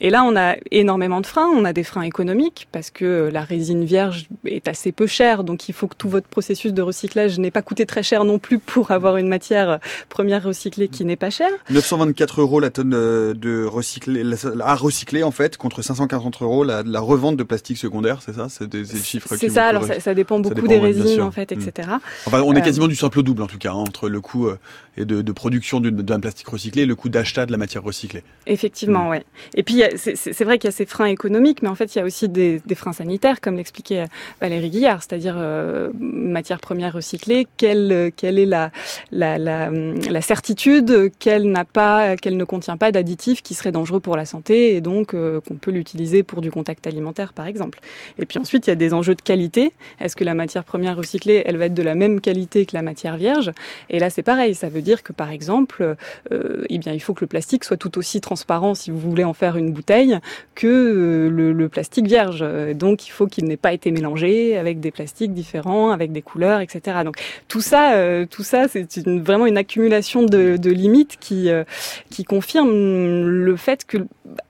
Et 0.00 0.10
là, 0.10 0.24
on 0.24 0.36
a 0.36 0.56
énormément 0.70 1.20
de 1.20 1.26
freins. 1.26 1.48
On 1.54 1.64
a 1.64 1.72
des 1.72 1.84
freins 1.84 2.02
économiques 2.02 2.68
parce 2.72 2.90
que 2.90 3.30
la 3.32 3.42
résine 3.42 3.84
vierge 3.84 4.26
est 4.44 4.66
assez 4.68 4.92
peu 4.92 5.06
chère, 5.06 5.44
donc 5.44 5.68
il 5.68 5.72
faut 5.72 5.86
que 5.86 5.96
tout 5.96 6.08
votre 6.08 6.26
processus 6.26 6.72
de 6.72 6.82
recyclage 6.82 7.38
n'ait 7.38 7.50
pas 7.50 7.62
coûté 7.62 7.86
très 7.86 8.02
cher 8.02 8.24
non 8.24 8.38
plus 8.38 8.58
pour 8.58 8.90
avoir 8.90 9.16
une 9.16 9.28
matière 9.28 9.78
première 10.08 10.42
recyclée 10.42 10.88
qui 10.88 11.04
n'est 11.04 11.16
pas 11.16 11.30
chère. 11.30 11.50
924 11.70 12.40
euros 12.40 12.60
la 12.60 12.70
tonne 12.70 12.94
euh, 12.94 13.34
de 13.34 13.64
recyclé, 13.64 14.22
à 14.60 14.74
recycler 14.74 15.22
en 15.22 15.30
fait, 15.30 15.56
contre 15.56 15.82
540 15.82 16.42
euros 16.42 16.64
la, 16.64 16.82
la 16.82 17.00
revente 17.00 17.36
de 17.36 17.44
plastique 17.44 17.78
secondaire, 17.78 18.20
c'est 18.20 18.34
ça? 18.34 18.48
C'est 18.48 18.68
des, 18.68 18.84
chiffres. 18.84 19.36
C'est 19.36 19.48
ça. 19.48 19.66
Alors 19.66 19.84
ça, 19.84 20.14
dépend 20.14 20.40
beaucoup 20.40 20.66
des 20.66 20.78
résines 20.78 21.22
en 21.22 21.30
fait, 21.30 21.52
etc. 21.52 21.88
Hmm. 21.88 21.98
Enfin, 22.26 22.42
on 22.42 22.54
est 22.54 22.58
euh, 22.58 22.64
quasiment 22.64 22.88
du 22.88 22.96
simple 22.96 23.20
au 23.20 23.22
double 23.22 23.42
en 23.42 23.46
tout 23.46 23.58
cas 23.58 23.70
hein, 23.70 23.74
entre 23.74 24.08
le 24.08 24.20
coût 24.20 24.48
euh, 24.48 24.58
et 24.96 25.04
de, 25.04 25.22
de 25.22 25.32
production 25.32 25.80
d'un 25.80 26.20
plastique 26.20 26.48
recyclé 26.48 26.82
et 26.82 26.86
le 26.86 26.94
coût 26.94 27.08
d'achat 27.08 27.46
de 27.46 27.52
la 27.52 27.58
matière 27.58 27.82
recyclée. 27.82 28.22
Effectivement, 28.46 29.06
hmm. 29.06 29.10
ouais. 29.10 29.24
Et 29.54 29.62
puis 29.62 29.83
c'est 29.96 30.44
vrai 30.44 30.58
qu'il 30.58 30.68
y 30.68 30.72
a 30.72 30.76
ces 30.76 30.86
freins 30.86 31.06
économiques, 31.06 31.62
mais 31.62 31.68
en 31.68 31.74
fait, 31.74 31.94
il 31.94 31.98
y 31.98 32.00
a 32.00 32.04
aussi 32.04 32.28
des, 32.28 32.60
freins 32.74 32.92
sanitaires, 32.92 33.40
comme 33.40 33.56
l'expliquait 33.56 34.00
euh, 34.00 34.06
Valérie 34.40 34.70
Guillard, 34.70 35.02
c'est-à-dire 35.02 35.36
euh, 35.38 35.90
matière 35.98 36.60
première 36.60 36.92
recyclée, 36.92 37.46
quelle, 37.56 37.92
est 37.92 38.46
la, 38.46 38.70
la, 39.12 39.38
la, 39.38 40.20
certitude 40.20 41.12
qu'elle 41.18 41.50
n'a 41.50 41.64
pas, 41.64 42.16
qu'elle 42.16 42.36
ne 42.36 42.44
contient 42.44 42.76
pas 42.76 42.90
d'additifs 42.92 43.42
qui 43.42 43.54
seraient 43.54 43.72
dangereux 43.72 44.00
pour 44.00 44.16
la 44.16 44.24
santé 44.24 44.74
et 44.74 44.80
donc 44.80 45.14
euh, 45.14 45.40
qu'on 45.40 45.54
peut 45.54 45.70
l'utiliser 45.70 46.22
pour 46.22 46.40
du 46.40 46.50
contact 46.50 46.86
alimentaire, 46.86 47.32
par 47.32 47.46
exemple. 47.46 47.80
Et 48.18 48.26
puis 48.26 48.38
ensuite, 48.38 48.66
il 48.66 48.70
y 48.70 48.72
a 48.72 48.76
des 48.76 48.94
enjeux 48.94 49.14
de 49.14 49.22
qualité. 49.22 49.72
Est-ce 50.00 50.16
que 50.16 50.24
la 50.24 50.34
matière 50.34 50.64
première 50.64 50.96
recyclée, 50.96 51.42
elle 51.46 51.56
va 51.56 51.66
être 51.66 51.74
de 51.74 51.82
la 51.82 51.94
même 51.94 52.20
qualité 52.20 52.66
que 52.66 52.74
la 52.74 52.82
matière 52.82 53.16
vierge? 53.16 53.52
Et 53.90 53.98
là, 53.98 54.10
c'est 54.10 54.22
pareil. 54.22 54.54
Ça 54.54 54.68
veut 54.68 54.82
dire 54.82 55.02
que, 55.02 55.12
par 55.12 55.30
exemple, 55.30 55.96
eh 56.30 56.78
bien, 56.78 56.92
il 56.92 57.00
faut 57.00 57.14
que 57.14 57.22
le 57.22 57.26
plastique 57.26 57.64
soit 57.64 57.76
tout 57.76 57.98
aussi 57.98 58.20
transparent 58.20 58.74
si 58.74 58.90
vous 58.90 58.98
voulez 58.98 59.24
en 59.24 59.34
faire 59.34 59.56
une 59.56 59.72
bouteille 59.74 60.18
que 60.54 60.66
euh, 60.66 61.28
le, 61.52 61.68
plastique 61.68 62.06
vierge. 62.06 62.44
Donc 62.74 63.06
il 63.06 63.10
faut 63.10 63.26
qu'il 63.26 63.44
n'ait 63.46 63.56
pas 63.56 63.72
été 63.72 63.90
mélangé 63.90 64.56
avec 64.56 64.80
des 64.80 64.90
plastiques 64.90 65.32
différents, 65.32 65.90
avec 65.90 66.12
des 66.12 66.22
couleurs, 66.22 66.60
etc. 66.60 66.98
Donc 67.04 67.16
tout 67.48 67.60
ça, 67.60 67.94
euh, 67.94 68.26
tout 68.28 68.42
ça, 68.42 68.68
c'est 68.68 69.06
vraiment 69.06 69.46
une 69.46 69.58
accumulation 69.58 70.22
de, 70.22 70.58
limites 70.70 71.16
qui 71.20 71.50
euh, 71.50 71.64
qui 72.10 72.24
confirme 72.24 72.70
le 72.70 73.56
fait 73.56 73.84
que, 73.84 73.98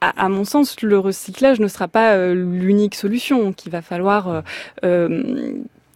à, 0.00 0.28
mon 0.28 0.44
sens, 0.44 0.80
le 0.82 0.98
recyclage 0.98 1.60
ne 1.60 1.68
sera 1.68 1.88
pas 1.88 2.16
l'unique 2.34 2.94
solution. 2.94 3.52
Qu'il 3.52 3.72
va 3.72 3.82
falloir 3.82 4.42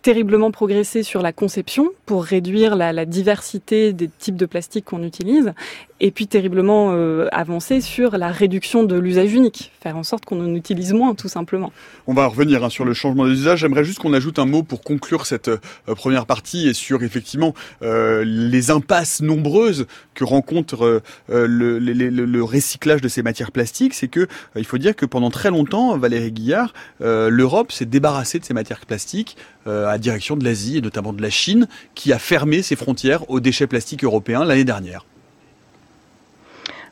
terriblement 0.03 0.51
progresser 0.51 1.03
sur 1.03 1.23
la 1.23 1.33
conception 1.33 1.91
pour 2.07 2.25
réduire 2.25 2.77
la, 2.77 3.05
diversité 3.05 3.93
des 3.93 4.09
types 4.09 4.37
de 4.37 4.47
plastique 4.47 4.85
qu'on 4.85 5.03
utilise 5.03 5.53
et 6.01 6.11
puis 6.13 6.29
terriblement 6.29 6.93
euh, 6.93 7.27
avancer 7.33 7.81
sur 7.81 8.17
la 8.17 8.31
réduction 8.31 8.85
de 8.85 8.97
l'usage 8.97 9.35
unique, 9.35 9.73
faire 9.81 9.97
en 9.97 10.05
sorte 10.05 10.25
qu'on 10.25 10.41
en 10.41 10.55
utilise 10.55 10.93
moins 10.93 11.15
tout 11.15 11.29
simplement. 11.29 11.73
On 12.07 12.15
va 12.15 12.27
revenir 12.27 12.63
hein, 12.65 12.71
sur 12.71 12.85
le 12.85 12.95
changement 12.95 13.27
des 13.27 13.33
usages. 13.33 13.61
J'aimerais 13.61 13.85
juste 13.85 13.99
qu'on 13.99 14.13
ajoute 14.13 14.39
un 14.39 14.47
mot 14.47 14.63
pour 14.63 14.83
conclure 14.83 15.27
cette 15.27 15.49
euh, 15.49 15.59
première 15.97 16.27
partie 16.27 16.69
et 16.69 16.75
sur 16.75 17.03
effectivement 17.03 17.53
euh, 17.83 18.23
les 18.25 18.71
impasses 18.71 19.21
nombreuses 19.21 19.87
que 20.15 20.25
rencontre 20.25 21.03
le, 21.29 21.79
le, 21.79 21.79
le, 21.79 22.45
recyclage 22.45 23.01
de 23.01 23.09
ces 23.09 23.23
matières 23.23 23.53
plastiques. 23.53 23.95
C'est 23.95 24.09
que 24.09 24.27
il 24.57 24.65
faut 24.65 24.79
dire 24.79 24.97
que 24.97 25.07
pendant 25.07 25.31
très 25.31 25.51
longtemps, 25.51 25.97
Valérie 25.97 26.33
Guillard, 26.33 26.73
l'Europe 27.01 27.71
s'est 27.71 27.87
débarrassée 27.87 28.39
de 28.39 28.45
ces 28.45 28.55
matières 28.55 28.85
plastiques 28.85 29.37
à 29.67 29.99
direction 29.99 30.37
de 30.37 30.45
l'Asie 30.45 30.79
et 30.79 30.81
notamment 30.81 31.13
de 31.13 31.21
la 31.21 31.31
Chine, 31.31 31.69
qui 31.95 32.13
a 32.13 32.19
fermé 32.19 32.63
ses 32.63 32.77
frontières 32.77 33.29
aux 33.31 33.41
déchets 33.41 33.67
plastiques 33.67 34.05
européens 34.05 34.45
l'année 34.45 34.65
dernière. 34.65 35.05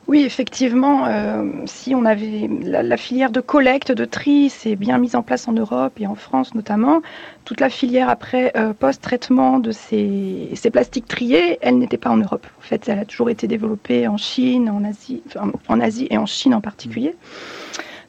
Oui, 0.07 0.23
effectivement, 0.23 1.05
euh, 1.05 1.43
si 1.65 1.93
on 1.93 2.05
avait 2.05 2.49
la, 2.61 2.95
filière 2.95 3.29
de 3.29 3.41
collecte, 3.41 3.91
de 3.91 4.05
tri, 4.05 4.49
c'est 4.49 4.77
bien 4.77 4.97
mise 4.99 5.17
en 5.17 5.21
place 5.21 5.49
en 5.49 5.51
Europe 5.51 5.99
et 5.99 6.07
en 6.07 6.15
France 6.15 6.55
notamment. 6.55 7.01
Toute 7.43 7.59
la 7.59 7.69
filière 7.69 8.07
après 8.09 8.53
euh, 8.55 8.71
post-traitement 8.71 9.59
de 9.59 9.71
ces, 9.73 10.49
plastiques 10.71 11.07
triés, 11.09 11.57
elle 11.61 11.77
n'était 11.77 11.97
pas 11.97 12.09
en 12.09 12.17
Europe. 12.17 12.47
En 12.57 12.61
fait, 12.61 12.87
elle 12.87 12.99
a 12.99 13.05
toujours 13.05 13.29
été 13.29 13.47
développée 13.47 14.07
en 14.07 14.15
Chine, 14.15 14.69
en 14.69 14.85
Asie, 14.85 15.23
en 15.67 15.79
Asie 15.81 16.07
et 16.09 16.17
en 16.17 16.25
Chine 16.25 16.53
en 16.53 16.61
particulier. 16.61 17.13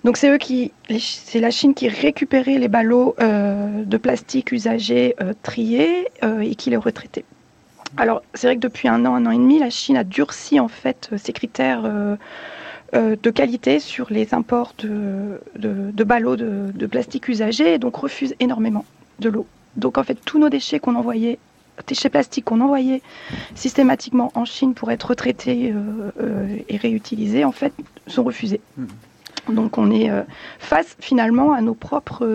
Donc 0.08 0.16
c'est 0.16 0.30
eux 0.30 0.38
qui, 0.38 0.72
c'est 0.98 1.38
la 1.38 1.50
Chine 1.50 1.74
qui 1.74 1.86
récupérait 1.86 2.56
les 2.56 2.68
ballots 2.68 3.14
euh, 3.20 3.84
de 3.84 3.96
plastique 3.98 4.52
usagés 4.52 5.14
triés 5.42 6.08
et 6.40 6.54
qui 6.54 6.70
les 6.70 6.78
retraitait. 6.78 7.26
Alors, 7.96 8.22
c'est 8.34 8.46
vrai 8.46 8.56
que 8.56 8.60
depuis 8.60 8.88
un 8.88 9.04
an, 9.06 9.14
un 9.14 9.26
an 9.26 9.30
et 9.30 9.36
demi, 9.36 9.58
la 9.58 9.70
Chine 9.70 9.96
a 9.96 10.04
durci 10.04 10.60
en 10.60 10.68
fait 10.68 11.10
ses 11.16 11.32
critères 11.32 11.82
euh, 11.84 12.16
euh, 12.94 13.16
de 13.22 13.30
qualité 13.30 13.80
sur 13.80 14.08
les 14.10 14.34
imports 14.34 14.74
de, 14.78 15.40
ballots 16.04 16.36
de, 16.36 16.86
plastique 16.86 17.28
usagés 17.28 17.74
et 17.74 17.78
donc 17.78 17.96
refuse 17.96 18.34
énormément 18.40 18.84
de 19.20 19.30
l'eau. 19.30 19.46
Donc 19.76 19.98
en 19.98 20.04
fait, 20.04 20.18
tous 20.24 20.38
nos 20.38 20.48
déchets 20.48 20.80
qu'on 20.80 20.96
envoyait, 20.96 21.38
déchets 21.86 22.10
plastiques 22.10 22.44
qu'on 22.44 22.60
envoyait 22.60 23.02
systématiquement 23.54 24.32
en 24.34 24.44
Chine 24.44 24.74
pour 24.74 24.90
être 24.90 25.04
retraités 25.04 25.72
euh, 25.74 26.46
et 26.68 26.76
réutilisés, 26.76 27.44
en 27.44 27.52
fait, 27.52 27.72
sont 28.06 28.22
refusés. 28.22 28.60
Mmh. 28.76 28.84
Donc 29.52 29.78
on 29.78 29.90
est 29.90 30.10
face 30.58 30.96
finalement 31.00 31.52
à 31.52 31.60
nos 31.60 31.74
propres, 31.74 32.26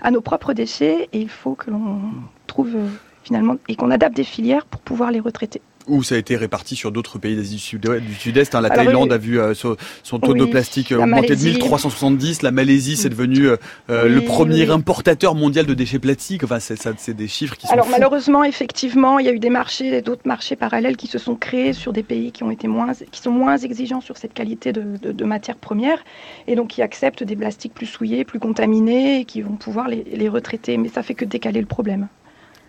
à 0.00 0.10
nos 0.10 0.20
propres 0.20 0.52
déchets 0.52 1.08
et 1.12 1.20
il 1.20 1.28
faut 1.28 1.54
que 1.54 1.70
l'on 1.70 2.00
trouve 2.46 2.76
finalement 3.22 3.56
et 3.68 3.76
qu'on 3.76 3.90
adapte 3.90 4.16
des 4.16 4.24
filières 4.24 4.66
pour 4.66 4.80
pouvoir 4.80 5.10
les 5.10 5.20
retraiter 5.20 5.62
ou 5.86 6.02
ça 6.02 6.14
a 6.14 6.18
été 6.18 6.36
réparti 6.36 6.76
sur 6.76 6.92
d'autres 6.92 7.18
pays 7.18 7.36
d'Asie 7.36 7.56
du 7.56 8.14
Sud-Est. 8.14 8.54
Hein. 8.54 8.60
La 8.60 8.70
Thaïlande 8.70 9.12
a 9.12 9.18
vu 9.18 9.40
euh, 9.40 9.54
son, 9.54 10.18
taux 10.18 10.34
de 10.34 10.44
plastique 10.44 10.92
euh, 10.92 11.02
augmenter 11.02 11.36
de 11.36 11.42
1370. 11.42 12.42
La 12.42 12.50
Malaisie, 12.50 12.96
c'est 12.96 13.08
devenu 13.08 13.48
euh, 13.48 13.56
le 13.88 14.20
premier 14.20 14.70
importateur 14.70 15.34
mondial 15.34 15.66
de 15.66 15.74
déchets 15.74 15.98
plastiques. 15.98 16.44
Enfin, 16.44 16.58
c'est 16.60 17.14
des 17.14 17.28
chiffres 17.28 17.56
qui 17.56 17.66
sont. 17.66 17.72
Alors 17.72 17.88
malheureusement, 17.88 18.44
effectivement, 18.44 19.18
il 19.18 19.26
y 19.26 19.28
a 19.28 19.32
eu 19.32 19.38
des 19.38 19.50
marchés, 19.50 20.02
d'autres 20.02 20.26
marchés 20.26 20.56
parallèles 20.56 20.96
qui 20.96 21.06
se 21.06 21.18
sont 21.18 21.34
créés 21.34 21.72
sur 21.72 21.92
des 21.92 22.02
pays 22.02 22.32
qui 22.32 22.42
ont 22.42 22.50
été 22.50 22.68
moins, 22.68 22.92
qui 23.10 23.20
sont 23.20 23.30
moins 23.30 23.56
exigeants 23.56 24.00
sur 24.00 24.16
cette 24.16 24.34
qualité 24.34 24.72
de, 24.72 24.82
de, 25.00 25.24
matières 25.24 25.56
premières, 25.56 25.98
et 26.46 26.54
donc 26.56 26.68
qui 26.68 26.82
acceptent 26.82 27.22
des 27.22 27.36
plastiques 27.36 27.74
plus 27.74 27.86
souillés, 27.86 28.24
plus 28.24 28.38
contaminés, 28.38 29.20
et 29.20 29.24
qui 29.24 29.42
vont 29.42 29.56
pouvoir 29.56 29.88
les, 29.88 30.04
les 30.04 30.28
retraiter. 30.28 30.76
Mais 30.76 30.88
ça 30.88 31.02
fait 31.02 31.14
que 31.14 31.24
décaler 31.24 31.60
le 31.60 31.66
problème. 31.66 32.08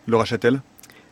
Laura 0.08 0.26
Châtel 0.26 0.62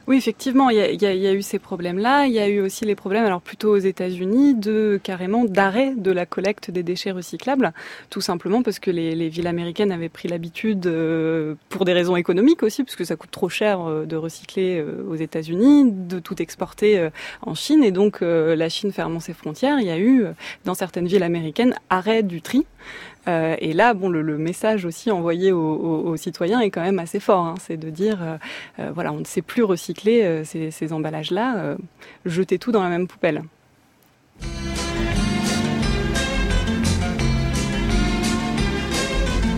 oui, 0.08 0.18
effectivement, 0.18 0.70
il 0.70 0.78
y, 0.78 1.06
a, 1.06 1.34
eu 1.34 1.42
ces 1.42 1.60
problèmes-là. 1.60 2.26
Il 2.26 2.34
y 2.34 2.40
a 2.40 2.48
eu 2.48 2.60
aussi 2.60 2.86
les 2.86 2.96
problèmes, 2.96 3.24
alors 3.24 3.42
plutôt 3.42 3.72
aux 3.72 3.78
États-Unis, 3.78 4.56
de 4.56 5.00
carrément 5.02 5.46
d'arrêt 5.46 5.94
de 5.96 6.12
la 6.12 6.26
collecte 6.26 6.72
des 6.72 6.82
déchets 6.82 7.12
recyclables, 7.12 7.72
tout 8.10 8.22
simplement 8.22 8.64
parce 8.64 8.80
que 8.80 8.90
les, 8.90 9.30
villes 9.30 9.48
américaines 9.48 9.92
avaient 9.92 10.10
pris 10.10 10.28
l'habitude, 10.28 10.88
euh, 10.88 11.56
pour 11.70 11.86
des 11.86 11.94
raisons 11.94 12.16
économiques 12.16 12.64
aussi, 12.64 12.84
parce 12.84 12.96
que 12.96 13.04
ça 13.04 13.16
coûte 13.16 13.32
trop 13.32 13.50
cher 13.50 13.82
euh, 13.82 14.06
de 14.06 14.16
recycler 14.16 14.80
euh, 14.80 15.04
aux 15.08 15.16
États-Unis, 15.16 15.92
de 15.92 16.20
tout 16.20 16.42
exporter 16.42 17.10
en 17.42 17.54
Chine, 17.54 17.84
et 17.84 17.92
donc 17.92 18.22
la 18.22 18.70
Chine 18.70 18.92
fermant 18.92 19.20
ses 19.20 19.34
frontières, 19.34 19.80
il 19.80 19.86
y 19.86 19.92
a 19.92 20.00
eu 20.00 20.26
dans 20.66 20.74
certaines 20.74 21.08
villes 21.08 21.24
américaines 21.24 21.76
arrêt 21.90 22.24
du 22.24 22.42
tri. 22.42 22.66
Euh, 23.28 23.56
et 23.60 23.74
là, 23.74 23.94
bon, 23.94 24.10
le, 24.10 24.38
message 24.38 24.86
aussi 24.86 25.12
envoyé 25.12 25.52
aux, 25.52 26.16
citoyens 26.18 26.60
est 26.62 26.70
quand 26.70 26.82
même 26.82 27.00
assez 27.00 27.20
fort. 27.20 27.46
Hein. 27.46 27.56
c'est 27.60 27.78
de 27.78 27.90
dire, 27.90 28.20
euh, 28.22 28.38
euh, 28.80 28.92
voilà, 28.94 29.12
on 29.14 29.20
ne 29.20 29.26
sait 29.26 29.42
plus 29.42 29.64
recycler 29.64 30.44
ces, 30.44 30.94
emballages-là, 30.94 31.76
jetez 32.26 32.58
tout 32.58 32.72
dans 32.72 32.84
la 32.84 32.90
même 32.90 33.08
poubelle. 33.08 33.44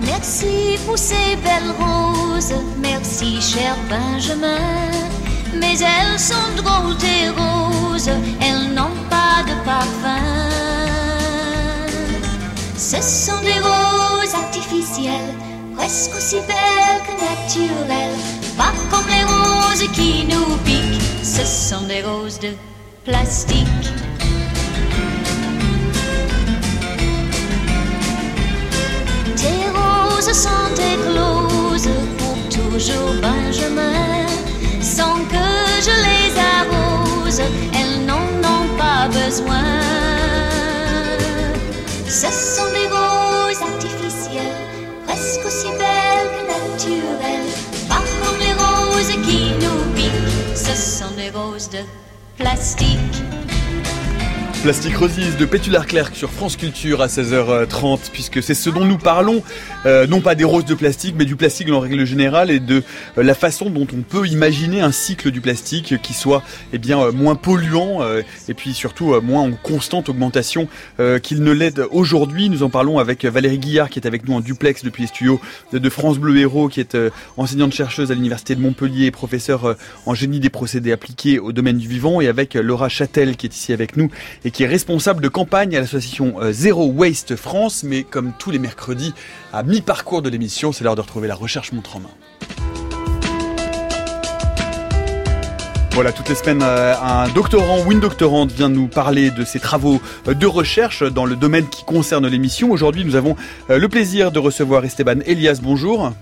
Merci 0.05 0.77
merci 2.81 3.41
cher 3.41 3.75
Benjamin. 3.89 4.57
Sont 6.17 6.61
presque 15.83 16.15
aussi 16.15 16.37
belles 16.47 17.01
que 17.05 17.13
naturelles. 17.29 18.17
Pas 18.57 18.73
comme 18.89 19.07
les 19.07 19.25
roses 19.25 19.91
qui 19.91 20.25
nous 20.31 20.55
piquent, 20.63 21.01
ce 21.21 21.45
sont 21.45 21.85
des 21.87 22.01
roses 22.01 22.39
de 22.39 22.51
plastique. 23.03 23.85
Tes 29.35 29.63
roses 29.77 30.31
sont 30.45 30.73
écloses 30.93 31.89
pour 32.17 32.37
toujours, 32.57 33.15
Benjamin. 33.21 34.25
Sans 34.81 35.17
que 35.33 35.49
je 35.85 35.95
les 36.07 36.29
arrose, 36.59 37.41
elles 37.77 38.05
n'en 38.05 38.27
ont 38.55 38.69
pas 38.77 39.09
besoin. 39.09 39.65
Ce 42.07 42.27
sont 42.31 42.71
des 42.71 42.87
roses 42.87 43.02
aussi 45.39 45.67
belles 45.67 46.29
que 46.35 46.43
naturelles. 46.47 47.53
Pas 47.89 48.03
comme 48.21 48.39
les 48.39 48.53
roses 48.53 49.11
qui 49.25 49.51
nous 49.63 49.83
piquent, 49.95 50.55
ce 50.55 50.75
sont 50.75 51.13
des 51.15 51.29
roses 51.29 51.69
de 51.69 51.79
plastique. 52.37 53.23
Plastique 54.63 54.95
Roses 54.95 55.35
de 55.37 55.43
Pétulaire 55.43 55.85
Clerc 55.85 56.15
sur 56.15 56.31
France 56.31 56.55
Culture 56.55 57.01
à 57.01 57.07
16h30, 57.07 58.11
puisque 58.13 58.41
c'est 58.41 58.53
ce 58.53 58.69
dont 58.69 58.85
nous 58.85 58.97
parlons, 58.97 59.43
euh, 59.85 60.07
non 60.07 60.21
pas 60.21 60.35
des 60.35 60.45
roses 60.45 60.63
de 60.63 60.73
plastique, 60.73 61.15
mais 61.17 61.25
du 61.25 61.35
plastique 61.35 61.69
en 61.69 61.81
règle 61.81 62.05
générale 62.05 62.49
et 62.49 62.61
de 62.61 62.81
euh, 63.17 63.23
la 63.23 63.33
façon 63.33 63.69
dont 63.69 63.85
on 63.93 64.03
peut 64.03 64.25
imaginer 64.25 64.79
un 64.79 64.93
cycle 64.93 65.31
du 65.31 65.41
plastique 65.41 66.01
qui 66.01 66.13
soit 66.13 66.43
eh 66.71 66.77
bien 66.77 66.97
euh, 67.01 67.11
moins 67.11 67.35
polluant 67.35 67.99
et 68.47 68.53
puis 68.53 68.73
surtout 68.73 69.19
moins 69.21 69.41
en 69.41 69.51
constante 69.51 70.07
augmentation 70.07 70.69
qu'il 71.21 71.43
ne 71.43 71.51
l'est 71.51 71.79
aujourd'hui. 71.91 72.49
Nous 72.49 72.63
en 72.63 72.69
parlons 72.69 72.99
avec 72.99 73.25
Valérie 73.25 73.57
Guillard 73.57 73.89
qui 73.89 73.99
est 73.99 74.07
avec 74.07 74.27
nous 74.27 74.35
en 74.35 74.39
duplex 74.39 74.83
depuis 74.83 75.03
les 75.03 75.07
studios 75.07 75.41
de 75.73 75.89
France 75.89 76.17
Bleu 76.17 76.37
Héros, 76.37 76.69
qui 76.69 76.79
est 76.79 76.97
enseignante 77.35 77.73
chercheuse 77.73 78.11
à 78.11 78.15
l'université 78.15 78.55
de 78.55 78.61
Montpellier, 78.61 79.11
professeure 79.11 79.75
en 80.05 80.13
génie 80.13 80.39
des 80.39 80.49
procédés 80.49 80.91
appliqués 80.91 81.39
au 81.39 81.51
domaine 81.51 81.77
du 81.77 81.87
vivant, 81.87 82.21
et 82.21 82.27
avec 82.27 82.53
Laura 82.53 82.87
Châtel 82.89 83.35
qui 83.35 83.47
est 83.47 83.55
ici 83.55 83.73
avec 83.73 83.97
nous 83.97 84.09
et 84.45 84.51
qui 84.53 84.63
est 84.63 84.67
responsable 84.67 85.21
de 85.21 85.27
campagne 85.27 85.75
à 85.75 85.81
l'association 85.81 86.35
euh, 86.39 86.53
Zero 86.53 86.85
Waste 86.85 87.35
France. 87.35 87.83
Mais 87.83 88.03
comme 88.03 88.31
tous 88.37 88.51
les 88.51 88.59
mercredis, 88.59 89.13
à 89.51 89.63
mi-parcours 89.63 90.21
de 90.21 90.29
l'émission, 90.29 90.71
c'est 90.71 90.83
l'heure 90.83 90.95
de 90.95 91.01
retrouver 91.01 91.27
la 91.27 91.35
recherche 91.35 91.73
montre 91.73 91.97
en 91.97 92.01
main. 92.01 92.09
Voilà, 95.91 96.11
toutes 96.11 96.29
les 96.29 96.35
semaines, 96.35 96.63
euh, 96.63 96.95
un 96.95 97.27
doctorant 97.29 97.83
ou 97.85 97.91
une 97.91 97.99
doctorante 97.99 98.51
vient 98.51 98.69
nous 98.69 98.87
parler 98.87 99.29
de 99.29 99.43
ses 99.43 99.59
travaux 99.59 100.01
euh, 100.27 100.33
de 100.33 100.47
recherche 100.47 101.03
dans 101.03 101.25
le 101.25 101.35
domaine 101.35 101.67
qui 101.67 101.83
concerne 101.83 102.27
l'émission. 102.27 102.71
Aujourd'hui, 102.71 103.03
nous 103.03 103.15
avons 103.15 103.35
le 103.69 103.87
plaisir 103.87 104.31
de 104.31 104.39
recevoir 104.39 104.85
Esteban 104.85 105.19
Elias. 105.25 105.59
Bonjour. 105.61 106.13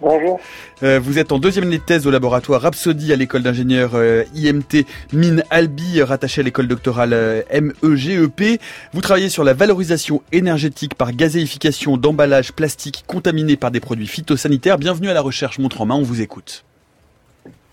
Bonjour. 0.00 0.38
Euh, 0.84 1.00
vous 1.02 1.18
êtes 1.18 1.32
en 1.32 1.40
deuxième 1.40 1.64
année 1.64 1.78
de 1.78 1.82
thèse 1.82 2.06
au 2.06 2.12
laboratoire 2.12 2.60
Rhapsody 2.62 3.12
à 3.12 3.16
l'école 3.16 3.42
d'ingénieurs 3.42 3.96
euh, 3.96 4.22
IMT 4.32 4.86
Mine 5.12 5.42
Albi, 5.50 6.00
rattaché 6.02 6.40
à 6.40 6.44
l'école 6.44 6.68
doctorale 6.68 7.12
euh, 7.12 7.42
MEGEP. 7.82 8.60
Vous 8.92 9.00
travaillez 9.00 9.28
sur 9.28 9.42
la 9.42 9.54
valorisation 9.54 10.22
énergétique 10.30 10.94
par 10.94 11.12
gazéification 11.12 11.96
d'emballages 11.96 12.52
plastiques 12.52 13.02
contaminés 13.08 13.56
par 13.56 13.72
des 13.72 13.80
produits 13.80 14.06
phytosanitaires. 14.06 14.78
Bienvenue 14.78 15.08
à 15.08 15.14
la 15.14 15.20
recherche 15.20 15.58
Montre 15.58 15.80
en 15.80 15.86
main, 15.86 15.96
on 15.96 16.02
vous 16.02 16.22
écoute. 16.22 16.64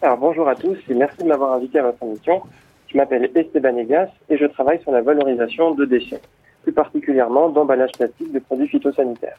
Alors 0.01 0.17
bonjour 0.17 0.49
à 0.49 0.55
tous 0.55 0.77
et 0.89 0.95
merci 0.95 1.17
de 1.19 1.27
m'avoir 1.27 1.53
invité 1.53 1.77
à 1.77 1.83
votre 1.83 2.01
émission. 2.01 2.41
Je 2.87 2.97
m'appelle 2.97 3.29
Esteban 3.35 3.77
Egas 3.77 4.09
et 4.29 4.37
je 4.37 4.45
travaille 4.45 4.81
sur 4.81 4.91
la 4.91 5.01
valorisation 5.01 5.75
de 5.75 5.85
déchets, 5.85 6.21
plus 6.63 6.73
particulièrement 6.73 7.49
d'emballages 7.49 7.91
plastiques 7.91 8.33
de 8.33 8.39
produits 8.39 8.67
phytosanitaires. 8.67 9.37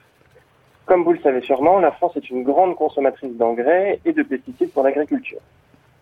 Comme 0.86 1.02
vous 1.02 1.12
le 1.12 1.18
savez 1.18 1.40
sûrement, 1.40 1.80
la 1.80 1.90
France 1.90 2.16
est 2.16 2.30
une 2.30 2.44
grande 2.44 2.76
consommatrice 2.76 3.36
d'engrais 3.36 3.98
et 4.04 4.12
de 4.12 4.22
pesticides 4.22 4.72
pour 4.72 4.84
l'agriculture. 4.84 5.40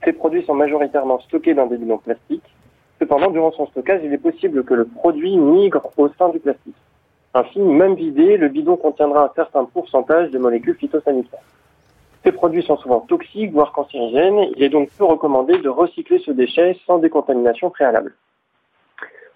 Ces 0.04 0.12
produits 0.12 0.44
sont 0.44 0.52
majoritairement 0.52 1.18
stockés 1.20 1.54
dans 1.54 1.66
des 1.66 1.78
bidons 1.78 1.96
plastiques. 1.96 2.44
Cependant, 2.98 3.30
durant 3.30 3.50
son 3.52 3.66
stockage, 3.66 4.02
il 4.04 4.12
est 4.12 4.18
possible 4.18 4.62
que 4.62 4.74
le 4.74 4.84
produit 4.84 5.38
migre 5.38 5.90
au 5.96 6.08
sein 6.10 6.28
du 6.28 6.38
plastique. 6.38 6.76
Ainsi, 7.32 7.60
même 7.60 7.94
vidé, 7.94 8.36
le 8.36 8.48
bidon 8.48 8.76
contiendra 8.76 9.24
un 9.24 9.30
certain 9.34 9.64
pourcentage 9.64 10.30
de 10.30 10.38
molécules 10.38 10.76
phytosanitaires. 10.76 11.40
Ces 12.22 12.32
produits 12.32 12.62
sont 12.62 12.76
souvent 12.76 13.00
toxiques, 13.00 13.52
voire 13.52 13.72
cancérigènes. 13.72 14.50
Il 14.54 14.62
est 14.62 14.68
donc 14.68 14.90
peu 14.90 15.04
recommandé 15.04 15.58
de 15.58 15.68
recycler 15.70 16.18
ce 16.18 16.30
déchet 16.30 16.76
sans 16.86 16.98
décontamination 16.98 17.70
préalable. 17.70 18.14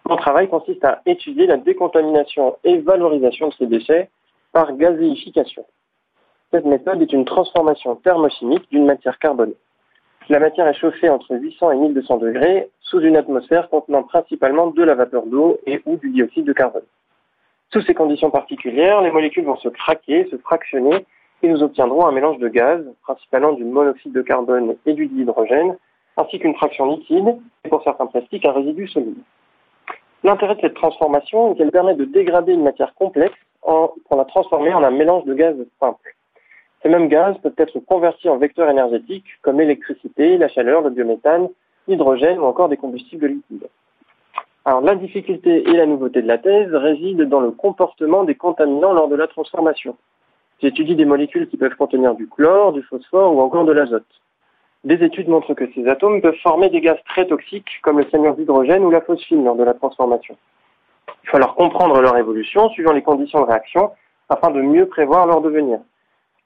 Mon 0.07 0.17
travail 0.17 0.49
consiste 0.49 0.85
à 0.85 1.01
étudier 1.07 1.47
la 1.47 1.57
décontamination 1.57 2.57
et 2.65 2.79
valorisation 2.79 3.49
de 3.49 3.55
ces 3.55 3.67
déchets 3.67 4.11
par 4.53 4.77
gazéification. 4.77 5.65
Cette 6.51 6.65
méthode 6.65 7.03
est 7.03 7.13
une 7.13 7.25
transformation 7.25 7.97
thermochimique 7.97 8.71
d'une 8.71 8.87
matière 8.87 9.19
carbonée. 9.19 9.57
La 10.29 10.41
matière 10.41 10.67
est 10.67 10.75
chauffée 10.75 11.09
entre 11.09 11.35
800 11.35 11.73
et 11.73 11.77
1200 11.77 12.19
degrés 12.19 12.69
sous 12.81 13.01
une 13.01 13.17
atmosphère 13.17 13.69
contenant 13.71 14.03
principalement 14.03 14.69
de 14.69 14.83
la 14.83 14.95
vapeur 14.95 15.25
d'eau 15.27 15.59
et 15.67 15.81
ou 15.87 15.97
du 15.97 16.11
dioxyde 16.11 16.45
de 16.45 16.53
carbone. 16.53 16.83
Sous 17.73 17.83
ces 17.83 17.95
conditions 17.95 18.31
particulières, 18.31 19.03
les 19.03 19.11
molécules 19.11 19.45
vont 19.45 19.57
se 19.57 19.69
craquer, 19.69 20.27
se 20.31 20.37
fractionner 20.37 21.07
et 21.43 21.49
nous 21.49 21.63
obtiendrons 21.63 22.07
un 22.07 22.13
mélange 22.13 22.39
de 22.39 22.49
gaz, 22.49 22.85
principalement 23.03 23.53
du 23.53 23.65
monoxyde 23.65 24.13
de 24.13 24.23
carbone 24.23 24.77
et 24.87 24.95
du 24.95 25.07
dihydrogène, 25.07 25.77
ainsi 26.17 26.39
qu'une 26.39 26.55
fraction 26.55 26.91
liquide 26.91 27.37
et 27.65 27.69
pour 27.69 27.83
certains 27.83 28.07
plastiques 28.07 28.45
un 28.45 28.53
résidu 28.53 28.89
solide. 28.89 29.19
L'intérêt 30.25 30.57
de 30.57 30.61
cette 30.61 30.75
transformation 30.75 31.53
est 31.53 31.57
qu'elle 31.57 31.71
permet 31.71 31.95
de 31.95 32.05
dégrader 32.05 32.53
une 32.53 32.65
matière 32.65 32.95
complexe 32.95 33.39
pour 33.63 34.17
la 34.17 34.25
transformer 34.25 34.73
en 34.73 34.83
un 34.83 34.91
mélange 34.91 35.25
de 35.25 35.35
gaz 35.35 35.57
simple. 35.81 36.15
Ces 36.83 36.89
mêmes 36.89 37.09
gaz 37.09 37.37
peuvent 37.43 37.55
être 37.59 37.79
convertis 37.81 38.29
en 38.29 38.37
vecteurs 38.37 38.71
énergétiques 38.71 39.27
comme 39.43 39.59
l'électricité, 39.59 40.39
la 40.39 40.49
chaleur, 40.49 40.83
le 40.83 40.91
biométhane, 40.91 41.49
l'hydrogène 41.89 42.39
ou 42.39 42.45
encore 42.45 42.69
des 42.69 42.77
combustibles 42.77 43.27
liquides. 43.27 43.69
Alors 44.65 44.81
la 44.81 44.95
difficulté 44.95 45.69
et 45.69 45.73
la 45.73 45.87
nouveauté 45.87 46.23
de 46.23 46.29
la 46.29 46.39
thèse 46.39 46.73
résident 46.75 47.27
dans 47.27 47.41
le 47.41 47.51
comportement 47.51 48.25
des 48.25 48.35
contaminants 48.35 48.93
lors 48.93 49.09
de 49.09 49.17
la 49.17 49.27
transformation. 49.27 49.97
J'étudie 50.61 50.97
des 50.97 51.05
molécules 51.05 51.49
qui 51.49 51.57
peuvent 51.57 51.77
contenir 51.77 52.15
du 52.15 52.29
chlore, 52.29 52.73
du 52.73 52.83
phosphore 52.83 53.35
ou 53.35 53.41
encore 53.41 53.65
de 53.65 53.73
l'azote. 53.73 54.05
Des 54.85 55.03
études 55.05 55.29
montrent 55.29 55.55
que 55.55 55.71
ces 55.73 55.89
atomes 55.89 56.21
peuvent 56.21 56.39
former 56.43 56.69
des 56.69 56.81
gaz 56.81 56.99
très 57.07 57.27
toxiques 57.27 57.81
comme 57.83 57.99
le 57.99 58.07
cyanure 58.09 58.37
d'hydrogène 58.37 58.85
ou 58.85 58.91
la 58.91 59.01
phosphine 59.01 59.45
lors 59.45 59.57
de 59.57 59.65
la 59.65 59.75
transformation. 59.75 60.37
Il 61.25 61.31
faut 61.31 61.37
alors 61.37 61.55
comprendre 61.55 62.01
leur 62.01 62.17
évolution 62.17 62.69
suivant 62.71 62.93
les 62.93 63.03
conditions 63.03 63.41
de 63.41 63.47
réaction 63.47 63.91
afin 64.29 64.51
de 64.51 64.61
mieux 64.61 64.87
prévoir 64.87 65.27
leur 65.27 65.41
devenir. 65.41 65.81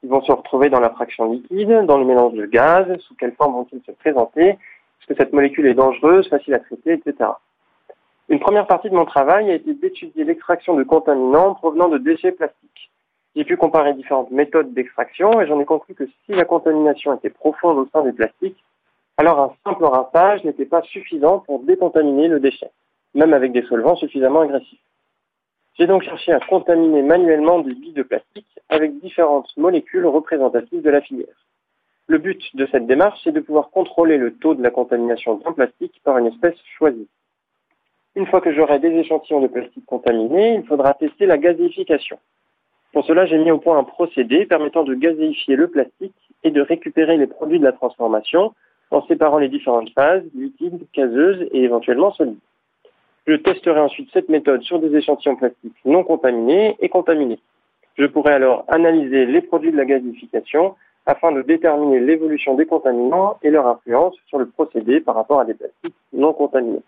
Ils 0.03 0.09
vont 0.09 0.21
se 0.21 0.31
retrouver 0.31 0.69
dans 0.69 0.79
la 0.79 0.89
fraction 0.89 1.31
liquide, 1.31 1.85
dans 1.85 1.97
le 1.97 2.05
mélange 2.05 2.33
de 2.33 2.45
gaz, 2.45 2.85
sous 2.99 3.15
quelle 3.15 3.33
forme 3.33 3.53
vont-ils 3.53 3.81
se 3.85 3.91
présenter, 3.91 4.49
est-ce 4.49 5.07
que 5.07 5.15
cette 5.15 5.33
molécule 5.33 5.65
est 5.67 5.73
dangereuse, 5.73 6.29
facile 6.29 6.53
à 6.53 6.59
traiter, 6.59 6.93
etc. 6.93 7.31
Une 8.29 8.39
première 8.39 8.67
partie 8.67 8.89
de 8.89 8.95
mon 8.95 9.05
travail 9.05 9.51
a 9.51 9.55
été 9.55 9.73
d'étudier 9.73 10.23
l'extraction 10.23 10.75
de 10.75 10.83
contaminants 10.83 11.55
provenant 11.55 11.89
de 11.89 11.97
déchets 11.97 12.31
plastiques. 12.31 12.91
J'ai 13.35 13.43
pu 13.43 13.57
comparer 13.57 13.93
différentes 13.93 14.31
méthodes 14.31 14.73
d'extraction 14.73 15.41
et 15.41 15.47
j'en 15.47 15.59
ai 15.59 15.65
conclu 15.65 15.95
que 15.95 16.05
si 16.05 16.33
la 16.33 16.45
contamination 16.45 17.13
était 17.15 17.29
profonde 17.29 17.79
au 17.79 17.87
sein 17.91 18.03
des 18.03 18.13
plastiques, 18.13 18.63
alors 19.17 19.39
un 19.39 19.53
simple 19.65 19.85
rinçage 19.85 20.43
n'était 20.43 20.65
pas 20.65 20.81
suffisant 20.83 21.39
pour 21.39 21.59
décontaminer 21.59 22.27
le 22.27 22.39
déchet, 22.39 22.71
même 23.13 23.33
avec 23.33 23.51
des 23.51 23.63
solvants 23.63 23.95
suffisamment 23.95 24.41
agressifs. 24.41 24.79
J'ai 25.77 25.87
donc 25.87 26.03
cherché 26.03 26.31
à 26.31 26.39
contaminer 26.39 27.01
manuellement 27.01 27.59
des 27.59 27.73
billes 27.73 27.93
de 27.93 28.03
plastique 28.03 28.59
avec 28.69 28.99
différentes 28.99 29.49
molécules 29.57 30.05
représentatives 30.05 30.81
de 30.81 30.89
la 30.89 31.01
filière. 31.01 31.47
Le 32.07 32.17
but 32.17 32.41
de 32.55 32.67
cette 32.71 32.85
démarche, 32.85 33.19
c'est 33.23 33.31
de 33.31 33.39
pouvoir 33.39 33.69
contrôler 33.69 34.17
le 34.17 34.33
taux 34.33 34.55
de 34.55 34.61
la 34.61 34.71
contamination 34.71 35.35
d'un 35.35 35.51
plastique 35.51 36.01
par 36.03 36.17
une 36.17 36.27
espèce 36.27 36.57
choisie. 36.77 37.07
Une 38.15 38.27
fois 38.27 38.41
que 38.41 38.53
j'aurai 38.53 38.77
des 38.79 38.91
échantillons 38.91 39.41
de 39.41 39.47
plastique 39.47 39.85
contaminés, 39.85 40.55
il 40.55 40.63
faudra 40.65 40.93
tester 40.93 41.25
la 41.25 41.37
gazéification. 41.37 42.19
Pour 42.91 43.05
cela, 43.05 43.25
j'ai 43.25 43.39
mis 43.39 43.49
au 43.49 43.57
point 43.57 43.77
un 43.77 43.83
procédé 43.83 44.45
permettant 44.45 44.83
de 44.83 44.93
gazéifier 44.93 45.55
le 45.55 45.67
plastique 45.67 46.13
et 46.43 46.51
de 46.51 46.61
récupérer 46.61 47.17
les 47.17 47.25
produits 47.25 47.57
de 47.57 47.63
la 47.63 47.71
transformation 47.71 48.53
en 48.91 49.01
séparant 49.07 49.39
les 49.39 49.49
différentes 49.49 49.89
phases, 49.91 50.23
liquides, 50.35 50.85
caseuses 50.93 51.47
et 51.51 51.63
éventuellement 51.63 52.11
solides. 52.11 52.37
Je 53.25 53.35
testerai 53.35 53.79
ensuite 53.79 54.09
cette 54.11 54.29
méthode 54.29 54.63
sur 54.63 54.79
des 54.79 54.95
échantillons 54.95 55.37
plastiques 55.37 55.77
non 55.85 56.03
contaminés 56.03 56.75
et 56.79 56.89
contaminés. 56.89 57.39
Je 57.97 58.05
pourrai 58.05 58.33
alors 58.33 58.65
analyser 58.67 59.25
les 59.25 59.41
produits 59.41 59.71
de 59.71 59.77
la 59.77 59.85
gazéification 59.85 60.75
afin 61.05 61.31
de 61.31 61.41
déterminer 61.41 61.99
l'évolution 61.99 62.55
des 62.55 62.65
contaminants 62.65 63.37
et 63.43 63.49
leur 63.49 63.67
influence 63.67 64.15
sur 64.27 64.39
le 64.39 64.47
procédé 64.47 64.99
par 64.99 65.15
rapport 65.15 65.39
à 65.39 65.45
des 65.45 65.53
plastiques 65.53 65.95
non 66.11 66.33
contaminés. 66.33 66.81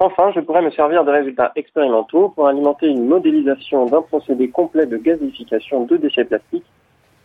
Enfin, 0.00 0.32
je 0.32 0.40
pourrais 0.40 0.62
me 0.62 0.70
servir 0.70 1.04
de 1.04 1.10
résultats 1.10 1.52
expérimentaux 1.56 2.28
pour 2.30 2.46
alimenter 2.46 2.86
une 2.86 3.06
modélisation 3.06 3.86
d'un 3.86 4.02
procédé 4.02 4.48
complet 4.48 4.86
de 4.86 4.96
gazification 4.96 5.84
de 5.84 5.96
déchets 5.96 6.24
plastiques 6.24 6.66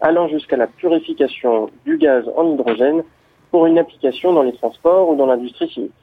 allant 0.01 0.28
jusqu'à 0.28 0.57
la 0.57 0.67
purification 0.67 1.69
du 1.86 1.97
gaz 1.97 2.30
en 2.36 2.51
hydrogène 2.51 3.03
pour 3.51 3.67
une 3.67 3.78
application 3.78 4.34
dans 4.34 4.41
les 4.41 4.53
transports 4.53 5.09
ou 5.09 5.15
dans 5.15 5.28
l'industrie 5.28 5.69
chimique. 5.69 5.93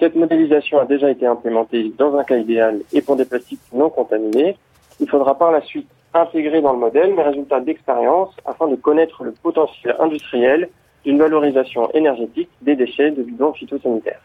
Cette 0.00 0.16
modélisation 0.16 0.80
a 0.80 0.86
déjà 0.86 1.10
été 1.10 1.26
implémentée 1.26 1.92
dans 1.98 2.16
un 2.16 2.24
cas 2.24 2.38
idéal 2.38 2.80
et 2.90 3.02
pour 3.02 3.16
des 3.16 3.26
plastiques 3.26 3.60
non 3.74 3.90
contaminés. 3.90 4.56
Il 4.98 5.06
faudra 5.06 5.36
par 5.36 5.52
la 5.52 5.60
suite 5.60 5.90
intégrer 6.14 6.62
dans 6.62 6.72
le 6.72 6.78
modèle 6.78 7.12
mes 7.12 7.22
résultats 7.22 7.60
d'expérience 7.60 8.34
afin 8.46 8.66
de 8.68 8.76
connaître 8.76 9.24
le 9.24 9.32
potentiel 9.32 9.94
industriel 9.98 10.70
d'une 11.04 11.18
valorisation 11.18 11.90
énergétique 11.92 12.48
des 12.62 12.76
déchets 12.76 13.10
de 13.10 13.22
bidons 13.22 13.52
phytosanitaires. 13.52 14.22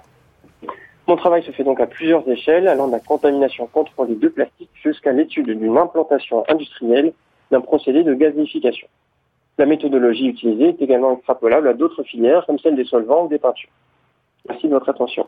Mon 1.08 1.18
travail 1.18 1.44
se 1.44 1.52
fait 1.52 1.66
donc 1.66 1.82
à 1.82 1.88
plusieurs 1.88 2.28
échelles, 2.30 2.70
allant 2.70 2.88
de 2.88 2.94
la 2.94 3.02
contamination 3.02 3.68
contrôlée 3.68 4.16
de 4.16 4.30
plastique 4.30 4.70
jusqu'à 4.82 5.12
l'étude 5.12 5.48
d'une 5.48 5.78
implantation 5.78 6.46
industrielle 6.48 7.12
d'un 7.52 7.60
procédé 7.60 8.04
de 8.04 8.14
gazification. 8.14 8.88
La 9.58 9.66
méthodologie 9.66 10.28
utilisée 10.28 10.70
est 10.70 10.82
également 10.82 11.18
extrapolable 11.18 11.68
à 11.68 11.74
d'autres 11.74 12.04
filières 12.04 12.46
comme 12.46 12.60
celle 12.60 12.78
des 12.78 12.86
solvants 12.86 13.26
ou 13.26 13.28
des 13.28 13.40
peintures. 13.40 13.70
Merci 14.48 14.68
de 14.68 14.74
votre 14.74 14.88
attention. 14.88 15.28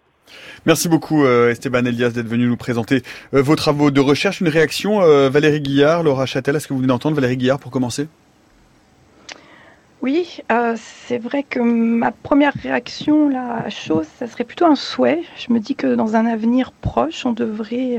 Merci 0.66 0.90
beaucoup 0.90 1.24
euh, 1.24 1.52
Esteban 1.52 1.86
Elias 1.86 2.10
d'être 2.10 2.28
venu 2.28 2.48
nous 2.48 2.58
présenter 2.58 3.04
euh, 3.34 3.42
vos 3.42 3.56
travaux 3.56 3.92
de 3.92 4.02
recherche. 4.02 4.42
Une 4.42 4.50
réaction, 4.50 5.02
euh, 5.02 5.30
Valérie 5.30 5.62
Guillard, 5.62 6.04
Laura 6.04 6.26
Châtel, 6.26 6.56
est-ce 6.56 6.68
que 6.68 6.74
vous 6.74 6.80
venez 6.80 6.90
d'entendre 6.90 7.16
Valérie 7.16 7.38
Guillard 7.38 7.60
pour 7.60 7.72
commencer? 7.72 8.08
Oui, 10.02 10.42
c'est 10.78 11.18
vrai 11.18 11.44
que 11.44 11.60
ma 11.60 12.12
première 12.12 12.54
réaction 12.54 13.30
là, 13.30 13.64
à 13.66 13.70
chose, 13.70 14.06
ça 14.20 14.28
serait 14.28 14.44
plutôt 14.44 14.66
un 14.66 14.76
souhait. 14.76 15.24
Je 15.38 15.52
me 15.52 15.60
dis 15.60 15.76
que 15.76 15.96
dans 15.96 16.16
un 16.16 16.28
avenir 16.28 16.72
proche, 16.72 17.26
on 17.26 17.34
devrait 17.34 17.98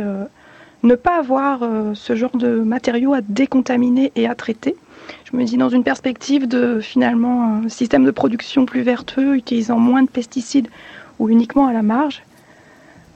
ne 0.84 0.94
pas 0.94 1.18
avoir 1.18 1.60
ce 1.94 2.14
genre 2.14 2.36
de 2.36 2.60
matériaux 2.60 3.14
à 3.14 3.20
décontaminer 3.20 4.12
et 4.14 4.28
à 4.28 4.36
traiter. 4.36 4.76
Je 5.30 5.36
me 5.36 5.44
dis 5.44 5.56
dans 5.56 5.68
une 5.68 5.84
perspective 5.84 6.46
de 6.46 6.80
finalement 6.80 7.62
un 7.64 7.68
système 7.68 8.04
de 8.04 8.10
production 8.12 8.64
plus 8.64 8.82
vertueux, 8.82 9.36
utilisant 9.36 9.78
moins 9.78 10.02
de 10.02 10.08
pesticides 10.08 10.68
ou 11.18 11.28
uniquement 11.28 11.66
à 11.66 11.72
la 11.72 11.82
marge. 11.82 12.22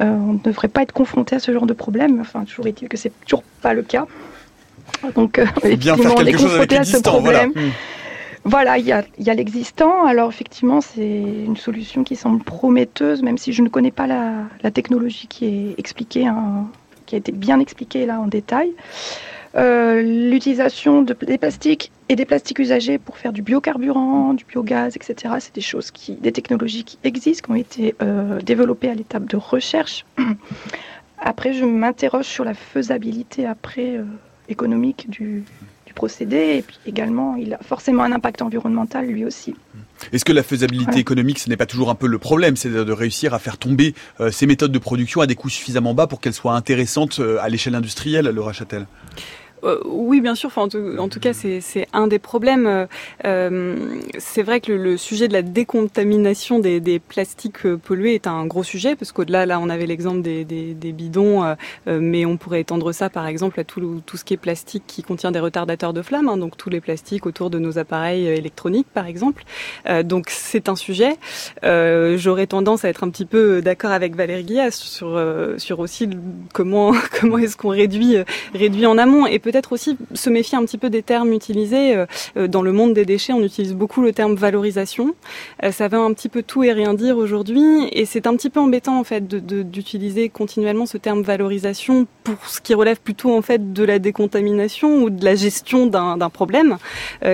on 0.01 0.35
ne 0.35 0.39
devrait 0.39 0.69
pas 0.69 0.83
être 0.83 0.93
confronté 0.93 1.37
à 1.37 1.39
ce 1.39 1.53
genre 1.53 1.67
de 1.67 1.73
problème. 1.75 2.21
Enfin, 2.21 2.45
toujours 2.45 2.67
est-il 2.67 2.89
que 2.89 2.97
c'est 2.97 3.13
toujours 3.25 3.45
pas 3.61 3.75
le 3.75 3.83
cas. 3.83 4.07
Donc, 5.15 5.39
effectivement, 5.65 6.15
on 6.17 6.25
est 6.25 6.33
confronté 6.33 6.77
à 6.77 6.85
ce 6.85 6.99
problème. 6.99 7.53
Voilà. 7.55 7.71
Voilà, 8.45 8.79
il 8.79 8.87
y 8.87 8.93
a, 8.93 9.35
l'existant. 9.35 10.05
Alors 10.05 10.29
effectivement, 10.29 10.81
c'est 10.81 11.21
une 11.21 11.57
solution 11.57 12.03
qui 12.03 12.17
semble 12.17 12.43
prometteuse, 12.43 13.23
même 13.23 13.39
si 13.39 13.53
je 13.53 13.63
ne 13.63 13.69
connais 13.69 13.93
pas 13.93 14.07
la, 14.07 14.71
technologie 14.73 15.29
qui 15.29 15.47
est 15.47 15.75
expliquée, 15.79 16.27
hein, 16.27 16.67
qui 17.07 17.15
a 17.15 17.19
été 17.19 17.31
bien 17.31 17.61
expliquée 17.61 18.05
là 18.05 18.21
en 18.21 18.27
détail. 18.27 18.73
Euh, 19.55 20.01
l'utilisation 20.03 21.03
de, 21.03 21.15
des 21.15 21.37
plastiques 21.37 21.93
et 22.09 22.17
des 22.17 22.25
plastiques 22.25 22.59
usagés 22.59 22.99
pour 22.99 23.19
faire 23.19 23.33
du 23.33 23.43
biocarburant, 23.43 24.35
du 24.35 24.45
biogaz, 24.45 24.97
etc. 24.97 25.35
C'est 25.41 25.55
des 25.55 25.61
choses 25.61 25.91
qui, 25.91 26.15
des 26.15 26.33
technologies 26.33 26.85
qui 26.85 26.99
existent, 27.05 27.47
qui 27.47 27.51
ont 27.51 27.55
été 27.55 27.95
euh, 28.03 28.41
développées 28.41 28.89
à 28.89 28.95
l'étape 28.95 29.27
de 29.27 29.37
recherche. 29.37 30.07
Après, 31.19 31.53
je 31.53 31.65
m'interroge 31.65 32.25
sur 32.25 32.45
la 32.45 32.55
faisabilité 32.55 33.47
après 33.47 33.97
euh, 33.97 34.05
économique 34.49 35.09
du, 35.09 35.45
procédé. 35.93 36.57
Et 36.57 36.63
puis 36.63 36.79
également, 36.87 37.37
il 37.37 37.55
a 37.55 37.59
forcément 37.59 38.03
un 38.03 38.13
impact 38.13 38.43
environnemental 38.43 39.07
lui 39.07 39.25
aussi. 39.25 39.55
Est-ce 40.13 40.25
que 40.25 40.33
la 40.33 40.43
faisabilité 40.43 40.99
économique, 40.99 41.39
ce 41.39 41.49
n'est 41.49 41.57
pas 41.57 41.67
toujours 41.67 41.91
un 41.91 41.95
peu 41.95 42.07
le 42.07 42.19
problème 42.19 42.57
C'est 42.57 42.71
de 42.71 42.93
réussir 42.93 43.35
à 43.35 43.39
faire 43.39 43.59
tomber 43.59 43.95
euh, 44.21 44.31
ces 44.31 44.47
méthodes 44.47 44.73
de 44.73 44.79
production 44.79 45.21
à 45.21 45.27
des 45.27 45.37
coûts 45.37 45.51
suffisamment 45.51 45.95
bas 45.95 46.07
pour 46.07 46.21
qu'elles 46.21 46.33
soient 46.33 46.55
intéressantes 46.55 47.21
euh, 47.21 47.39
à 47.41 47.49
l'échelle 47.49 47.75
industrielle, 47.75 48.27
Laura 48.27 48.53
Châtel? 48.53 48.87
Euh, 49.65 49.79
oui, 49.85 50.21
bien 50.21 50.35
sûr. 50.35 50.49
Enfin, 50.49 50.63
en, 50.63 51.09
tout, 51.09 51.21
cas, 51.21 51.33
c'est 51.33 51.87
un 51.93 52.07
des 52.07 52.19
problèmes. 52.19 52.87
Euh, 53.25 53.77
c'est 54.19 54.43
vrai 54.43 54.61
que 54.61 54.73
le, 54.73 54.97
sujet 54.97 55.29
de 55.29 55.33
la 55.33 55.43
décontamination 55.43 56.59
des, 56.59 56.81
des, 56.81 56.99
plastiques 56.99 57.67
euh, 57.67 57.77
pollués 57.77 58.15
est 58.15 58.27
un 58.27 58.47
gros 58.47 58.63
sujet, 58.63 58.97
parce 58.97 59.13
qu'au-delà, 59.13 59.47
là, 59.47 59.61
on 59.61 59.69
avait 59.69 59.87
l'exemple 59.87 60.23
des, 60.23 60.45
des, 60.45 60.75
des, 60.75 60.93
bidons, 60.93 61.45
euh, 61.45 61.55
mais 62.01 62.25
on 62.25 62.37
pourrait 62.37 62.61
étendre 62.61 62.93
ça, 62.93 63.09
par 63.09 63.27
exemple, 63.27 63.61
à 63.61 63.65
tout, 63.65 64.03
tout 64.05 64.17
ce 64.17 64.25
qui 64.25 64.35
est 64.35 64.39
plastique 64.39 64.85
qui 64.87 65.03
contient 65.03 65.31
des 65.31 65.41
retardateurs 65.41 65.93
de 65.93 66.03
flamme, 66.03 66.29
hein, 66.29 66.37
donc 66.37 66.57
tous 66.57 66.71
les 66.71 66.81
plastiques 66.81 67.27
autour 67.27 67.51
de 67.51 67.59
nos 67.59 67.79
appareils 67.79 68.27
électroniques, 68.27 68.89
par 68.93 69.07
exemple. 69.07 69.45
donc, 70.05 70.27
c'est 70.31 70.69
un 70.69 70.77
sujet. 70.77 71.17
J'aurais 71.63 72.47
tendance 72.47 72.85
à 72.85 72.89
être 72.89 73.05
un 73.05 73.11
petit 73.11 73.27
peu 73.27 73.63
d'accord 73.63 73.91
avec 73.93 74.15
Valérie 74.17 74.45
Guillas 74.45 74.71
sur, 74.73 75.21
sur 75.59 75.79
aussi 75.81 76.09
comment, 76.53 76.93
comment 77.21 77.39
est-ce 77.39 77.57
qu'on 77.57 77.71
réduit, 77.71 78.17
réduit 78.55 78.87
en 78.87 78.99
amont. 78.99 79.27
Et 79.27 79.39
peut-être 79.53 79.73
aussi 79.73 79.97
se 80.15 80.31
méfier 80.31 80.57
un 80.57 80.65
petit 80.65 80.79
peu 80.79 80.89
des 80.91 81.03
termes 81.03 81.33
utilisés. 81.33 81.95
Euh, 81.95 82.07
euh, 82.37 82.49
dans 82.49 82.63
le 82.63 82.73
monde 82.73 82.95
des 82.95 83.05
déchets, 83.05 83.33
on 83.33 83.43
utilise 83.43 83.75
beaucoup 83.75 84.01
le 84.01 84.13
terme 84.13 84.35
valorisation. 84.35 85.15
Euh, 85.63 85.71
ça 85.71 85.89
veut 85.89 85.99
un 85.99 86.13
petit 86.15 86.29
peu 86.29 86.43
tout 86.43 86.65
et 86.65 86.73
rien 86.73 86.95
dire 86.95 87.19
aujourd'hui, 87.19 87.89
et 87.93 88.07
c'est 88.07 88.27
un 88.27 88.35
petit 88.37 88.51
peu 88.51 88.61
embêtant 88.61 88.99
en 88.99 89.05
fait 89.05 89.27
d'utiliser 89.27 90.29
continuellement 90.29 90.87
ce 90.87 90.97
terme 90.97 91.23
valorisation 91.23 92.07
pour 92.25 92.47
ce 92.47 92.61
qui 92.61 92.75
relève 92.75 93.01
plutôt 93.01 93.37
en 93.37 93.43
fait 93.43 93.73
de 93.73 93.85
la 93.85 93.99
décontamination 93.99 95.03
ou 95.03 95.11
de 95.11 95.25
la 95.25 95.35
gestion 95.35 95.87
d'un 95.87 96.31
problème 96.31 96.79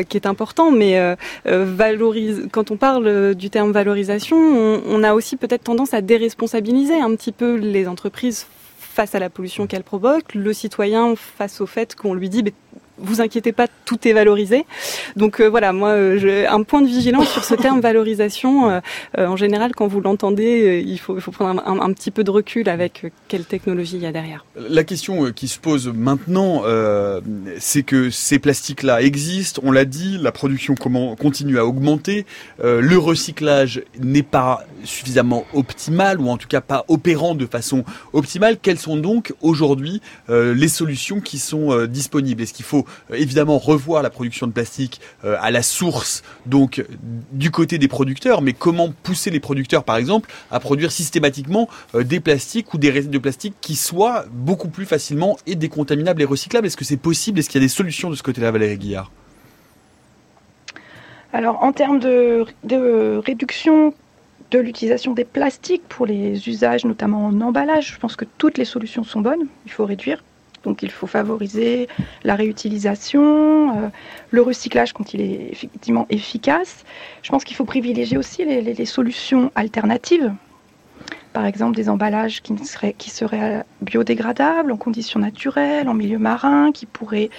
qui 0.08 0.16
est 0.16 0.26
important. 0.26 0.70
Mais 0.70 1.16
valorise, 1.44 2.48
quand 2.50 2.70
on 2.70 2.76
parle 2.76 3.34
du 3.34 3.50
terme 3.50 3.72
valorisation, 3.72 4.36
on, 4.36 4.82
on 4.86 5.02
a 5.02 5.14
aussi 5.14 5.36
peut-être 5.36 5.64
tendance 5.64 5.94
à 5.94 6.00
déresponsabiliser 6.00 7.00
un 7.00 7.14
petit 7.14 7.32
peu 7.32 7.54
les 7.56 7.86
entreprises 7.86 8.46
face 8.98 9.14
à 9.14 9.20
la 9.20 9.30
pollution 9.30 9.68
qu'elle 9.68 9.84
provoque, 9.84 10.34
le 10.34 10.52
citoyen 10.52 11.14
face 11.14 11.60
au 11.60 11.66
fait 11.66 11.94
qu'on 11.94 12.14
lui 12.14 12.28
dit 12.28 12.42
vous 13.00 13.20
inquiétez 13.20 13.52
pas, 13.52 13.66
tout 13.84 14.06
est 14.06 14.12
valorisé. 14.12 14.66
Donc 15.16 15.40
euh, 15.40 15.46
voilà, 15.46 15.72
moi, 15.72 15.90
euh, 15.90 16.46
un 16.48 16.62
point 16.62 16.82
de 16.82 16.86
vigilance 16.86 17.28
sur 17.28 17.44
ce 17.44 17.54
terme 17.54 17.80
valorisation. 17.80 18.70
Euh, 18.70 18.80
en 19.16 19.36
général, 19.36 19.74
quand 19.74 19.86
vous 19.86 20.00
l'entendez, 20.00 20.84
il 20.86 20.98
faut, 20.98 21.18
faut 21.20 21.30
prendre 21.30 21.62
un, 21.66 21.92
petit 21.92 22.10
peu 22.10 22.24
de 22.24 22.30
recul 22.30 22.68
avec 22.68 23.06
quelle 23.28 23.44
technologie 23.44 23.96
il 23.96 24.02
y 24.02 24.06
a 24.06 24.12
derrière. 24.12 24.44
La 24.56 24.84
question 24.84 25.32
qui 25.32 25.48
se 25.48 25.58
pose 25.58 25.88
maintenant, 25.88 26.62
c'est 27.58 27.82
que 27.82 28.10
ces 28.10 28.38
plastiques-là 28.38 29.02
existent. 29.02 29.62
On 29.64 29.72
l'a 29.72 29.84
dit, 29.84 30.18
la 30.20 30.32
production 30.32 30.74
continue 30.74 31.58
à 31.58 31.66
augmenter. 31.66 32.26
le 32.62 32.96
recyclage 32.96 33.82
n'est 33.98 34.22
pas 34.22 34.64
suffisamment 34.84 35.44
optimal, 35.54 36.20
ou 36.20 36.28
en 36.28 36.36
tout 36.36 36.48
cas 36.48 36.60
pas 36.60 36.84
opérant 36.88 37.34
de 37.34 37.46
façon 37.46 37.84
optimale. 38.12 38.58
Quelles 38.60 38.78
sont 38.78 38.96
donc 38.96 39.34
aujourd'hui 39.40 40.00
les 40.28 40.68
solutions 40.68 41.20
qui 41.20 41.38
sont 41.38 41.86
disponibles? 41.86 42.42
Est-ce 42.42 42.54
qu'il 42.54 42.64
faut 42.64 42.84
euh, 42.87 42.87
évidemment 43.12 43.58
revoir 43.58 44.02
la 44.02 44.10
production 44.10 44.46
de 44.46 44.52
plastique 44.52 45.00
euh, 45.24 45.36
à 45.40 45.50
la 45.50 45.62
source, 45.62 46.22
donc 46.46 46.84
du 47.32 47.50
côté 47.50 47.78
des 47.78 47.88
producteurs, 47.88 48.42
mais 48.42 48.52
comment 48.52 48.92
pousser 49.02 49.30
les 49.30 49.40
producteurs, 49.40 49.84
par 49.84 49.96
exemple, 49.96 50.30
à 50.50 50.60
produire 50.60 50.92
systématiquement 50.92 51.68
des 51.94 52.20
plastiques 52.20 52.72
ou 52.74 52.78
des 52.78 52.90
résidus 52.90 53.12
de 53.12 53.22
plastique 53.22 53.54
qui 53.60 53.76
soient 53.76 54.24
beaucoup 54.30 54.68
plus 54.68 54.86
facilement 54.86 55.36
et 55.46 55.54
décontaminables 55.54 56.22
et 56.22 56.24
recyclables? 56.24 56.66
Est-ce 56.66 56.76
que 56.76 56.84
c'est 56.84 56.96
possible? 56.96 57.38
Est-ce 57.38 57.48
qu'il 57.48 57.60
y 57.60 57.64
a 57.64 57.66
des 57.66 57.72
solutions 57.72 58.10
de 58.10 58.14
ce 58.14 58.22
côté-là, 58.22 58.50
Valérie 58.50 58.78
Guillard? 58.78 59.10
Alors, 61.32 61.62
en 61.62 61.72
termes 61.72 61.98
de, 61.98 62.46
de 62.64 63.20
réduction 63.24 63.92
de 64.50 64.58
l'utilisation 64.58 65.12
des 65.12 65.24
plastiques 65.24 65.82
pour 65.88 66.06
les 66.06 66.48
usages, 66.48 66.84
notamment 66.84 67.26
en 67.26 67.40
emballage. 67.40 67.92
Je 67.92 67.98
pense 67.98 68.16
que 68.16 68.24
toutes 68.38 68.58
les 68.58 68.64
solutions 68.64 69.04
sont 69.04 69.20
bonnes. 69.20 69.46
Il 69.66 69.72
faut 69.72 69.84
réduire. 69.84 70.22
Donc 70.64 70.82
il 70.82 70.90
faut 70.90 71.06
favoriser 71.06 71.88
la 72.24 72.34
réutilisation, 72.34 73.76
euh, 73.76 73.88
le 74.30 74.42
recyclage 74.42 74.92
quand 74.92 75.14
il 75.14 75.20
est 75.20 75.48
effectivement 75.50 76.06
efficace. 76.10 76.84
Je 77.22 77.30
pense 77.30 77.44
qu'il 77.44 77.56
faut 77.56 77.64
privilégier 77.64 78.18
aussi 78.18 78.44
les, 78.44 78.84
solutions 78.84 79.52
alternatives. 79.54 80.32
Par 81.32 81.46
exemple, 81.46 81.76
des 81.76 81.88
emballages 81.88 82.42
qui 82.42 82.56
seraient, 82.64 82.94
seraient 82.98 83.64
biodégradables, 83.82 84.72
en 84.72 84.76
conditions 84.76 85.20
naturelles, 85.20 85.88
en 85.88 85.94
milieu 85.94 86.18
marin, 86.18 86.72
qui 86.72 86.86
pourraient 86.86 87.30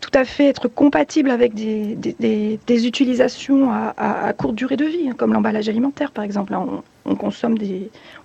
tout 0.00 0.10
à 0.14 0.24
fait 0.24 0.46
être 0.48 0.66
compatible 0.68 1.30
avec 1.30 1.54
des, 1.54 2.86
utilisations 2.86 3.70
à, 3.72 4.32
courte 4.36 4.56
durée 4.56 4.76
de 4.76 4.84
vie, 4.84 5.08
hein, 5.08 5.14
comme 5.16 5.32
l'emballage 5.32 5.68
alimentaire 5.68 6.10
par 6.10 6.24
exemple. 6.24 6.54
on, 6.54 7.14
consomme 7.14 7.56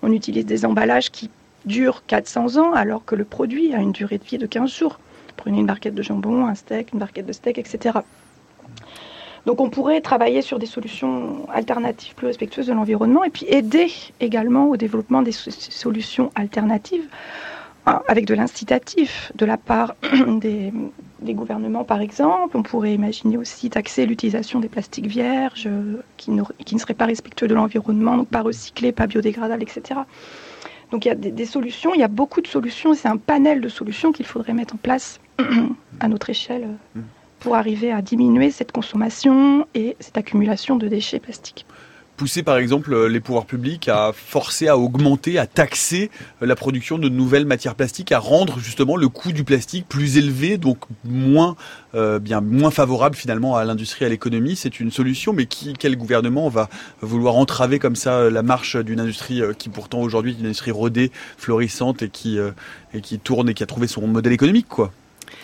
on 0.01 0.11
utilise 0.11 0.45
des 0.45 0.65
emballages 0.65 1.11
qui 1.11 1.29
durent 1.67 2.03
400 2.07 2.57
ans 2.57 2.73
alors 2.73 3.05
que 3.05 3.15
le 3.15 3.25
produit 3.25 3.75
a 3.75 3.79
une 3.79 3.91
durée 3.91 4.17
de 4.17 4.23
vie 4.23 4.37
de 4.37 4.47
15 4.47 4.73
jours. 4.73 4.99
Prenez 5.35 5.59
une 5.59 5.67
barquette 5.67 5.93
de 5.93 6.01
jambon, 6.01 6.47
un 6.47 6.55
steak, 6.55 6.93
une 6.93 6.99
barquette 6.99 7.27
de 7.27 7.33
steak, 7.33 7.59
etc. 7.59 7.99
Donc 9.47 9.61
on 9.61 9.69
pourrait 9.69 10.01
travailler 10.01 10.41
sur 10.41 10.59
des 10.59 10.65
solutions 10.65 11.47
alternatives 11.53 12.13
plus 12.15 12.27
respectueuses 12.27 12.67
de 12.67 12.73
l'environnement 12.73 13.23
et 13.23 13.29
puis 13.29 13.45
aider 13.47 13.89
également 14.19 14.65
au 14.65 14.75
développement 14.75 15.21
des 15.21 15.31
solutions 15.31 16.31
alternatives 16.35 17.05
hein, 17.85 18.01
avec 18.09 18.25
de 18.25 18.33
l'incitatif 18.33 19.31
de 19.35 19.45
la 19.45 19.55
part 19.55 19.95
des, 20.27 20.73
gouvernements, 21.21 21.85
par 21.85 22.01
exemple. 22.01 22.57
On 22.57 22.63
pourrait 22.63 22.93
imaginer 22.93 23.37
aussi 23.37 23.69
taxer 23.69 24.05
l'utilisation 24.05 24.59
des 24.59 24.67
plastiques 24.67 25.07
vierges 25.07 25.69
qui 26.17 26.31
ne, 26.31 26.43
qui 26.65 26.75
ne 26.75 26.79
seraient 26.81 26.93
pas 26.93 27.05
respectueux 27.05 27.47
de 27.47 27.55
l'environnement, 27.55 28.17
donc 28.17 28.27
pas 28.27 28.41
recyclés, 28.41 28.91
pas 28.91 29.07
biodégradables, 29.07 29.63
etc. 29.63 30.01
Donc 30.91 31.05
il 31.05 31.09
y 31.09 31.11
a 31.11 31.15
des, 31.15 31.45
solutions, 31.45 31.93
il 31.93 31.99
y 31.99 32.03
a 32.03 32.07
beaucoup 32.07 32.41
de 32.41 32.47
solutions, 32.47 32.93
c'est 32.93 33.07
un 33.07 33.17
panel 33.17 33.59
de 33.59 33.69
solutions 33.69 34.11
qu'il 34.11 34.25
faudrait 34.25 34.53
mettre 34.53 34.75
en 34.75 34.77
place 34.77 35.19
à 35.99 36.07
notre 36.07 36.29
échelle 36.29 36.69
mm. 36.95 37.01
pour 37.39 37.55
arriver 37.55 37.91
à 37.91 38.01
diminuer 38.01 38.51
cette 38.51 38.71
consommation 38.71 39.67
et 39.73 39.97
cette 39.99 40.17
accumulation 40.17 40.77
de 40.77 40.87
déchets 40.87 41.19
plastiques 41.19 41.65
pousser 42.17 42.43
par 42.43 42.57
exemple 42.57 42.93
euh, 42.93 43.07
les 43.07 43.19
pouvoirs 43.19 43.45
publics 43.45 43.87
à 43.87 44.11
forcer, 44.13 44.67
à 44.67 44.77
augmenter, 44.77 45.37
à 45.37 45.45
taxer 45.45 46.09
euh, 46.41 46.47
la 46.47 46.55
production 46.55 46.97
de 46.97 47.07
nouvelles 47.07 47.45
matières 47.45 47.75
plastiques, 47.75 48.11
à 48.11 48.19
rendre 48.19 48.59
justement 48.59 48.97
le 48.97 49.07
coût 49.07 49.31
du 49.31 49.43
plastique 49.43 49.87
plus 49.87 50.17
élevé, 50.17 50.57
donc 50.57 50.79
moins 51.05 51.55
euh, 51.95 52.19
bien 52.19 52.41
moins 52.41 52.71
favorable 52.71 53.15
finalement 53.15 53.55
à 53.55 53.63
l'industrie, 53.63 54.03
à 54.03 54.09
l'économie. 54.09 54.55
C'est 54.55 54.79
une 54.79 54.91
solution, 54.91 55.31
mais 55.31 55.45
qui, 55.45 55.73
quel 55.73 55.95
gouvernement 55.95 56.49
va 56.49 56.69
vouloir 57.01 57.35
entraver 57.35 57.79
comme 57.79 57.95
ça 57.95 58.29
la 58.29 58.41
marche 58.41 58.75
d'une 58.75 58.99
industrie 58.99 59.41
qui 59.57 59.69
pourtant 59.69 60.01
aujourd'hui 60.01 60.33
est 60.33 60.39
une 60.39 60.45
industrie 60.45 60.71
rodée, 60.71 61.11
florissante 61.37 62.01
et 62.01 62.09
qui 62.09 62.39
et 62.93 63.01
qui 63.01 63.19
tourne 63.19 63.49
et 63.49 63.53
qui 63.53 63.63
a 63.63 63.67
trouvé 63.67 63.87
son 63.87 64.07
modèle 64.07 64.33
économique 64.33 64.67
quoi. 64.67 64.91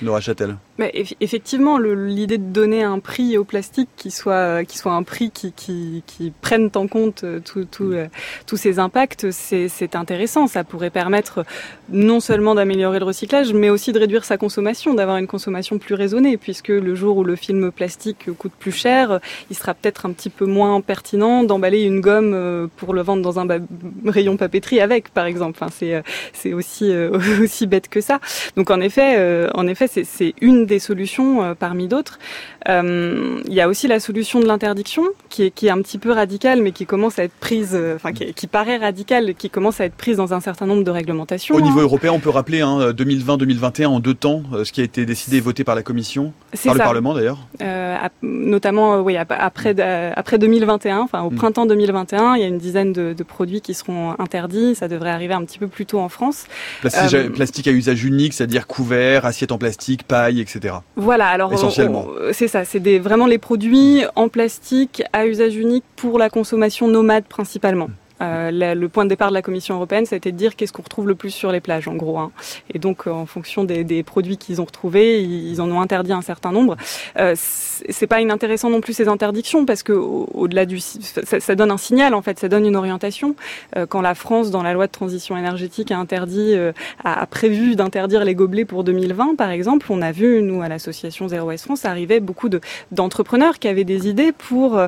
Nora 0.02 0.22
Châtel? 0.22 0.58
Mais 0.80 0.92
effectivement, 1.22 1.78
l'idée 1.78 2.40
de 2.40 2.52
donner 2.52 2.82
un 2.82 2.98
prix 2.98 3.38
au 3.38 3.44
plastique 3.44 3.90
qui 3.96 4.10
soit, 4.10 4.64
qui 4.66 4.80
soit 4.80 4.94
un 4.94 5.04
prix 5.04 5.30
qui, 5.30 5.52
qui, 5.52 6.02
qui 6.08 6.32
prenne 6.42 6.72
en 6.74 6.88
compte 6.88 7.24
euh, 7.24 7.40
tout, 7.40 7.66
tout, 7.66 7.84
mm. 7.84 7.94
euh, 7.94 8.08
tous 8.48 8.58
ces 8.58 8.80
impacts, 8.80 9.30
c'est 9.30 9.96
intéressant. 9.96 10.48
Ça 10.48 10.64
pourrait 10.64 10.90
permettre 10.90 11.46
non 11.90 12.20
seulement 12.20 12.56
d'améliorer 12.56 12.98
le 12.98 13.06
recyclage, 13.06 13.54
mais 13.54 13.70
aussi 13.70 13.92
de 13.92 14.00
réduire 14.00 14.26
sa 14.26 14.38
consommation, 14.38 14.96
d'avoir 14.96 15.18
une 15.18 15.28
consommation 15.28 15.78
plus 15.78 15.94
raisonnée, 15.94 16.38
puisque 16.38 16.70
le 16.70 16.96
jour 16.96 17.18
où 17.18 17.24
le 17.24 17.36
film 17.36 17.72
plastique 17.72 18.32
coûte 18.36 18.54
plus 18.58 18.72
cher, 18.72 19.20
il 19.52 19.56
sera 19.56 19.76
peut-être 19.76 20.08
un 20.08 20.12
petit 20.12 20.32
peu 20.32 20.48
moins 20.48 20.82
pertinent 20.82 21.44
d'emballer 21.44 21.84
une 21.84 22.02
gomme 22.02 22.34
euh, 22.34 22.66
pour 22.78 22.96
le 22.96 23.04
vendre 23.04 23.22
dans 23.22 23.40
un 23.40 23.48
rayon 24.08 24.38
papeterie 24.38 24.80
avec, 24.80 25.10
par 25.10 25.26
exemple. 25.26 25.60
Enfin, 25.62 25.72
c'est 26.34 26.54
aussi, 26.54 26.92
aussi 27.42 27.68
bête 27.68 27.90
que 27.90 28.02
ça. 28.02 28.20
Donc 28.56 28.72
en 28.72 28.82
effet, 28.82 29.48
en 29.54 29.68
effet, 29.68 29.88
c'est 29.88 30.34
une 30.42 30.63
des 30.66 30.80
solutions 30.80 31.44
euh, 31.44 31.54
parmi 31.56 31.88
d'autres. 31.88 32.20
Euh, 32.70 33.42
il 33.46 33.54
y 33.54 33.62
a 33.62 33.68
aussi 33.68 33.88
la 33.88 34.00
solution 34.00 34.40
de 34.40 34.46
l'interdiction, 34.46 35.04
qui 35.30 35.44
est, 35.44 35.52
qui 35.52 35.68
est 35.68 35.70
un 35.70 35.82
petit 35.82 35.98
peu 35.98 36.12
radicale, 36.12 36.62
mais 36.62 36.72
qui 36.72 36.86
commence 36.86 37.20
à 37.20 37.24
être 37.24 37.34
prise, 37.34 37.72
euh, 37.74 37.96
enfin 37.96 38.14
qui, 38.14 38.34
qui, 38.34 38.48
paraît 38.48 38.78
radicale, 38.78 39.34
qui 39.36 39.50
commence 39.50 39.82
à 39.82 39.86
être 39.86 39.96
prise 39.96 40.18
dans 40.18 40.34
un 40.34 40.40
certain 40.40 40.66
nombre 40.66 40.84
de 40.84 40.92
réglementations. 40.92 41.56
Au 41.56 41.62
niveau 41.62 41.80
hein. 41.80 41.84
européen, 41.84 42.12
on 42.12 42.20
peut 42.20 42.30
rappeler 42.30 42.62
hein, 42.62 42.92
2020-2021 42.92 43.86
en 43.88 44.00
deux 44.00 44.14
temps, 44.14 44.44
ce 44.64 44.72
qui 44.72 44.82
a 44.82 44.84
été 44.84 45.06
décidé 45.06 45.38
et 45.38 45.42
voté 45.42 45.64
par 45.64 45.76
la 45.76 45.84
Commission, 45.84 46.34
par 46.64 46.74
le 46.74 46.80
Parlement 46.80 47.14
d'ailleurs. 47.14 47.40
Notamment, 48.22 49.02
oui, 49.02 49.18
après 49.18 49.74
après 50.16 50.38
2021, 50.38 51.00
enfin 51.00 51.22
au 51.22 51.32
mm. 51.32 51.36
printemps 51.36 51.66
2021, 51.66 52.36
il 52.36 52.42
y 52.42 52.44
a 52.44 52.48
une 52.48 52.58
dizaine 52.58 52.94
de, 52.94 53.14
de, 53.14 53.24
produits 53.24 53.62
qui 53.62 53.74
seront 53.74 54.16
interdits. 54.20 54.76
Ça 54.76 54.88
devrait 54.88 55.10
arriver 55.10 55.34
un 55.34 55.44
petit 55.44 55.60
peu 55.60 55.68
plus 55.68 55.86
tôt 55.86 56.00
en 56.00 56.10
France. 56.10 56.46
Plastique, 56.82 57.34
plastique 57.34 57.68
à 57.68 57.72
usage 57.72 58.04
unique, 58.04 58.34
c'est-à-dire 58.34 58.68
couvert, 58.68 59.26
assiette 59.26 59.52
en 59.52 59.58
plastique, 59.58 60.04
paille, 60.04 60.40
etc. 60.40 60.53
Voilà, 60.96 61.28
alors 61.28 61.54
essentiellement. 61.54 62.06
C'est 62.32 62.48
ça, 62.48 62.66
c'est 62.66 63.00
vraiment 63.00 63.26
les 63.26 63.38
produits 63.38 64.04
en 64.16 64.30
plastique 64.30 65.04
à 65.14 65.26
usage 65.26 65.56
unique 65.56 65.84
pour 65.96 66.18
la 66.20 66.30
consommation 66.30 66.88
nomade 66.88 67.26
principalement. 67.26 67.90
Euh, 68.24 68.74
le 68.76 68.90
point 68.90 69.04
de 69.04 69.10
départ 69.10 69.30
de 69.30 69.34
la 69.34 69.42
Commission 69.42 69.76
européenne, 69.76 70.06
ça 70.06 70.16
a 70.16 70.18
été 70.18 70.32
de 70.32 70.38
dire 70.38 70.56
qu'est-ce 70.56 70.74
qu'on 70.74 70.84
retrouve 70.84 71.08
le 71.08 71.16
plus 71.16 71.32
sur 71.32 71.52
les 71.52 71.62
plages, 71.62 71.88
en 71.88 71.96
gros. 71.96 72.18
Hein. 72.18 72.32
Et 72.74 72.80
donc, 72.80 73.08
euh, 73.08 73.12
en 73.12 73.26
fonction 73.26 73.64
des, 73.64 73.84
des 73.84 74.04
produits 74.04 74.38
qu'ils 74.38 74.62
ont 74.62 74.66
retrouvés, 74.66 75.22
ils, 75.22 75.62
en 75.62 75.70
ont 75.70 75.82
interdit 75.82 76.14
un 76.14 76.22
certain 76.22 76.52
nombre. 76.52 76.78
Euh, 77.18 77.36
c'est 77.36 78.08
pas 78.08 78.22
inintéressant 78.22 78.70
non 78.70 78.82
plus 78.82 78.94
ces 78.94 79.08
interdictions 79.08 79.66
parce 79.66 79.84
que 79.84 79.94
au-delà 79.94 80.66
du, 80.66 80.80
ça, 80.80 81.40
ça, 81.40 81.56
donne 81.56 81.72
un 81.72 81.78
signal 81.78 82.14
en 82.14 82.22
fait, 82.22 82.40
ça 82.40 82.48
donne 82.48 82.66
une 82.66 82.76
orientation. 82.76 83.36
Euh, 83.76 83.86
quand 83.86 84.02
la 84.02 84.16
France, 84.16 84.52
dans 84.52 84.64
la 84.64 84.74
loi 84.74 84.88
de 84.88 84.92
transition 84.92 85.38
énergétique, 85.38 85.92
a 85.92 85.98
interdit, 85.98 86.54
euh, 86.56 86.72
a, 87.04 87.26
prévu 87.26 87.76
d'interdire 87.76 88.24
les 88.24 88.36
gobelets 88.36 88.66
pour 88.66 88.84
2020, 88.84 89.36
par 89.36 89.50
exemple, 89.50 89.88
on 89.90 90.02
a 90.02 90.12
vu 90.12 90.42
nous 90.42 90.62
à 90.62 90.70
l'association 90.70 91.28
Zero 91.28 91.48
Waste 91.48 91.66
France 91.66 91.86
arriver 91.86 92.20
beaucoup 92.20 92.50
de 92.50 92.62
d'entrepreneurs 92.92 93.60
qui 93.60 93.68
avaient 93.68 93.84
des 93.84 94.08
idées 94.08 94.32
pour 94.32 94.80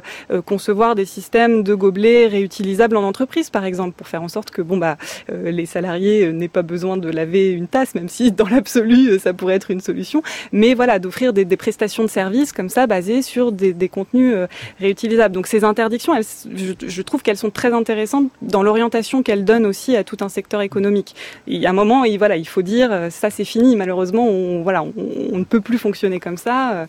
concevoir 0.45 0.95
des 0.95 1.05
systèmes 1.05 1.63
de 1.63 1.73
gobelets 1.73 2.27
réutilisables 2.27 2.97
en 2.97 3.03
entreprise 3.03 3.24
par 3.51 3.65
exemple, 3.65 3.93
pour 3.95 4.07
faire 4.07 4.23
en 4.23 4.27
sorte 4.27 4.51
que 4.51 4.61
bon 4.61 4.77
bah 4.77 4.97
euh, 5.29 5.51
les 5.51 5.65
salariés 5.65 6.25
euh, 6.25 6.31
n'aient 6.31 6.47
pas 6.47 6.61
besoin 6.61 6.97
de 6.97 7.09
laver 7.09 7.51
une 7.51 7.67
tasse, 7.67 7.95
même 7.95 8.09
si 8.09 8.31
dans 8.31 8.47
l'absolu 8.47 9.09
euh, 9.09 9.19
ça 9.19 9.33
pourrait 9.33 9.55
être 9.55 9.71
une 9.71 9.81
solution. 9.81 10.23
Mais 10.51 10.73
voilà, 10.73 10.99
d'offrir 10.99 11.33
des, 11.33 11.45
prestations 11.55 12.03
de 12.03 12.09
services 12.09 12.51
comme 12.51 12.69
ça 12.69 12.85
basées 12.85 13.21
sur 13.21 13.51
des, 13.51 13.89
contenus 13.89 14.35
réutilisables. 14.79 15.33
Donc 15.33 15.47
ces 15.47 15.63
interdictions, 15.63 16.13
je, 16.53 17.01
trouve 17.01 17.21
qu'elles 17.21 17.37
sont 17.37 17.49
très 17.49 17.71
intéressantes 17.71 18.29
dans 18.41 18.61
l'orientation 18.61 19.23
qu'elles 19.23 19.45
donnent 19.45 19.65
aussi 19.65 19.95
à 19.95 20.03
tout 20.03 20.17
un 20.19 20.27
secteur 20.27 20.61
économique. 20.61 21.15
Il 21.47 21.61
y 21.61 21.65
a 21.65 21.69
un 21.69 21.73
moment, 21.73 22.03
il, 22.03 22.17
voilà, 22.17 22.35
il 22.35 22.47
faut 22.47 22.61
dire 22.61 23.07
ça 23.09 23.29
c'est 23.29 23.45
fini. 23.45 23.77
Malheureusement, 23.77 24.27
on, 24.27 24.63
voilà, 24.63 24.83
on, 24.83 25.37
ne 25.37 25.45
peut 25.45 25.61
plus 25.61 25.77
fonctionner 25.77 26.19
comme 26.19 26.37
ça. 26.37 26.87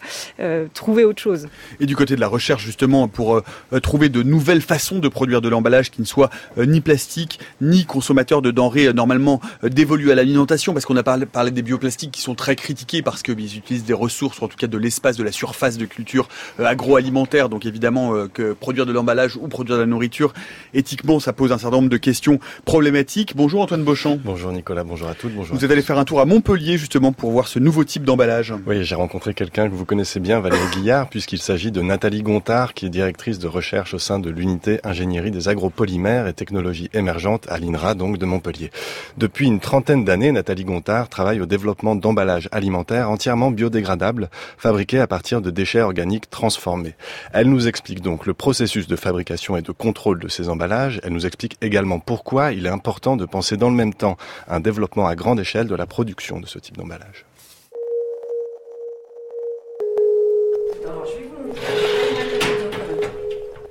trouver 0.74 1.04
autre 1.04 1.22
chose. 1.22 1.48
Et 1.78 1.86
du 1.86 1.94
côté 1.94 2.16
de 2.16 2.20
la 2.20 2.28
recherche 2.28 2.64
justement 2.64 3.06
pour 3.06 3.40
trouver 3.82 4.08
de 4.08 4.22
nouvelles 4.22 4.62
façons 4.62 4.98
de 4.98 5.08
produire 5.08 5.40
de 5.40 5.48
l'emballage 5.48 5.90
qui 5.90 6.00
ne 6.00 6.06
soit 6.06 6.15
euh, 6.18 6.66
ni 6.66 6.80
plastique, 6.80 7.40
ni 7.60 7.84
consommateur 7.84 8.42
de 8.42 8.50
denrées 8.50 8.86
euh, 8.86 8.92
normalement 8.92 9.40
euh, 9.64 9.68
dévolues 9.68 10.10
à 10.10 10.14
l'alimentation, 10.14 10.72
parce 10.72 10.84
qu'on 10.84 10.96
a 10.96 11.02
parlé, 11.02 11.50
des 11.50 11.62
bioplastiques 11.62 12.10
qui 12.10 12.20
sont 12.20 12.34
très 12.34 12.56
critiqués 12.56 13.02
parce 13.02 13.22
qu'ils 13.22 13.56
utilisent 13.56 13.84
des 13.84 13.92
ressources, 13.92 14.42
en 14.42 14.48
tout 14.48 14.56
cas 14.56 14.66
de 14.66 14.78
l'espace, 14.78 15.16
de 15.16 15.22
la 15.22 15.32
surface 15.32 15.78
de 15.78 15.86
culture 15.86 16.28
agroalimentaire. 16.58 17.48
Donc 17.48 17.66
évidemment 17.66 18.26
que 18.32 18.52
produire 18.52 18.86
de 18.86 18.92
l'emballage 18.92 19.36
ou 19.36 19.48
produire 19.48 19.76
de 19.76 19.82
la 19.82 19.86
nourriture, 19.86 20.32
éthiquement, 20.74 21.20
ça 21.20 21.32
pose 21.32 21.52
un 21.52 21.58
certain 21.58 21.76
nombre 21.76 21.88
de 21.88 21.96
questions 21.96 22.40
problématiques. 22.64 23.34
Bonjour 23.36 23.62
Antoine 23.62 23.84
Beauchamp. 23.84 24.18
Bonjour 24.24 24.52
Nicolas, 24.52 24.84
bonjour 24.84 25.08
à 25.08 25.14
toutes. 25.14 25.34
Bonjour 25.34 25.56
vous 25.56 25.64
êtes 25.64 25.70
allé 25.70 25.82
faire 25.82 25.98
un 25.98 26.04
tour 26.04 26.20
à 26.20 26.24
Montpellier 26.24 26.78
justement 26.78 27.12
pour 27.12 27.30
voir 27.30 27.48
ce 27.48 27.58
nouveau 27.58 27.84
type 27.84 28.04
d'emballage. 28.04 28.54
Oui, 28.66 28.84
j'ai 28.84 28.94
rencontré 28.94 29.34
quelqu'un 29.34 29.68
que 29.68 29.74
vous 29.74 29.84
connaissez 29.84 30.20
bien, 30.20 30.40
Valérie 30.40 30.68
Guillard, 30.72 31.08
puisqu'il 31.08 31.40
s'agit 31.40 31.70
de 31.70 31.80
Nathalie 31.80 32.22
Gontard, 32.22 32.74
qui 32.74 32.86
est 32.86 32.90
directrice 32.90 33.38
de 33.38 33.46
recherche 33.46 33.94
au 33.94 33.98
sein 33.98 34.18
de 34.18 34.30
l'unité 34.30 34.80
ingénierie 34.84 35.30
des 35.30 35.48
agropolymères 35.48 36.05
et 36.06 36.32
technologies 36.32 36.88
émergentes 36.92 37.46
à 37.50 37.58
l'INRA, 37.58 37.94
donc 37.94 38.18
de 38.18 38.26
Montpellier. 38.26 38.70
Depuis 39.18 39.46
une 39.46 39.60
trentaine 39.60 40.04
d'années, 40.04 40.30
Nathalie 40.30 40.64
Gontard 40.64 41.08
travaille 41.08 41.40
au 41.40 41.46
développement 41.46 41.96
d'emballages 41.96 42.48
alimentaires 42.52 43.10
entièrement 43.10 43.50
biodégradables, 43.50 44.30
fabriqués 44.56 45.00
à 45.00 45.06
partir 45.06 45.40
de 45.40 45.50
déchets 45.50 45.80
organiques 45.80 46.30
transformés. 46.30 46.94
Elle 47.32 47.50
nous 47.50 47.66
explique 47.66 48.02
donc 48.02 48.26
le 48.26 48.34
processus 48.34 48.86
de 48.86 48.96
fabrication 48.96 49.56
et 49.56 49.62
de 49.62 49.72
contrôle 49.72 50.20
de 50.20 50.28
ces 50.28 50.48
emballages. 50.48 51.00
Elle 51.02 51.12
nous 51.12 51.26
explique 51.26 51.56
également 51.60 51.98
pourquoi 51.98 52.52
il 52.52 52.66
est 52.66 52.70
important 52.70 53.16
de 53.16 53.24
penser 53.24 53.56
dans 53.56 53.70
le 53.70 53.76
même 53.76 53.94
temps 53.94 54.16
un 54.48 54.60
développement 54.60 55.06
à 55.08 55.16
grande 55.16 55.40
échelle 55.40 55.66
de 55.66 55.74
la 55.74 55.86
production 55.86 56.38
de 56.38 56.46
ce 56.46 56.58
type 56.58 56.76
d'emballage. 56.76 57.24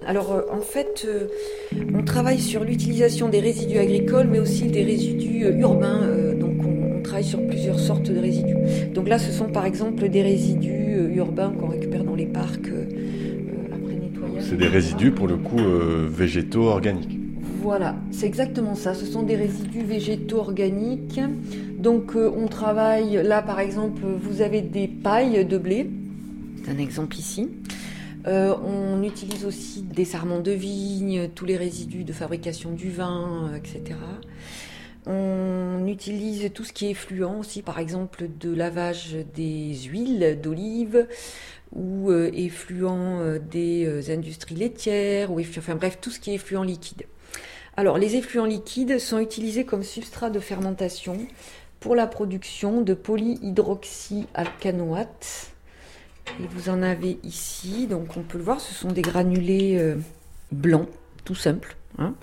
Alors 0.06 0.34
euh, 0.34 0.42
en 0.52 0.62
fait, 0.62 1.06
euh, 1.08 1.28
on 1.94 2.04
travaille 2.04 2.40
sur 2.40 2.64
l'utilisation 2.64 3.30
des 3.30 3.40
résidus 3.40 3.78
agricoles, 3.78 4.28
mais 4.30 4.40
aussi 4.40 4.68
des 4.68 4.84
résidus 4.84 5.46
euh, 5.46 5.58
urbains. 5.58 6.02
donc 6.40 6.64
on, 6.64 6.98
on 6.98 7.02
travaille 7.02 7.24
sur 7.24 7.46
plusieurs 7.48 7.80
sortes 7.80 8.12
de 8.12 8.20
résidus. 8.20 8.56
Donc 8.94 9.10
là, 9.10 9.18
ce 9.20 9.32
sont 9.32 9.46
par 9.50 9.66
exemple 9.66 10.08
des 10.10 10.22
résidus 10.22 11.12
urbains 11.16 11.52
qu'on 11.52 11.68
récupère 11.68 12.04
dans 12.04 12.16
les 12.16 12.26
parcs 12.26 12.72
après 13.74 13.94
nettoyage. 13.96 14.44
C'est 14.50 14.58
des 14.58 14.68
résidus 14.68 15.12
pour 15.12 15.28
le 15.28 15.38
coup 15.38 15.60
euh, 15.60 16.08
végétaux 16.10 16.64
organiques. 16.66 17.20
Voilà, 17.62 17.96
c'est 18.12 18.28
exactement 18.28 18.76
ça. 18.76 18.94
Ce 18.94 19.06
sont 19.06 19.24
des 19.24 19.36
résidus 19.36 19.84
végétaux 19.84 20.38
organiques. 20.38 21.20
Donc 21.80 22.16
euh, 22.16 22.32
on 22.38 22.48
travaille, 22.48 23.22
là 23.24 23.42
par 23.42 23.60
exemple, 23.60 24.02
vous 24.22 24.42
avez 24.42 24.62
des 24.62 24.88
pailles 24.88 25.46
de 25.46 25.58
blé. 25.58 25.90
C'est 26.64 26.72
un 26.72 26.78
exemple 26.78 27.16
ici. 27.18 27.50
Euh, 28.28 28.56
on 28.64 29.02
utilise 29.04 29.46
aussi 29.46 29.84
des 29.84 30.06
sarments 30.06 30.40
de 30.40 30.52
vigne, 30.52 31.30
tous 31.36 31.46
les 31.46 31.58
résidus 31.58 32.04
de 32.04 32.14
fabrication 32.14 32.72
du 32.72 32.90
vin, 32.90 33.52
euh, 33.52 33.56
etc. 33.56 34.00
On 35.06 35.86
utilise 35.86 36.52
tout 36.52 36.64
ce 36.64 36.74
qui 36.74 36.88
est 36.88 36.92
effluent 36.92 37.40
aussi, 37.40 37.62
par 37.62 37.78
exemple 37.78 38.28
de 38.40 38.52
lavage 38.52 39.16
des 39.36 39.76
huiles 39.88 40.40
d'olive 40.42 41.08
ou 41.74 42.10
euh, 42.10 42.32
effluent 42.34 43.20
euh, 43.20 43.38
des 43.38 44.12
industries 44.12 44.56
laitières, 44.56 45.32
ou 45.32 45.40
enfin 45.40 45.76
bref, 45.76 46.00
tout 46.02 46.10
ce 46.10 46.20
qui 46.20 46.32
est 46.32 46.36
effluent 46.36 46.64
liquide. 46.64 47.04
Alors, 47.78 48.00
les 48.00 48.16
effluents 48.16 48.46
liquides 48.46 49.00
sont 49.00 49.20
utilisés 49.20 49.66
comme 49.66 49.84
substrat 49.84 50.32
de 50.32 50.40
fermentation 50.40 51.20
pour 51.80 51.94
la 51.94 52.08
production 52.08 52.82
de 52.82 52.96
polyhydroxyalcanoate. 52.96 55.55
Et 56.40 56.48
vous 56.48 56.70
en 56.70 56.82
avez 56.82 57.20
ici, 57.24 57.88
donc 57.88 58.18
on 58.18 58.22
peut 58.22 58.38
le 58.38 58.44
voir, 58.44 58.60
ce 58.60 58.74
sont 58.74 58.92
des 58.92 59.02
granulés 59.02 59.78
euh, 59.78 59.96
blancs, 60.52 60.90
tout 61.24 61.36
simple, 61.36 61.78
hein, 61.98 62.14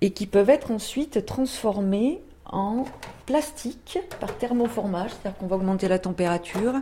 et 0.00 0.10
qui 0.10 0.26
peuvent 0.26 0.50
être 0.50 0.70
ensuite 0.70 1.26
transformés 1.26 2.20
en 2.46 2.84
plastique 3.26 3.98
par 4.20 4.36
thermoformage, 4.36 5.10
c'est-à-dire 5.10 5.38
qu'on 5.38 5.46
va 5.46 5.56
augmenter 5.56 5.88
la 5.88 5.98
température, 5.98 6.74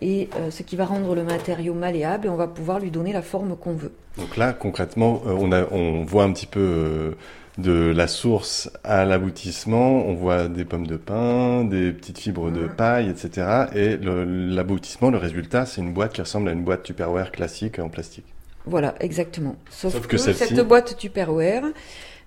et 0.00 0.28
euh, 0.36 0.50
ce 0.50 0.62
qui 0.62 0.76
va 0.76 0.84
rendre 0.84 1.14
le 1.14 1.24
matériau 1.24 1.74
malléable, 1.74 2.26
et 2.26 2.30
on 2.30 2.36
va 2.36 2.48
pouvoir 2.48 2.80
lui 2.80 2.90
donner 2.90 3.12
la 3.12 3.22
forme 3.22 3.56
qu'on 3.56 3.74
veut. 3.74 3.92
Donc 4.18 4.36
là, 4.36 4.52
concrètement, 4.52 5.22
euh, 5.26 5.34
on, 5.38 5.52
a, 5.52 5.66
on 5.72 6.04
voit 6.04 6.24
un 6.24 6.32
petit 6.32 6.46
peu 6.46 6.60
euh, 6.60 7.10
de 7.58 7.92
la 7.94 8.06
source 8.06 8.70
à 8.84 9.04
l'aboutissement. 9.04 10.06
On 10.06 10.14
voit 10.14 10.48
des 10.48 10.64
pommes 10.64 10.86
de 10.86 10.96
pin, 10.96 11.64
des 11.64 11.92
petites 11.92 12.18
fibres 12.18 12.50
de 12.50 12.66
paille, 12.66 13.08
etc. 13.08 13.66
Et 13.74 13.96
l'aboutissement, 13.96 15.10
le 15.10 15.18
résultat, 15.18 15.66
c'est 15.66 15.80
une 15.80 15.92
boîte 15.92 16.12
qui 16.12 16.20
ressemble 16.20 16.48
à 16.48 16.52
une 16.52 16.64
boîte 16.64 16.82
Tupperware 16.82 17.32
classique 17.32 17.78
en 17.78 17.88
plastique. 17.88 18.26
Voilà, 18.66 18.94
exactement. 19.00 19.56
Sauf, 19.70 19.92
Sauf 19.92 20.06
que 20.06 20.16
que, 20.16 20.18
cette 20.18 20.60
boîte 20.66 20.96
Tupperware, 20.96 21.64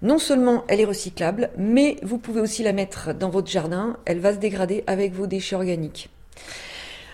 non 0.01 0.19
seulement 0.19 0.63
elle 0.67 0.79
est 0.79 0.85
recyclable, 0.85 1.49
mais 1.57 1.97
vous 2.03 2.19
pouvez 2.19 2.41
aussi 2.41 2.63
la 2.63 2.73
mettre 2.73 3.13
dans 3.13 3.29
votre 3.29 3.49
jardin. 3.49 3.97
Elle 4.05 4.19
va 4.19 4.33
se 4.33 4.37
dégrader 4.37 4.83
avec 4.87 5.13
vos 5.13 5.25
déchets 5.25 5.55
organiques. 5.55 6.09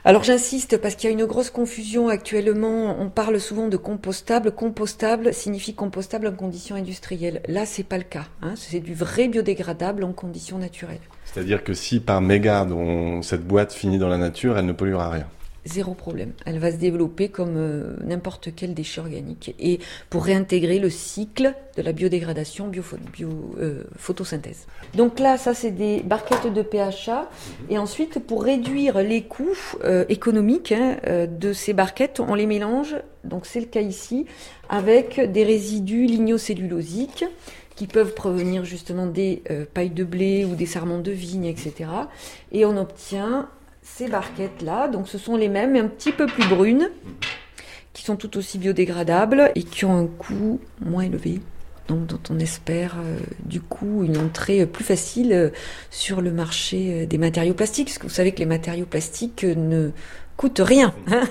Alors 0.06 0.24
j'insiste 0.26 0.78
parce 0.78 0.96
qu'il 0.96 1.10
y 1.10 1.14
a 1.14 1.18
une 1.18 1.26
grosse 1.26 1.50
confusion 1.50 2.10
actuellement. 2.10 2.98
On 3.00 3.10
parle 3.10 3.40
souvent 3.40 3.70
de 3.70 3.78
compostable. 3.78 4.52
Compostable 4.52 5.34
signifie 5.34 5.74
compostable 5.74 6.28
en 6.28 6.34
conditions 6.34 6.76
industrielles. 6.76 7.42
Là, 7.48 7.66
c'est 7.66 7.84
pas 7.84 7.98
le 7.98 8.04
cas. 8.04 8.26
hein. 8.42 8.54
C'est 8.58 8.82
du 8.82 8.94
vrai 8.94 9.30
biodégradable 9.30 10.04
en 10.04 10.12
conditions 10.12 10.58
naturelles. 10.58 11.00
C'est-à-dire 11.24 11.64
que 11.64 11.74
si 11.74 12.02
par 12.02 12.20
mégarde, 12.20 12.74
cette 13.24 13.48
boîte 13.48 13.72
finit 13.72 13.98
dans 13.98 14.10
la 14.10 14.18
nature, 14.18 14.58
elle 14.58 14.66
ne 14.66 14.74
polluera 14.74 15.10
rien. 15.10 15.26
Zéro 15.66 15.94
problème. 15.94 16.34
Elle 16.46 16.60
va 16.60 16.72
se 16.72 16.78
développer 16.78 17.30
comme 17.30 17.56
euh, 17.56 17.96
n'importe 18.04 18.50
quel 18.54 18.74
déchet 18.74 19.00
organique 19.00 19.56
et 19.60 19.80
pour 20.10 20.26
réintégrer 20.26 20.78
le 20.78 20.90
cycle 20.90 21.54
de 21.78 21.82
la 21.82 21.94
biodégradation, 21.94 22.68
bio, 22.68 22.84
euh, 23.60 23.84
photosynthèse. 23.96 24.68
Donc 24.94 25.20
là, 25.20 25.38
ça 25.38 25.54
c'est 25.54 25.72
des 25.72 26.02
barquettes 26.02 26.52
de 26.52 26.64
PHA 26.64 27.30
et 27.70 27.78
ensuite 27.78 28.20
pour 28.20 28.44
réduire 28.44 29.02
les 29.02 29.24
coûts 29.24 29.58
euh, 29.86 30.04
économiques 30.10 30.74
hein, 30.74 30.98
de 31.28 31.54
ces 31.54 31.72
barquettes, 31.72 32.20
on 32.20 32.36
les 32.36 32.46
mélange, 32.46 32.98
donc 33.24 33.46
c'est 33.46 33.62
le 33.62 33.66
cas 33.66 33.82
ici, 33.82 34.26
avec 34.68 35.32
des 35.32 35.46
résidus 35.46 36.08
lignocellulosiques 36.08 37.26
qui 37.76 37.88
peuvent 37.88 38.14
provenir 38.14 38.66
justement 38.66 39.08
des 39.08 39.42
pailles 39.74 39.90
de 39.90 40.04
blé 40.04 40.46
ou 40.46 40.56
des 40.56 40.68
sarments 40.68 41.00
de 41.00 41.12
vigne, 41.12 41.46
etc. 41.46 41.90
Et 42.52 42.66
on 42.66 42.78
obtient 42.78 43.50
ces 43.84 44.08
barquettes-là, 44.08 44.88
donc 44.88 45.08
ce 45.08 45.18
sont 45.18 45.36
les 45.36 45.50
mêmes, 45.50 45.74
mais 45.74 45.80
un 45.80 45.88
petit 45.88 46.12
peu 46.12 46.26
plus 46.26 46.48
brunes, 46.48 46.90
qui 47.92 48.04
sont 48.04 48.16
tout 48.16 48.38
aussi 48.38 48.58
biodégradables 48.58 49.52
et 49.56 49.64
qui 49.64 49.86
ont 49.86 49.96
un 49.98 50.08
coût 50.08 50.60
moins 50.84 51.04
élevé, 51.04 51.42
donc 51.88 52.08
dont 52.08 52.20
on 52.30 52.40
espère 52.40 52.96
euh, 52.98 53.20
du 53.46 53.62
coup 53.62 54.04
une 54.04 54.18
entrée 54.18 54.66
plus 54.66 54.84
facile 54.84 55.34
euh, 55.34 55.50
sur 55.92 56.22
le 56.22 56.32
marché 56.32 57.04
euh, 57.04 57.06
des 57.06 57.18
matériaux 57.18 57.54
plastiques, 57.54 57.88
parce 57.88 57.98
que 57.98 58.04
vous 58.04 58.14
savez 58.14 58.32
que 58.32 58.40
les 58.40 58.46
matériaux 58.46 58.86
plastiques 58.86 59.44
ne 59.44 59.92
coûtent 60.38 60.62
rien. 60.64 60.96
hein. 61.12 61.24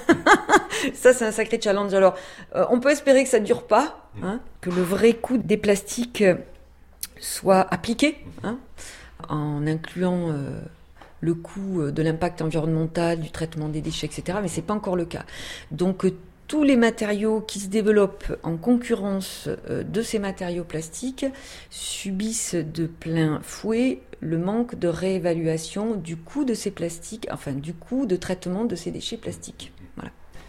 ça, 0.95 1.13
c'est 1.13 1.25
un 1.25 1.33
sacré 1.33 1.59
challenge. 1.61 1.93
Alors, 1.95 2.15
on 2.55 2.79
peut 2.81 2.91
espérer 2.91 3.25
que 3.25 3.31
ça 3.31 3.41
dure 3.41 3.67
pas, 3.67 4.09
hein, 4.23 4.41
que 4.61 4.71
le 4.71 4.83
vrai 4.83 5.15
coût 5.15 5.39
des 5.39 5.57
plastiques 5.57 6.23
soit 7.19 7.67
appliqué, 7.73 8.19
hein, 8.45 8.59
en 9.29 9.67
incluant 9.67 10.33
le 11.23 11.35
coût 11.35 11.81
euh, 11.81 11.93
de 11.93 12.03
l'impact 12.03 12.43
environnemental, 12.43 13.21
du 13.21 13.31
traitement 13.31 13.71
des 13.71 13.81
déchets, 13.81 14.07
etc. 14.07 14.39
Mais 14.43 14.49
c'est 14.49 14.61
pas 14.61 14.75
encore 14.75 14.97
le 14.97 15.07
cas. 15.07 15.25
Donc 15.71 16.05
euh, 16.05 16.15
tous 16.49 16.65
les 16.65 16.77
matériaux 16.77 17.41
qui 17.41 17.61
se 17.61 17.69
développent 17.69 18.37
en 18.43 18.59
concurrence 18.59 19.49
euh, 19.71 19.83
de 19.83 20.03
ces 20.03 20.19
matériaux 20.19 20.65
plastiques 20.65 21.25
subissent 21.71 22.55
de 22.55 22.87
plein 22.87 23.41
fouet 23.43 24.03
le 24.21 24.37
manque 24.37 24.79
de 24.79 24.89
réévaluation 24.89 25.95
du 25.95 26.17
coût 26.17 26.45
de 26.45 26.55
ces 26.55 26.71
plastiques, 26.71 27.27
enfin 27.33 27.53
du 27.53 27.73
coût 27.73 28.05
de 28.05 28.17
traitement 28.17 28.65
de 28.65 28.77
ces 28.77 28.91
déchets 28.91 29.17
plastiques. 29.17 29.73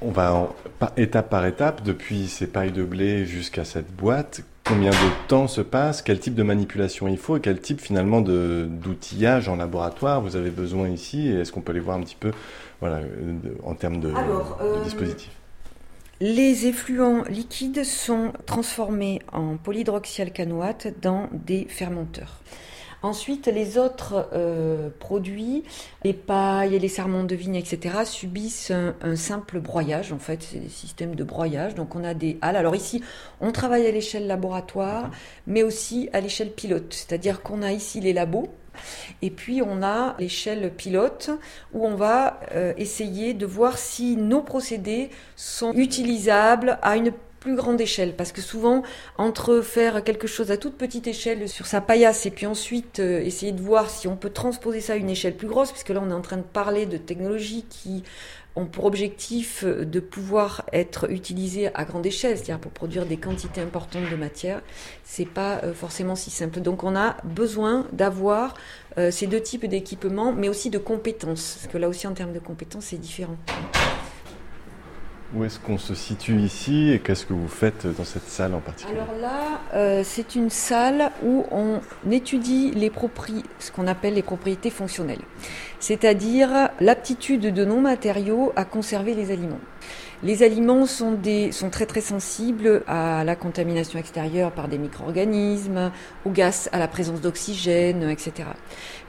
On 0.05 0.11
va 0.11 0.49
étape 0.97 1.29
par 1.29 1.45
étape, 1.45 1.81
depuis 1.81 2.27
ces 2.27 2.47
pailles 2.47 2.73
de 2.73 2.83
blé 2.83 3.25
jusqu'à 3.25 3.63
cette 3.63 3.89
boîte. 3.95 4.41
Combien 4.65 4.91
de 4.91 5.27
temps 5.27 5.47
se 5.47 5.59
passe 5.61 6.01
Quel 6.01 6.19
type 6.19 6.35
de 6.35 6.43
manipulation 6.43 7.07
il 7.09 7.17
faut 7.17 7.35
Et 7.37 7.41
quel 7.41 7.59
type 7.59 7.81
finalement 7.81 8.21
de- 8.21 8.65
d'outillage 8.69 9.49
en 9.49 9.57
laboratoire 9.57 10.21
vous 10.21 10.35
avez 10.37 10.51
besoin 10.51 10.87
ici 10.87 11.27
Et 11.27 11.39
est-ce 11.41 11.51
qu'on 11.51 11.61
peut 11.61 11.73
les 11.73 11.81
voir 11.81 11.97
un 11.97 12.01
petit 12.01 12.15
peu 12.17 12.31
voilà, 12.79 12.97
euh, 12.97 13.33
en 13.65 13.75
termes 13.75 13.99
de, 13.99 14.09
Alors, 14.09 14.57
de 14.61 14.65
euh, 14.67 14.83
dispositif 14.83 15.31
Les 16.21 16.65
effluents 16.65 17.23
liquides 17.29 17.83
sont 17.83 18.31
transformés 18.45 19.21
en 19.33 19.57
polyhydroxyalcanoate 19.57 20.87
dans 21.01 21.27
des 21.33 21.65
fermenteurs. 21.69 22.39
Ensuite, 23.03 23.47
les 23.47 23.77
autres 23.77 24.29
euh, 24.33 24.89
produits, 24.99 25.63
les 26.05 26.13
pailles 26.13 26.73
et 26.73 26.79
les 26.79 26.87
sarments 26.87 27.25
de 27.25 27.35
vigne, 27.35 27.55
etc., 27.55 28.05
subissent 28.05 28.71
un, 28.71 28.95
un 29.01 29.17
simple 29.17 29.59
broyage. 29.59 30.13
En 30.13 30.19
fait, 30.19 30.41
c'est 30.41 30.59
des 30.59 30.69
systèmes 30.69 31.13
de 31.13 31.23
broyage. 31.25 31.75
Donc, 31.75 31.95
on 31.95 32.03
a 32.05 32.13
des 32.13 32.37
halles. 32.41 32.55
Alors 32.55 32.75
ici, 32.75 33.03
on 33.41 33.51
travaille 33.51 33.85
à 33.85 33.91
l'échelle 33.91 34.25
laboratoire, 34.25 35.11
mais 35.47 35.63
aussi 35.63 36.09
à 36.13 36.21
l'échelle 36.21 36.51
pilote. 36.51 36.93
C'est-à-dire 36.93 37.41
qu'on 37.41 37.61
a 37.61 37.73
ici 37.73 37.99
les 37.99 38.13
labos. 38.13 38.47
Et 39.21 39.29
puis 39.29 39.61
on 39.61 39.83
a 39.83 40.15
l'échelle 40.17 40.71
pilote 40.73 41.29
où 41.73 41.85
on 41.85 41.95
va 41.95 42.39
euh, 42.53 42.73
essayer 42.77 43.33
de 43.33 43.45
voir 43.45 43.77
si 43.77 44.17
nos 44.17 44.41
procédés 44.41 45.09
sont 45.35 45.73
utilisables 45.73 46.79
à 46.81 46.97
une 46.97 47.11
plus 47.43 47.55
grande 47.55 47.81
échelle 47.81 48.15
parce 48.15 48.31
que 48.31 48.41
souvent 48.41 48.83
entre 49.17 49.59
faire 49.59 50.01
quelque 50.05 50.27
chose 50.27 50.49
à 50.49 50.55
toute 50.55 50.77
petite 50.77 51.07
échelle 51.07 51.49
sur 51.49 51.65
sa 51.65 51.81
paillasse 51.81 52.25
et 52.25 52.31
puis 52.31 52.45
ensuite 52.45 52.99
euh, 52.99 53.19
essayer 53.19 53.51
de 53.51 53.61
voir 53.61 53.89
si 53.89 54.07
on 54.07 54.15
peut 54.15 54.29
transposer 54.29 54.79
ça 54.79 54.93
à 54.93 54.95
une 54.95 55.09
échelle 55.09 55.35
plus 55.35 55.49
grosse 55.49 55.71
puisque 55.71 55.89
là 55.89 56.01
on 56.01 56.09
est 56.09 56.13
en 56.13 56.21
train 56.21 56.37
de 56.37 56.41
parler 56.41 56.85
de 56.85 56.95
technologies 56.95 57.65
qui 57.69 58.03
ont 58.55 58.65
pour 58.65 58.85
objectif 58.85 59.65
euh, 59.65 59.83
de 59.83 59.99
pouvoir 59.99 60.63
être 60.71 61.11
utilisées 61.11 61.69
à 61.75 61.83
grande 61.83 62.05
échelle, 62.05 62.37
c'est-à-dire 62.37 62.59
pour 62.59 62.71
produire 62.71 63.05
des 63.05 63.17
quantités 63.17 63.59
importantes 63.59 64.09
de 64.09 64.15
matière, 64.15 64.61
c'est 65.03 65.27
pas 65.27 65.59
euh, 65.63 65.73
forcément 65.73 66.15
si 66.15 66.31
simple. 66.31 66.61
Donc 66.61 66.85
on 66.85 66.95
a 66.95 67.17
besoin 67.25 67.85
d'avoir 67.91 68.53
ces 69.09 69.25
deux 69.25 69.41
types 69.41 69.65
d'équipements, 69.65 70.31
mais 70.31 70.49
aussi 70.49 70.69
de 70.69 70.77
compétences, 70.77 71.57
parce 71.59 71.73
que 71.73 71.79
là 71.79 71.89
aussi 71.89 72.05
en 72.05 72.13
termes 72.13 72.31
de 72.31 72.37
compétences 72.37 72.85
c'est 72.85 72.97
différent. 72.97 73.37
Où 75.35 75.43
est-ce 75.45 75.59
qu'on 75.59 75.79
se 75.79 75.95
situe 75.95 76.39
ici 76.39 76.91
et 76.91 76.99
qu'est-ce 76.99 77.25
que 77.25 77.33
vous 77.33 77.47
faites 77.47 77.87
dans 77.87 78.03
cette 78.03 78.27
salle 78.27 78.53
en 78.53 78.59
particulier 78.59 78.99
Alors 78.99 79.19
là, 79.19 79.61
euh, 79.73 80.01
c'est 80.03 80.35
une 80.35 80.51
salle 80.51 81.11
où 81.23 81.45
on 81.49 81.79
étudie 82.11 82.71
les 82.71 82.91
ce 83.57 83.71
qu'on 83.71 83.87
appelle 83.87 84.13
les 84.13 84.21
propriétés 84.21 84.69
fonctionnelles, 84.69 85.23
c'est-à-dire 85.79 86.69
l'aptitude 86.79 87.51
de 87.51 87.65
nos 87.65 87.79
matériaux 87.79 88.53
à 88.55 88.63
conserver 88.63 89.15
les 89.15 89.31
aliments. 89.31 89.59
Les 90.21 90.43
aliments 90.43 90.85
sont, 90.85 91.11
des, 91.11 91.51
sont 91.51 91.69
très 91.69 91.87
très 91.87 91.99
sensibles 91.99 92.83
à 92.87 93.23
la 93.23 93.35
contamination 93.35 93.97
extérieure 93.97 94.51
par 94.51 94.67
des 94.67 94.77
micro-organismes, 94.77 95.91
au 96.25 96.29
gaz, 96.29 96.69
à 96.71 96.79
la 96.79 96.87
présence 96.87 97.21
d'oxygène, 97.21 98.07
etc. 98.09 98.49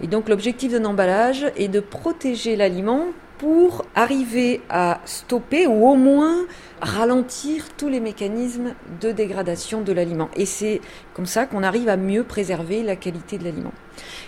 Et 0.03 0.07
donc 0.07 0.29
l'objectif 0.31 0.72
d'un 0.72 0.87
emballage 0.87 1.47
est 1.57 1.68
de 1.68 1.81
protéger 1.81 2.57
l'aliment 2.57 3.09
pour 3.45 3.84
arriver 3.95 4.62
à 4.70 5.03
stopper 5.05 5.66
ou 5.66 5.86
au 5.86 5.97
moins 5.97 6.47
ralentir 6.80 7.66
tous 7.76 7.90
les 7.90 8.01
mécanismes 8.01 8.72
de 9.03 9.12
dégradation 9.12 9.82
de 9.82 9.92
l'aliment. 9.92 10.30
Et 10.34 10.47
c'est 10.47 10.80
comme 11.12 11.26
ça 11.26 11.45
qu'on 11.45 11.62
arrive 11.62 11.90
à 11.90 11.99
mieux 11.99 12.22
préserver 12.24 12.82
la 12.82 12.97
qualité 12.97 13.36
de 13.36 13.45
l'aliment. 13.45 13.74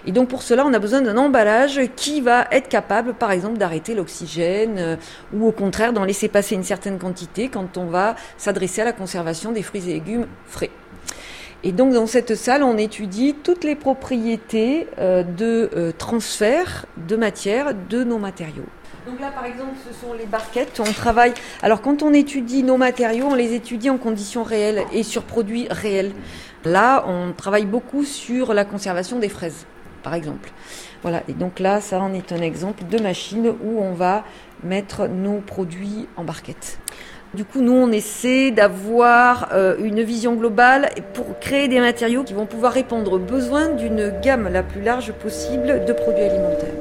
Et 0.07 0.13
donc 0.13 0.29
pour 0.29 0.43
cela, 0.43 0.67
on 0.67 0.75
a 0.75 0.79
besoin 0.79 1.01
d'un 1.01 1.17
emballage 1.17 1.81
qui 1.97 2.21
va 2.21 2.47
être 2.53 2.69
capable, 2.69 3.15
par 3.15 3.31
exemple, 3.31 3.57
d'arrêter 3.57 3.95
l'oxygène 3.95 4.77
euh, 4.77 4.97
ou 5.33 5.47
au 5.47 5.53
contraire 5.53 5.95
d'en 5.95 6.05
laisser 6.05 6.29
passer 6.29 6.55
une 6.55 6.63
certaine 6.63 6.99
quantité 6.99 7.49
quand 7.49 7.79
on 7.79 7.87
va 7.87 8.17
s'adresser 8.37 8.83
à 8.83 8.85
la 8.85 8.93
conservation 8.93 9.51
des 9.51 9.63
fruits 9.63 9.89
et 9.89 9.95
légumes 9.95 10.27
frais. 10.47 10.71
Et 11.65 11.73
donc 11.73 11.95
dans 11.95 12.07
cette 12.07 12.35
salle, 12.35 12.63
on 12.63 12.77
étudie 12.77 13.35
toutes 13.43 13.65
les 13.65 13.77
propriétés 13.77 14.89
euh, 14.99 15.23
de 15.23 15.71
euh, 15.75 15.93
transfert 15.97 16.85
de 17.09 17.17
matière 17.17 17.73
de 17.89 18.05
nos 18.05 18.19
matériaux. 18.19 18.67
Donc 19.07 19.21
là, 19.21 19.31
par 19.31 19.45
exemple, 19.45 19.75
ce 19.87 19.95
sont 19.95 20.13
les 20.15 20.27
barquettes. 20.27 20.81
On 20.81 20.93
travaille. 20.93 21.33
Alors, 21.63 21.81
quand 21.81 22.03
on 22.03 22.13
étudie 22.13 22.65
nos 22.65 22.77
matériaux, 22.77 23.27
on 23.31 23.35
les 23.35 23.55
étudie 23.55 23.89
en 23.89 23.99
conditions 23.99 24.43
réelles 24.43 24.83
et 24.93 25.05
sur 25.05 25.23
produits 25.23 25.69
réels. 25.71 26.11
Là, 26.65 27.05
on 27.07 27.33
travaille 27.33 27.67
beaucoup 27.67 28.03
sur 28.03 28.53
la 28.53 28.65
conservation 28.65 29.21
des 29.21 29.29
fraises, 29.29 29.67
par 30.03 30.15
exemple. 30.15 30.51
Voilà. 31.03 31.23
Et 31.29 31.35
donc 31.35 31.61
là, 31.61 31.81
ça 31.81 32.01
en 32.01 32.13
est 32.15 32.33
un 32.33 32.43
exemple 32.43 32.83
de 32.91 32.99
machine 32.99 33.55
où 33.63 33.81
on 33.81 33.93
va 33.93 34.25
mettre 34.65 35.07
nos 35.07 35.39
produits 35.39 36.09
en 36.17 36.25
barquettes. 36.25 36.81
Du 37.33 37.45
coup, 37.45 37.61
nous, 37.61 37.75
on 37.75 37.93
essaie 37.93 38.51
d'avoir 38.51 39.51
euh, 39.53 39.77
une 39.79 40.03
vision 40.03 40.35
globale 40.35 40.89
pour 41.15 41.39
créer 41.39 41.69
des 41.69 41.79
matériaux 41.79 42.25
qui 42.25 42.35
vont 42.35 42.47
pouvoir 42.47 42.73
répondre 42.73 43.13
aux 43.13 43.19
besoins 43.21 43.69
d'une 43.69 44.13
gamme 44.21 44.49
la 44.49 44.65
plus 44.65 44.83
large 44.83 45.13
possible 45.13 45.85
de 45.85 45.93
produits 45.93 46.25
alimentaires. 46.25 46.75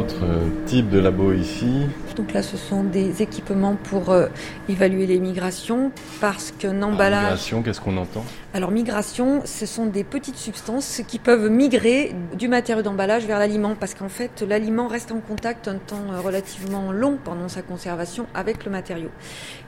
Autre 0.00 0.24
type 0.66 0.88
de 0.88 0.98
labo 0.98 1.32
ici, 1.32 1.86
donc 2.20 2.34
là, 2.34 2.42
ce 2.42 2.58
sont 2.58 2.84
des 2.84 3.22
équipements 3.22 3.76
pour 3.82 4.10
euh, 4.10 4.26
évaluer 4.68 5.06
les 5.06 5.18
migrations 5.18 5.90
parce 6.20 6.52
qu'un 6.52 6.82
emballage. 6.82 7.22
migration, 7.22 7.62
qu'est-ce 7.62 7.80
qu'on 7.80 7.96
entend? 7.96 8.22
Alors 8.52 8.72
migration, 8.72 9.40
ce 9.46 9.64
sont 9.64 9.86
des 9.86 10.04
petites 10.04 10.36
substances 10.36 11.02
qui 11.08 11.18
peuvent 11.18 11.48
migrer 11.48 12.14
du 12.36 12.48
matériau 12.48 12.82
d'emballage 12.82 13.24
vers 13.24 13.38
l'aliment 13.38 13.74
parce 13.78 13.94
qu'en 13.94 14.08
fait, 14.10 14.44
l'aliment 14.46 14.86
reste 14.86 15.12
en 15.12 15.20
contact 15.20 15.66
un 15.66 15.76
temps 15.76 16.12
euh, 16.12 16.20
relativement 16.20 16.92
long 16.92 17.16
pendant 17.24 17.48
sa 17.48 17.62
conservation 17.62 18.26
avec 18.34 18.66
le 18.66 18.70
matériau. 18.70 19.08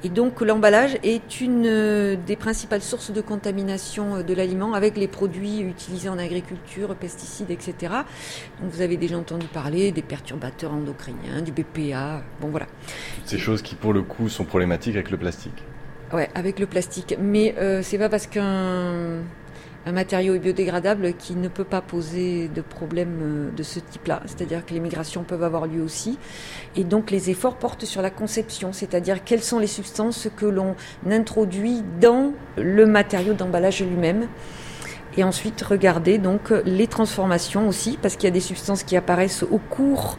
Et 0.05 0.11
donc 0.11 0.43
l'emballage 0.43 0.99
est 1.05 1.41
une 1.41 1.65
euh, 1.65 2.17
des 2.27 2.37
principales 2.37 2.83
sources 2.83 3.13
de 3.13 3.21
contamination 3.23 4.23
de 4.23 4.35
l'aliment 4.35 4.75
avec 4.75 4.99
les 4.99 5.09
produits 5.09 5.61
utilisés 5.61 6.11
en 6.11 6.19
agriculture, 6.19 6.95
pesticides, 6.97 7.51
etc. 7.51 7.95
Donc 8.61 8.73
vous 8.73 8.83
avez 8.83 8.99
déjà 8.99 9.17
entendu 9.17 9.47
parler 9.47 9.91
des 9.91 10.03
perturbateurs 10.03 10.73
endocriniens, 10.73 11.41
du 11.41 11.53
BPA, 11.53 12.23
Bon 12.43 12.49
voilà. 12.49 12.67
Toutes 13.17 13.29
ces 13.29 13.39
choses 13.39 13.63
qui 13.63 13.77
pour 13.77 13.93
le 13.93 14.03
coup 14.03 14.29
sont 14.29 14.45
problématiques 14.45 14.97
avec 14.97 15.11
le 15.11 15.17
plastique. 15.17 15.63
Ouais, 16.13 16.29
avec 16.35 16.59
le 16.59 16.67
plastique. 16.67 17.17
Mais 17.21 17.55
euh, 17.57 17.81
c'est 17.83 17.99
pas 17.99 18.09
parce 18.09 18.27
qu'un 18.27 19.23
un 19.85 19.93
matériau 19.93 20.35
est 20.35 20.39
biodégradable 20.39 21.15
qui 21.15 21.35
ne 21.35 21.49
peut 21.49 21.65
pas 21.65 21.81
poser 21.81 22.49
de 22.49 22.61
problème 22.61 23.19
euh, 23.23 23.51
de 23.51 23.63
ce 23.63 23.81
type-là. 23.81 24.23
C'est-à-dire 24.27 24.65
que 24.65 24.75
les 24.75 24.81
migrations 24.81 25.23
peuvent 25.23 25.43
avoir 25.43 25.67
lieu 25.67 25.83
aussi. 25.83 26.19
Et 26.77 26.85
donc 26.85 27.11
les 27.11 27.31
efforts 27.31 27.57
portent 27.57 27.85
sur 27.85 28.03
la 28.03 28.11
conception, 28.11 28.73
c'est-à-dire 28.73 29.25
quelles 29.25 29.43
sont 29.43 29.59
les 29.59 29.67
substances 29.67 30.29
que 30.37 30.47
l'on 30.47 30.75
introduit 31.09 31.83
dans 32.01 32.33
le 32.57 32.87
matériau 32.87 33.35
d'emballage 33.35 33.83
lui-même. 33.83 34.29
Et 35.17 35.25
ensuite 35.25 35.61
regarder 35.63 36.19
donc 36.19 36.53
les 36.65 36.87
transformations 36.87 37.69
aussi, 37.69 37.99
parce 38.01 38.17
qu'il 38.17 38.25
y 38.25 38.33
a 38.33 38.33
des 38.33 38.41
substances 38.41 38.83
qui 38.83 38.97
apparaissent 38.97 39.43
au 39.43 39.59
cours 39.59 40.19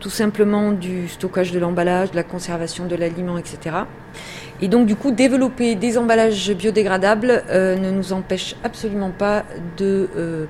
tout 0.00 0.10
simplement 0.10 0.72
du 0.72 1.08
stockage 1.08 1.52
de 1.52 1.58
l'emballage, 1.58 2.10
de 2.10 2.16
la 2.16 2.22
conservation 2.22 2.86
de 2.86 2.96
l'aliment, 2.96 3.38
etc. 3.38 3.76
Et 4.62 4.68
donc 4.68 4.86
du 4.86 4.94
coup, 4.94 5.10
développer 5.10 5.74
des 5.74 5.96
emballages 5.96 6.52
biodégradables 6.52 7.42
euh, 7.50 7.76
ne 7.76 7.90
nous 7.90 8.12
empêche 8.12 8.56
absolument 8.62 9.10
pas 9.10 9.44
de, 9.78 10.08
euh, 10.16 10.44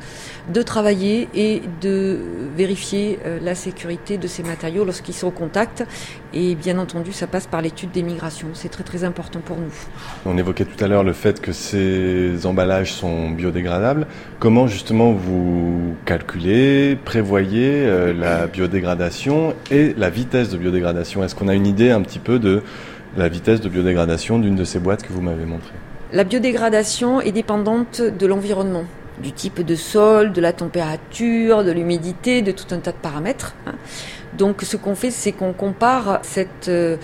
de 0.52 0.62
travailler 0.62 1.28
et 1.34 1.62
de 1.80 2.18
vérifier 2.56 3.20
euh, 3.24 3.38
la 3.40 3.54
sécurité 3.54 4.18
de 4.18 4.26
ces 4.26 4.42
matériaux 4.42 4.84
lorsqu'ils 4.84 5.14
sont 5.14 5.28
au 5.28 5.32
contact. 5.32 5.84
Et 6.32 6.56
bien 6.56 6.78
entendu, 6.78 7.12
ça 7.12 7.26
passe 7.28 7.46
par 7.46 7.62
l'étude 7.62 7.92
des 7.92 8.02
migrations. 8.02 8.48
C'est 8.54 8.68
très 8.68 8.82
très 8.82 9.04
important 9.04 9.40
pour 9.40 9.56
nous. 9.56 9.72
On 10.26 10.36
évoquait 10.36 10.64
tout 10.64 10.82
à 10.84 10.88
l'heure 10.88 11.04
le 11.04 11.12
fait 11.12 11.40
que 11.40 11.52
ces 11.52 12.46
emballages 12.46 12.92
sont 12.92 13.30
biodégradables. 13.30 14.06
Comment 14.38 14.66
justement 14.66 15.12
vous 15.12 15.94
calculez, 16.04 16.96
prévoyez 17.04 17.86
la 18.14 18.46
biodégradation 18.46 19.54
et 19.70 19.94
la 19.96 20.10
vitesse 20.10 20.50
de 20.50 20.56
biodégradation? 20.56 21.24
Est-ce 21.24 21.34
qu'on 21.34 21.48
a 21.48 21.54
une 21.54 21.66
idée 21.66 21.90
un 21.90 22.02
petit 22.02 22.20
peu 22.20 22.38
de 22.38 22.62
la 23.16 23.28
vitesse 23.28 23.60
de 23.60 23.68
biodégradation 23.68 24.38
d'une 24.38 24.56
de 24.56 24.64
ces 24.64 24.78
boîtes 24.78 25.02
que 25.02 25.12
vous 25.12 25.20
m'avez 25.20 25.44
montrées 25.44 25.74
La 26.12 26.24
biodégradation 26.24 27.20
est 27.20 27.32
dépendante 27.32 28.00
de 28.00 28.26
l'environnement, 28.26 28.84
du 29.22 29.32
type 29.32 29.64
de 29.64 29.74
sol, 29.74 30.32
de 30.32 30.40
la 30.40 30.52
température, 30.52 31.64
de 31.64 31.72
l'humidité, 31.72 32.42
de 32.42 32.52
tout 32.52 32.72
un 32.72 32.78
tas 32.78 32.92
de 32.92 32.96
paramètres. 32.96 33.54
Hein. 33.66 33.74
Donc 34.38 34.62
ce 34.62 34.76
qu'on 34.76 34.94
fait, 34.94 35.10
c'est 35.10 35.32
qu'on 35.32 35.52
compare 35.52 36.20
cette 36.22 36.68
euh, 36.68 36.96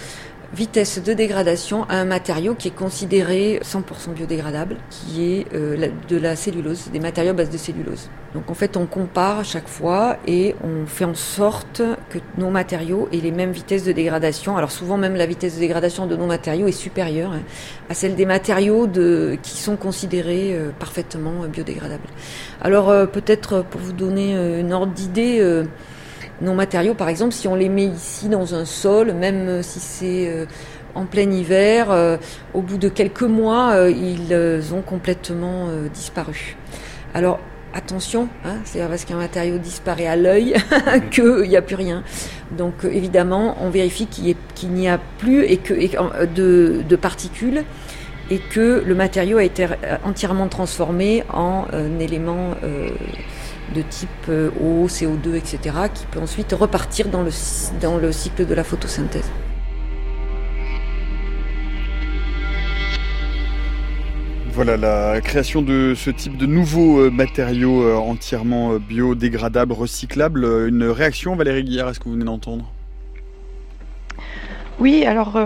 vitesse 0.54 1.02
de 1.02 1.12
dégradation 1.12 1.84
à 1.88 1.96
un 1.96 2.04
matériau 2.04 2.54
qui 2.54 2.68
est 2.68 2.74
considéré 2.74 3.60
100% 3.62 4.14
biodégradable, 4.14 4.76
qui 4.90 5.24
est 5.24 5.46
euh, 5.54 5.88
de 6.08 6.16
la 6.16 6.36
cellulose, 6.36 6.90
des 6.92 7.00
matériaux 7.00 7.30
à 7.30 7.34
base 7.34 7.50
de 7.50 7.58
cellulose. 7.58 8.08
Donc 8.34 8.50
en 8.50 8.54
fait, 8.54 8.76
on 8.76 8.86
compare 8.86 9.44
chaque 9.44 9.68
fois 9.68 10.18
et 10.26 10.54
on 10.62 10.86
fait 10.86 11.04
en 11.04 11.14
sorte 11.14 11.82
que 12.10 12.18
nos 12.38 12.50
matériaux 12.50 13.08
aient 13.12 13.16
les 13.16 13.30
mêmes 13.30 13.52
vitesses 13.52 13.84
de 13.84 13.92
dégradation. 13.92 14.56
Alors 14.56 14.70
souvent 14.70 14.96
même 14.96 15.16
la 15.16 15.26
vitesse 15.26 15.54
de 15.54 15.60
dégradation 15.60 16.06
de 16.06 16.16
nos 16.16 16.26
matériaux 16.26 16.66
est 16.66 16.72
supérieure 16.72 17.32
hein, 17.32 17.42
à 17.88 17.94
celle 17.94 18.14
des 18.14 18.26
matériaux 18.26 18.86
de, 18.86 19.38
qui 19.42 19.56
sont 19.56 19.76
considérés 19.76 20.54
euh, 20.54 20.70
parfaitement 20.78 21.46
biodégradables. 21.48 22.08
Alors 22.60 22.90
euh, 22.90 23.06
peut-être 23.06 23.64
pour 23.64 23.80
vous 23.80 23.92
donner 23.92 24.34
une 24.60 24.72
ordre 24.72 24.92
d'idée, 24.92 25.40
nos 26.40 26.54
matériaux, 26.54 26.94
par 26.94 27.08
exemple, 27.08 27.32
si 27.32 27.48
on 27.48 27.54
les 27.54 27.68
met 27.68 27.86
ici 27.86 28.28
dans 28.28 28.54
un 28.54 28.64
sol, 28.64 29.12
même 29.12 29.62
si 29.62 29.80
c'est 29.80 30.28
euh, 30.28 30.44
en 30.94 31.06
plein 31.06 31.30
hiver, 31.30 31.90
euh, 31.90 32.16
au 32.54 32.60
bout 32.60 32.78
de 32.78 32.88
quelques 32.88 33.22
mois, 33.22 33.72
euh, 33.72 33.90
ils 33.90 34.74
ont 34.74 34.82
complètement 34.82 35.68
disparu. 35.92 36.56
Alors, 37.14 37.38
attention, 37.72 38.28
hein, 38.44 38.56
c'est 38.64 38.86
parce 38.86 39.04
qu'un 39.04 39.16
matériau 39.16 39.58
disparaît 39.58 40.06
à 40.06 40.16
l'œil 40.16 40.54
qu'il 41.10 41.48
n'y 41.48 41.56
a 41.56 41.62
plus 41.62 41.76
rien. 41.76 42.02
Donc, 42.56 42.74
évidemment, 42.84 43.56
on 43.60 43.70
vérifie 43.70 44.06
qu'il 44.06 44.70
n'y 44.70 44.88
a 44.88 44.98
plus 45.18 45.44
et 45.44 45.56
que, 45.56 45.74
de, 46.34 46.82
de, 46.86 46.96
particules 46.96 47.64
et 48.30 48.38
que 48.38 48.82
le 48.84 48.94
matériau 48.94 49.38
a 49.38 49.44
été 49.44 49.66
entièrement 50.04 50.48
transformé 50.48 51.24
en 51.32 51.66
élément 52.00 52.54
de 53.74 53.82
type 53.82 54.08
euh, 54.28 54.50
eau, 54.60 54.86
CO2, 54.86 55.34
etc., 55.34 55.58
qui 55.92 56.06
peut 56.06 56.20
ensuite 56.20 56.52
repartir 56.52 57.08
dans 57.08 57.22
le, 57.22 57.30
dans 57.80 57.98
le 57.98 58.12
cycle 58.12 58.46
de 58.46 58.54
la 58.54 58.64
photosynthèse. 58.64 59.30
Voilà 64.52 64.78
la 64.78 65.20
création 65.20 65.60
de 65.60 65.92
ce 65.94 66.08
type 66.08 66.38
de 66.38 66.46
nouveaux 66.46 67.00
euh, 67.00 67.10
matériaux 67.10 67.82
euh, 67.82 67.96
entièrement 67.96 68.76
biodégradables, 68.76 69.72
recyclables. 69.72 70.44
Une 70.68 70.84
réaction, 70.84 71.36
Valérie 71.36 71.64
Guillard, 71.64 71.90
est-ce 71.90 72.00
que 72.00 72.04
vous 72.04 72.12
venez 72.12 72.24
d'entendre? 72.24 72.72
Oui, 74.78 75.04
alors 75.04 75.38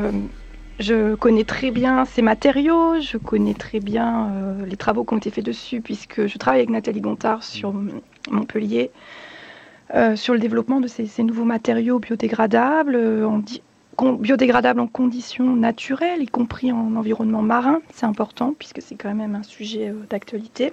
je 0.81 1.14
connais 1.14 1.45
très 1.45 1.71
bien 1.71 2.05
ces 2.05 2.21
matériaux, 2.21 3.01
je 3.01 3.16
connais 3.16 3.55
très 3.55 3.79
bien 3.79 4.29
les 4.66 4.77
travaux 4.77 5.05
qui 5.05 5.14
ont 5.14 5.18
été 5.18 5.31
faits 5.31 5.45
dessus, 5.45 5.81
puisque 5.81 6.27
je 6.27 6.37
travaille 6.37 6.61
avec 6.61 6.71
Nathalie 6.71 7.01
Gontard 7.01 7.45
sur 7.45 7.73
Montpellier, 8.31 8.91
euh, 9.95 10.14
sur 10.14 10.35
le 10.35 10.41
développement 10.41 10.81
de 10.81 10.87
ces, 10.87 11.09
nouveaux 11.23 11.45
matériaux 11.45 11.99
biodégradables, 11.99 12.95
euh, 12.95 13.27
en, 13.27 14.12
biodégradables 14.12 14.81
en 14.81 14.87
conditions 14.87 15.57
naturelles, 15.57 16.23
y 16.23 16.27
compris 16.27 16.71
en 16.71 16.95
environnement 16.95 17.43
marin. 17.43 17.81
C'est 17.93 18.07
important 18.07 18.55
puisque 18.57 18.83
c'est 18.83 18.95
quand 18.95 19.12
même 19.12 19.35
un 19.35 19.43
sujet 19.43 19.89
euh, 19.89 19.95
d'actualité. 20.09 20.73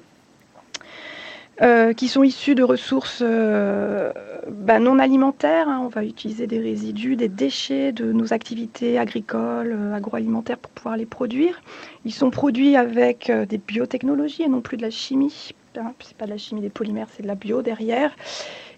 qui 1.98 2.08
sont 2.08 2.22
issus 2.22 2.54
de 2.54 2.62
ressources 2.62 3.24
bah, 3.24 4.80
non 4.80 5.00
alimentaires. 5.00 5.68
Hein. 5.68 5.82
On 5.84 5.88
va 5.88 6.04
utiliser 6.04 6.46
des 6.46 6.60
résidus, 6.60 7.16
des 7.16 7.30
déchets 7.30 7.92
de 7.92 8.12
nos 8.14 8.32
activités 8.32 9.00
agricoles, 9.00 9.76
agroalimentaires 9.96 10.60
pour 10.60 10.72
pouvoir 10.72 10.98
les 10.98 11.08
produire. 11.08 11.60
Ils 12.06 12.14
sont 12.14 12.30
produits 12.30 12.76
avec 12.76 13.32
des 13.32 13.58
biotechnologies 13.58 14.44
et 14.44 14.50
non 14.50 14.62
plus 14.62 14.78
de 14.78 14.84
la 14.84 14.92
chimie 14.92 15.56
C'est 16.00 16.18
pas 16.18 16.26
de 16.26 16.32
la 16.32 16.38
chimie 16.38 16.62
des 16.62 16.70
polymères, 16.70 17.08
c'est 17.16 17.24
de 17.24 17.28
la 17.28 17.36
bio 17.36 17.62
derrière. 17.62 18.12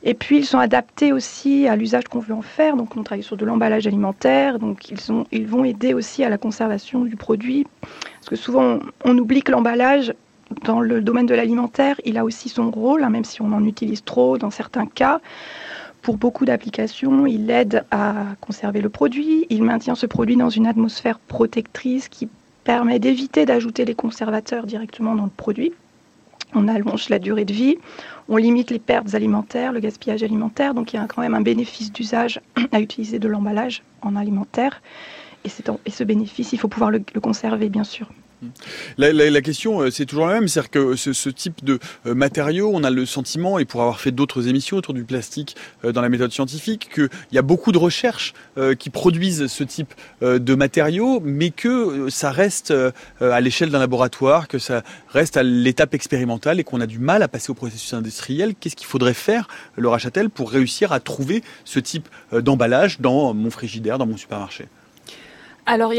Et 0.04 0.14
puis 0.14 0.38
ils 0.38 0.46
sont 0.46 0.60
adaptés 0.60 1.12
aussi 1.12 1.68
à 1.68 1.76
l'usage 1.76 2.06
qu'on 2.06 2.20
veut 2.20 2.34
en 2.34 2.42
faire. 2.42 2.76
Donc 2.78 2.96
on 2.96 3.04
travaille 3.04 3.24
sur 3.24 3.38
de 3.38 3.46
l'emballage 3.46 3.88
alimentaire. 3.88 4.60
Donc 4.60 4.90
ils, 4.90 4.98
ils 5.32 5.48
vont 5.48 5.66
aider 5.66 5.94
aussi 5.94 6.24
à 6.24 6.30
la 6.30 6.38
conservation 6.38 7.04
du 7.04 7.16
produit. 7.16 7.68
Parce 8.14 8.30
que 8.30 8.36
souvent 8.36 8.80
on, 9.04 9.18
oublie 9.18 9.42
que 9.42 9.52
l'emballage, 9.52 10.14
dans 10.64 10.80
le 10.80 11.02
domaine 11.02 11.26
de 11.26 11.36
l'alimentaire, 11.36 12.00
il 12.06 12.18
a 12.18 12.24
aussi 12.24 12.50
son 12.50 12.72
rôle, 12.72 13.04
hein, 13.04 13.10
même 13.10 13.26
si 13.26 13.42
on 13.42 13.52
en 13.52 13.66
utilise 13.66 14.04
trop 14.04 14.38
dans 14.38 14.50
certains 14.50 14.86
cas. 14.86 15.20
Pour 16.02 16.18
beaucoup 16.18 16.46
d'applications, 16.46 17.26
il 17.26 17.52
aide 17.52 17.84
à 17.92 18.14
conserver 18.40 18.80
le 18.80 18.90
produit, 18.90 19.46
il 19.50 19.64
maintient 19.64 19.96
ce 19.96 20.06
produit 20.06 20.38
dans 20.38 20.50
une 20.50 20.66
atmosphère 20.66 21.20
protectrice 21.20 22.08
qui 22.08 22.30
permet 22.64 23.00
d'éviter 23.00 23.46
d'ajouter 23.46 23.84
les 23.84 23.96
conservateurs 23.96 24.66
directement 24.66 25.14
dans 25.14 25.26
le 25.26 25.30
produit. 25.36 25.74
On 26.54 26.68
allonge 26.68 27.10
la 27.10 27.20
durée 27.20 27.46
de 27.46 27.54
vie, 27.54 27.78
on 28.28 28.38
limite 28.38 28.72
les 28.72 28.80
pertes 28.80 29.14
alimentaires, 29.14 29.72
le 29.72 29.80
gaspillage 29.80 30.24
alimentaire, 30.24 30.74
donc 30.74 30.94
il 30.94 30.96
y 30.96 31.00
a 31.00 31.06
quand 31.06 31.22
même 31.22 31.36
un 31.36 31.42
bénéfice 31.42 31.92
d'usage 31.92 32.42
à 32.72 32.80
utiliser 32.80 33.20
de 33.20 33.28
l'emballage 33.28 33.84
en 34.02 34.16
alimentaire. 34.16 34.82
Et, 35.46 35.50
ce 35.90 36.04
bénéfice, 36.04 36.52
il 36.52 36.60
faut 36.60 36.68
pouvoir 36.68 36.92
le 36.92 37.00
conserver, 37.22 37.70
bien 37.70 37.84
sûr. 37.84 38.10
La, 38.98 39.42
question, 39.42 39.82
euh, 39.82 39.92
c'est 39.92 40.06
toujours 40.06 40.28
la 40.28 40.34
même, 40.34 40.48
c'est-à-dire 40.48 40.72
que 40.72 40.96
ce, 40.96 41.14
ce, 41.14 41.30
type 41.30 41.64
de 41.64 41.80
euh, 42.06 42.14
matériaux, 42.14 42.72
on 42.74 42.84
a 42.84 42.90
le 42.90 43.06
sentiment, 43.06 43.60
et 43.60 43.66
pour 43.66 43.82
avoir 43.82 44.00
fait 44.00 44.12
d'autres 44.12 44.48
émissions 44.48 44.78
autour 44.78 44.94
du 44.94 45.04
plastique 45.04 45.56
euh, 45.84 45.92
dans 45.92 46.02
la 46.02 46.10
méthode 46.10 46.32
scientifique, 46.32 46.90
qu'il 46.94 47.10
y 47.32 47.38
a 47.38 47.42
beaucoup 47.42 47.72
de 47.72 47.78
recherches 47.78 48.34
qui 48.78 48.90
produisent 48.90 49.48
ce 49.48 49.64
type 49.64 49.94
de 50.22 50.56
matériaux, 50.56 51.22
mais 51.24 51.50
que 51.50 52.10
ça 52.10 52.32
reste 52.32 52.74
à 53.22 53.42
l'échelle 53.42 53.70
d'un 53.70 53.80
laboratoire, 53.80 54.48
que 54.48 54.60
ça 54.60 54.84
reste 55.08 55.38
à 55.38 55.44
l'étape 55.44 55.94
expérimentale 55.94 56.60
et 56.60 56.64
qu'on 56.64 56.82
a 56.82 56.88
du 56.88 57.00
mal 57.00 57.24
à 57.24 57.28
passer 57.28 57.52
au 57.52 57.54
processus 57.54 57.94
industriel. 57.94 58.56
Qu'est-ce 58.60 58.76
qu'il 58.76 58.88
faudrait 58.88 59.14
faire, 59.14 59.48
Laura 59.78 59.98
Châtel, 59.98 60.30
pour 60.30 60.52
réussir 60.52 60.92
à 60.92 61.00
trouver 61.00 61.42
ce 61.64 61.80
type 61.80 62.10
d'emballage 62.34 63.00
dans 63.00 63.34
mon 63.34 63.50
frigidaire, 63.50 63.98
dans 63.98 64.08
mon 64.08 64.18
supermarché? 64.18 64.68
Alors, 65.72 65.94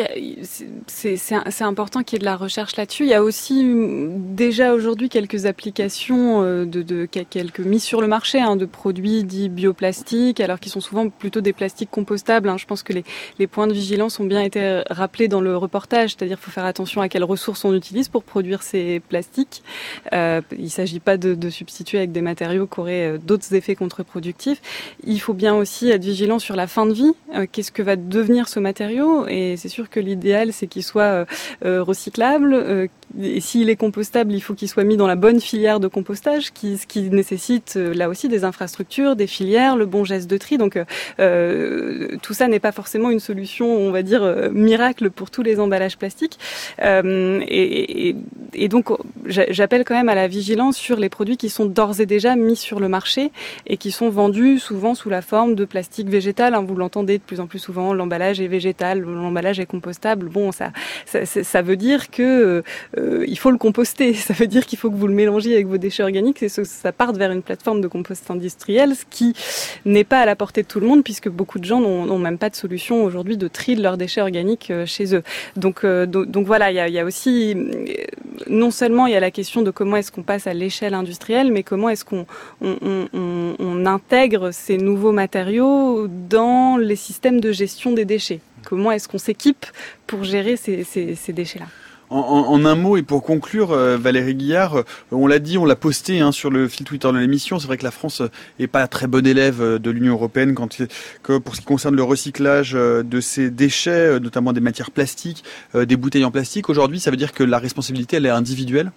c'est 0.88 1.62
important 1.62 2.02
qu'il 2.02 2.16
y 2.16 2.18
ait 2.18 2.18
de 2.18 2.24
la 2.24 2.34
recherche 2.34 2.74
là-dessus. 2.74 3.04
Il 3.04 3.10
y 3.10 3.14
a 3.14 3.22
aussi 3.22 3.62
mm, 3.62 4.34
déjà 4.34 4.74
aujourd'hui 4.74 5.08
quelques 5.08 5.46
applications 5.46 6.42
euh, 6.42 6.64
de, 6.64 7.06
quelques 7.06 7.60
mis 7.60 7.78
sur 7.78 8.00
le 8.00 8.08
marché 8.08 8.40
hein, 8.40 8.56
de 8.56 8.64
produits 8.64 9.22
dits 9.22 9.48
bioplastiques, 9.48 10.40
alors 10.40 10.58
qu'ils 10.58 10.72
sont 10.72 10.80
souvent 10.80 11.08
plutôt 11.08 11.40
des 11.40 11.52
plastiques 11.52 11.90
compostables. 11.92 12.48
Hein. 12.48 12.56
Je 12.58 12.66
pense 12.66 12.82
que 12.82 12.92
les, 12.92 13.46
points 13.46 13.68
de 13.68 13.72
vigilance 13.72 14.18
ont 14.18 14.24
bien 14.24 14.40
été 14.40 14.82
rappelés 14.90 15.28
dans 15.28 15.40
le 15.40 15.56
reportage, 15.56 16.16
c'est-à-dire 16.16 16.36
qu'il 16.36 16.46
faut 16.46 16.50
faire 16.50 16.64
attention 16.64 17.00
à 17.00 17.08
quelles 17.08 17.22
ressources 17.22 17.64
on 17.64 17.72
utilise 17.72 18.08
pour 18.08 18.24
produire 18.24 18.64
ces 18.64 19.00
plastiques. 19.08 19.62
Euh, 20.12 20.40
il 20.50 20.64
ne 20.64 20.68
s'agit 20.68 20.98
pas 20.98 21.16
de, 21.16 21.48
substituer 21.48 21.98
avec 21.98 22.10
des 22.10 22.22
matériaux 22.22 22.66
qui 22.66 22.80
auraient 22.80 23.06
euh, 23.14 23.18
d'autres 23.18 23.54
effets 23.54 23.76
contre-productifs. 23.76 24.60
Il 25.04 25.20
faut 25.20 25.32
bien 25.32 25.54
aussi 25.54 25.90
être 25.90 26.02
vigilant 26.02 26.40
sur 26.40 26.56
la 26.56 26.66
fin 26.66 26.86
de 26.86 26.92
vie. 26.92 27.12
Euh, 27.36 27.46
qu'est-ce 27.50 27.70
que 27.70 27.82
va 27.82 27.94
devenir 27.94 28.48
ce 28.48 28.58
matériau? 28.58 29.28
C'est 29.60 29.68
sûr 29.68 29.90
que 29.90 30.00
l'idéal, 30.00 30.52
c'est 30.52 30.66
qu'il 30.66 30.82
soit 30.82 31.02
euh, 31.02 31.24
euh, 31.64 31.82
recyclable. 31.82 32.54
Euh, 32.54 32.86
et 33.18 33.40
s'il 33.40 33.70
est 33.70 33.76
compostable, 33.76 34.32
il 34.32 34.40
faut 34.40 34.54
qu'il 34.54 34.68
soit 34.68 34.84
mis 34.84 34.96
dans 34.96 35.06
la 35.06 35.16
bonne 35.16 35.40
filière 35.40 35.80
de 35.80 35.88
compostage, 35.88 36.52
qui, 36.52 36.76
ce 36.76 36.86
qui 36.86 37.10
nécessite 37.10 37.76
là 37.76 38.08
aussi 38.08 38.28
des 38.28 38.44
infrastructures, 38.44 39.16
des 39.16 39.26
filières, 39.26 39.76
le 39.76 39.86
bon 39.86 40.04
geste 40.04 40.30
de 40.30 40.36
tri. 40.36 40.58
Donc 40.58 40.78
tout 42.22 42.34
ça 42.34 42.48
n'est 42.48 42.60
pas 42.60 42.72
forcément 42.72 43.10
une 43.10 43.20
solution, 43.20 43.66
on 43.66 43.90
va 43.90 44.02
dire, 44.02 44.50
miracle 44.52 45.10
pour 45.10 45.30
tous 45.30 45.42
les 45.42 45.60
emballages 45.60 45.96
plastiques. 45.96 46.38
Et, 46.82 48.08
et, 48.08 48.16
et, 48.54 48.68
donc 48.68 48.90
j'appelle 49.26 49.84
quand 49.84 49.94
même 49.94 50.08
à 50.08 50.14
la 50.14 50.28
vigilance 50.28 50.76
sur 50.76 50.98
les 50.98 51.08
produits 51.08 51.36
qui 51.36 51.48
sont 51.48 51.66
d'ores 51.66 52.00
et 52.00 52.06
déjà 52.06 52.36
mis 52.36 52.56
sur 52.56 52.80
le 52.80 52.88
marché 52.88 53.32
et 53.66 53.76
qui 53.76 53.90
sont 53.90 54.10
vendus 54.10 54.58
souvent 54.58 54.94
sous 54.94 55.10
la 55.10 55.22
forme 55.22 55.54
de 55.54 55.64
plastique 55.64 56.08
végétal. 56.08 56.54
Hein, 56.54 56.64
vous 56.66 56.76
l'entendez 56.76 57.18
de 57.18 57.22
plus 57.22 57.40
en 57.40 57.46
plus 57.46 57.58
souvent, 57.58 57.92
l'emballage 57.92 58.40
est 58.40 58.48
végétal, 58.48 59.00
l'emballage 59.00 59.60
est 59.60 59.66
compostable, 59.66 60.28
bon, 60.28 60.52
ça, 60.52 60.72
ça, 61.06 61.24
ça 61.24 61.62
veut 61.62 61.76
dire 61.76 62.10
que 62.10 62.22
euh, 62.22 62.62
il 63.26 63.38
faut 63.38 63.50
le 63.50 63.58
composter. 63.58 64.14
Ça 64.30 64.34
veut 64.34 64.46
dire 64.46 64.66
qu'il 64.66 64.78
faut 64.78 64.90
que 64.90 64.96
vous 64.96 65.06
le 65.06 65.14
mélangiez 65.14 65.54
avec 65.54 65.66
vos 65.66 65.78
déchets 65.78 66.02
organiques 66.02 66.42
et 66.42 66.48
que 66.48 66.64
ça 66.64 66.92
parte 66.92 67.16
vers 67.16 67.30
une 67.30 67.42
plateforme 67.42 67.80
de 67.80 67.88
compost 67.88 68.30
industriel, 68.30 68.94
ce 68.94 69.04
qui 69.08 69.34
n'est 69.84 70.04
pas 70.04 70.20
à 70.20 70.26
la 70.26 70.36
portée 70.36 70.62
de 70.62 70.68
tout 70.68 70.80
le 70.80 70.86
monde 70.86 71.04
puisque 71.04 71.28
beaucoup 71.28 71.58
de 71.58 71.64
gens 71.64 71.80
n'ont 71.80 72.18
même 72.18 72.38
pas 72.38 72.50
de 72.50 72.56
solution 72.56 73.04
aujourd'hui 73.04 73.36
de 73.36 73.48
tri 73.48 73.76
de 73.76 73.82
leurs 73.82 73.96
déchets 73.96 74.20
organiques 74.20 74.70
euh, 74.70 74.86
chez 74.86 75.14
eux. 75.14 75.22
Donc, 75.56 75.84
euh, 75.84 76.06
donc, 76.06 76.46
voilà, 76.46 76.70
il 76.70 76.92
y 76.92 76.98
a, 76.98 77.04
aussi 77.04 77.56
non 78.48 78.70
seulement 78.70 79.06
il 79.06 79.12
y 79.12 79.16
a 79.16 79.20
la 79.20 79.30
question 79.30 79.62
de 79.62 79.70
comment 79.70 79.96
est-ce 79.96 80.12
qu'on 80.12 80.22
passe 80.22 80.46
à 80.46 80.54
l'échelle 80.54 80.94
industrielle, 80.94 81.52
mais 81.52 81.62
comment 81.62 81.88
est-ce 81.88 82.04
qu'on 82.04 82.26
on, 82.60 82.76
on, 83.12 83.54
on 83.58 83.86
intègre 83.86 84.50
ces 84.52 84.76
nouveaux 84.78 85.12
matériaux 85.12 86.08
dans 86.08 86.76
les 86.76 86.96
systèmes 86.96 87.40
de 87.40 87.52
gestion 87.52 87.92
des 87.92 88.04
déchets. 88.04 88.40
Comment 88.64 88.92
est-ce 88.92 89.08
qu'on 89.08 89.18
s'équipe 89.18 89.66
pour 90.06 90.24
gérer 90.24 90.56
ces, 90.56 90.84
déchets-là? 91.28 91.66
En, 92.10 92.64
un 92.64 92.74
mot 92.74 92.96
et 92.96 93.02
pour 93.02 93.22
conclure, 93.22 93.70
euh, 93.70 93.96
Valérie 93.96 94.34
Guillard, 94.34 94.76
euh, 94.76 94.84
on 95.12 95.26
l'a 95.26 95.38
dit, 95.38 95.58
on 95.58 95.64
l'a 95.64 95.76
posté 95.76 96.20
hein, 96.20 96.32
sur 96.32 96.50
le 96.50 96.68
fil 96.68 96.84
Twitter 96.84 97.10
de 97.10 97.16
l'émission. 97.16 97.58
C'est 97.58 97.66
vrai 97.66 97.78
que 97.78 97.84
la 97.84 97.90
France 97.90 98.22
est 98.58 98.66
pas 98.66 98.86
très 98.88 99.06
bonne 99.06 99.26
élève 99.26 99.60
euh, 99.60 99.78
de 99.78 99.90
l'Union 99.90 100.14
européenne 100.14 100.54
quand 100.54 100.70
que 101.22 101.38
pour 101.38 101.54
ce 101.54 101.60
qui 101.60 101.66
concerne 101.66 101.96
le 101.96 102.02
recyclage 102.02 102.72
de 102.72 103.20
ces 103.20 103.50
déchets, 103.50 104.20
notamment 104.20 104.52
des 104.52 104.60
matières 104.60 104.90
plastiques, 104.90 105.44
des 105.74 105.96
bouteilles 105.96 106.24
en 106.24 106.30
plastique. 106.30 106.68
Aujourd'hui, 106.68 107.00
ça 107.00 107.10
veut 107.10 107.16
dire 107.16 107.32
que 107.32 107.42
la 107.42 107.58
responsabilité 107.58 108.16
elle 108.16 108.26
est 108.26 108.30
individuelle? 108.30 108.92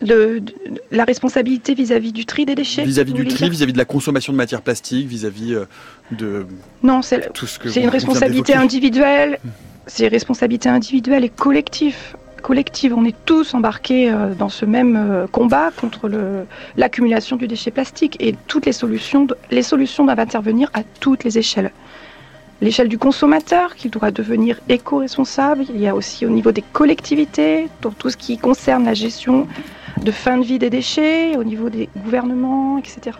La 0.00 1.04
responsabilité 1.04 1.74
vis-à-vis 1.74 2.12
du 2.12 2.26
tri 2.26 2.44
des 2.44 2.54
déchets 2.54 2.84
Vis-à-vis 2.84 3.14
du 3.14 3.26
tri, 3.26 3.48
vis-à-vis 3.48 3.72
de 3.72 3.78
la 3.78 3.86
consommation 3.86 4.32
de 4.32 4.36
matières 4.36 4.60
plastiques, 4.60 5.06
vis-à-vis 5.06 5.54
euh, 5.54 5.64
de 6.10 6.46
non, 6.82 7.00
c'est 7.00 7.30
c'est 7.66 7.82
une 7.82 7.88
responsabilité 7.88 8.54
individuelle. 8.54 9.38
C'est 9.86 10.08
responsabilité 10.08 10.68
individuelle 10.68 11.24
et 11.24 11.28
collective. 11.28 12.16
Collective, 12.42 12.94
on 12.96 13.04
est 13.04 13.16
tous 13.24 13.54
embarqués 13.54 14.10
euh, 14.10 14.34
dans 14.34 14.48
ce 14.48 14.64
même 14.64 14.96
euh, 14.96 15.26
combat 15.26 15.70
contre 15.70 16.10
l'accumulation 16.76 17.36
du 17.36 17.48
déchet 17.48 17.70
plastique 17.70 18.16
et 18.20 18.34
toutes 18.46 18.66
les 18.66 18.72
solutions, 18.72 19.26
les 19.50 19.62
solutions 19.62 20.04
doivent 20.04 20.20
intervenir 20.20 20.70
à 20.74 20.82
toutes 21.00 21.24
les 21.24 21.38
échelles 21.38 21.72
l'échelle 22.60 22.88
du 22.88 22.98
consommateur 22.98 23.74
qui 23.74 23.88
doit 23.88 24.10
devenir 24.10 24.60
éco-responsable. 24.68 25.64
Il 25.68 25.80
y 25.80 25.88
a 25.88 25.94
aussi 25.94 26.26
au 26.26 26.30
niveau 26.30 26.52
des 26.52 26.62
collectivités, 26.62 27.68
dans 27.82 27.90
tout 27.90 28.10
ce 28.10 28.16
qui 28.16 28.38
concerne 28.38 28.84
la 28.84 28.94
gestion 28.94 29.46
de 30.02 30.10
fin 30.10 30.38
de 30.38 30.44
vie 30.44 30.58
des 30.58 30.70
déchets, 30.70 31.36
au 31.36 31.44
niveau 31.44 31.68
des 31.68 31.88
gouvernements, 31.96 32.78
etc. 32.78 33.16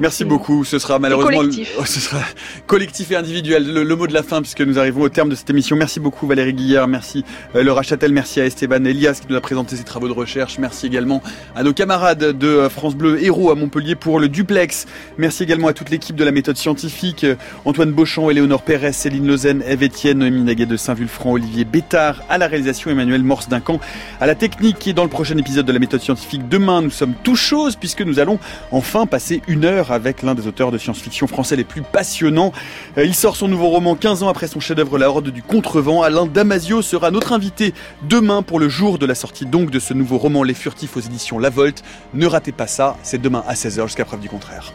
Merci 0.00 0.24
beaucoup. 0.24 0.64
Ce 0.64 0.78
sera 0.78 0.98
malheureusement 0.98 1.38
collectif. 1.38 1.76
ce 1.84 2.00
sera 2.00 2.20
collectif 2.66 3.10
et 3.10 3.16
individuel. 3.16 3.72
Le, 3.72 3.96
mot 3.96 4.06
de 4.06 4.14
la 4.14 4.22
fin 4.22 4.40
puisque 4.40 4.60
nous 4.60 4.78
arrivons 4.78 5.02
au 5.02 5.08
terme 5.08 5.28
de 5.28 5.34
cette 5.34 5.50
émission. 5.50 5.76
Merci 5.76 6.00
beaucoup 6.00 6.26
Valérie 6.26 6.54
Guillard, 6.54 6.88
merci 6.88 7.24
euh, 7.54 7.62
Laura 7.62 7.82
Châtel, 7.82 8.12
merci 8.12 8.40
à 8.40 8.46
Esteban 8.46 8.84
Elias 8.84 9.20
qui 9.20 9.26
nous 9.28 9.36
a 9.36 9.40
présenté 9.40 9.76
ses 9.76 9.84
travaux 9.84 10.08
de 10.08 10.12
recherche. 10.12 10.58
Merci 10.58 10.86
également 10.86 11.22
à 11.54 11.62
nos 11.62 11.72
camarades 11.72 12.38
de 12.38 12.46
euh, 12.46 12.68
France 12.68 12.94
Bleu 12.94 13.22
Héros 13.22 13.50
à 13.50 13.54
Montpellier 13.54 13.94
pour 13.94 14.18
le 14.18 14.28
duplex. 14.28 14.86
Merci 15.18 15.42
également 15.42 15.68
à 15.68 15.72
toute 15.72 15.90
l'équipe 15.90 16.16
de 16.16 16.24
la 16.24 16.32
méthode 16.32 16.56
scientifique 16.56 17.24
euh, 17.24 17.36
Antoine 17.64 17.92
Beauchamp, 17.92 18.30
Éléonore 18.30 18.62
Pérez, 18.62 18.92
Céline 18.92 19.26
Lausanne, 19.26 19.62
Eve 19.66 19.84
Etienne, 19.84 20.18
Noémie 20.18 20.42
Naguet 20.42 20.66
de 20.66 20.76
Saint-Vulfranc, 20.76 21.32
Olivier 21.32 21.64
Bétard 21.64 22.22
à 22.28 22.38
la 22.38 22.46
réalisation, 22.46 22.90
Emmanuel 22.90 23.22
Morse 23.22 23.48
Duncan 23.48 23.80
à 24.20 24.26
la 24.26 24.34
technique 24.34 24.86
et 24.86 24.92
dans 24.92 25.04
le 25.04 25.10
prochain 25.10 25.36
épisode 25.36 25.66
de 25.66 25.72
la 25.72 25.78
méthode 25.78 26.00
scientifique 26.00 26.48
demain 26.48 26.82
nous 26.82 26.90
sommes 26.90 27.14
tout 27.22 27.36
choses 27.36 27.76
puisque 27.76 28.02
nous 28.02 28.18
allons 28.18 28.38
enfin 28.70 29.06
passer 29.06 29.42
une 29.48 29.64
heure 29.64 29.81
avec 29.90 30.22
l'un 30.22 30.34
des 30.34 30.46
auteurs 30.46 30.70
de 30.70 30.78
science-fiction 30.78 31.26
français 31.26 31.56
les 31.56 31.64
plus 31.64 31.82
passionnants. 31.82 32.52
Euh, 32.98 33.04
il 33.04 33.14
sort 33.14 33.36
son 33.36 33.48
nouveau 33.48 33.68
roman 33.68 33.96
15 33.96 34.22
ans 34.22 34.28
après 34.28 34.46
son 34.46 34.60
chef-d'œuvre 34.60 34.98
La 34.98 35.08
Horde 35.08 35.30
du 35.30 35.42
Contrevent. 35.42 36.02
Alain 36.02 36.26
Damasio 36.26 36.82
sera 36.82 37.10
notre 37.10 37.32
invité 37.32 37.74
demain 38.08 38.42
pour 38.42 38.60
le 38.60 38.68
jour 38.68 38.98
de 38.98 39.06
la 39.06 39.14
sortie 39.14 39.46
donc 39.46 39.70
de 39.70 39.78
ce 39.78 39.94
nouveau 39.94 40.18
roman 40.18 40.42
Les 40.42 40.54
Furtifs 40.54 40.96
aux 40.96 41.00
éditions 41.00 41.38
La 41.38 41.50
Volte. 41.50 41.82
Ne 42.14 42.26
ratez 42.26 42.52
pas 42.52 42.66
ça, 42.66 42.96
c'est 43.02 43.20
demain 43.20 43.42
à 43.48 43.54
16h 43.54 43.86
jusqu'à 43.86 44.04
preuve 44.04 44.20
du 44.20 44.28
contraire. 44.28 44.72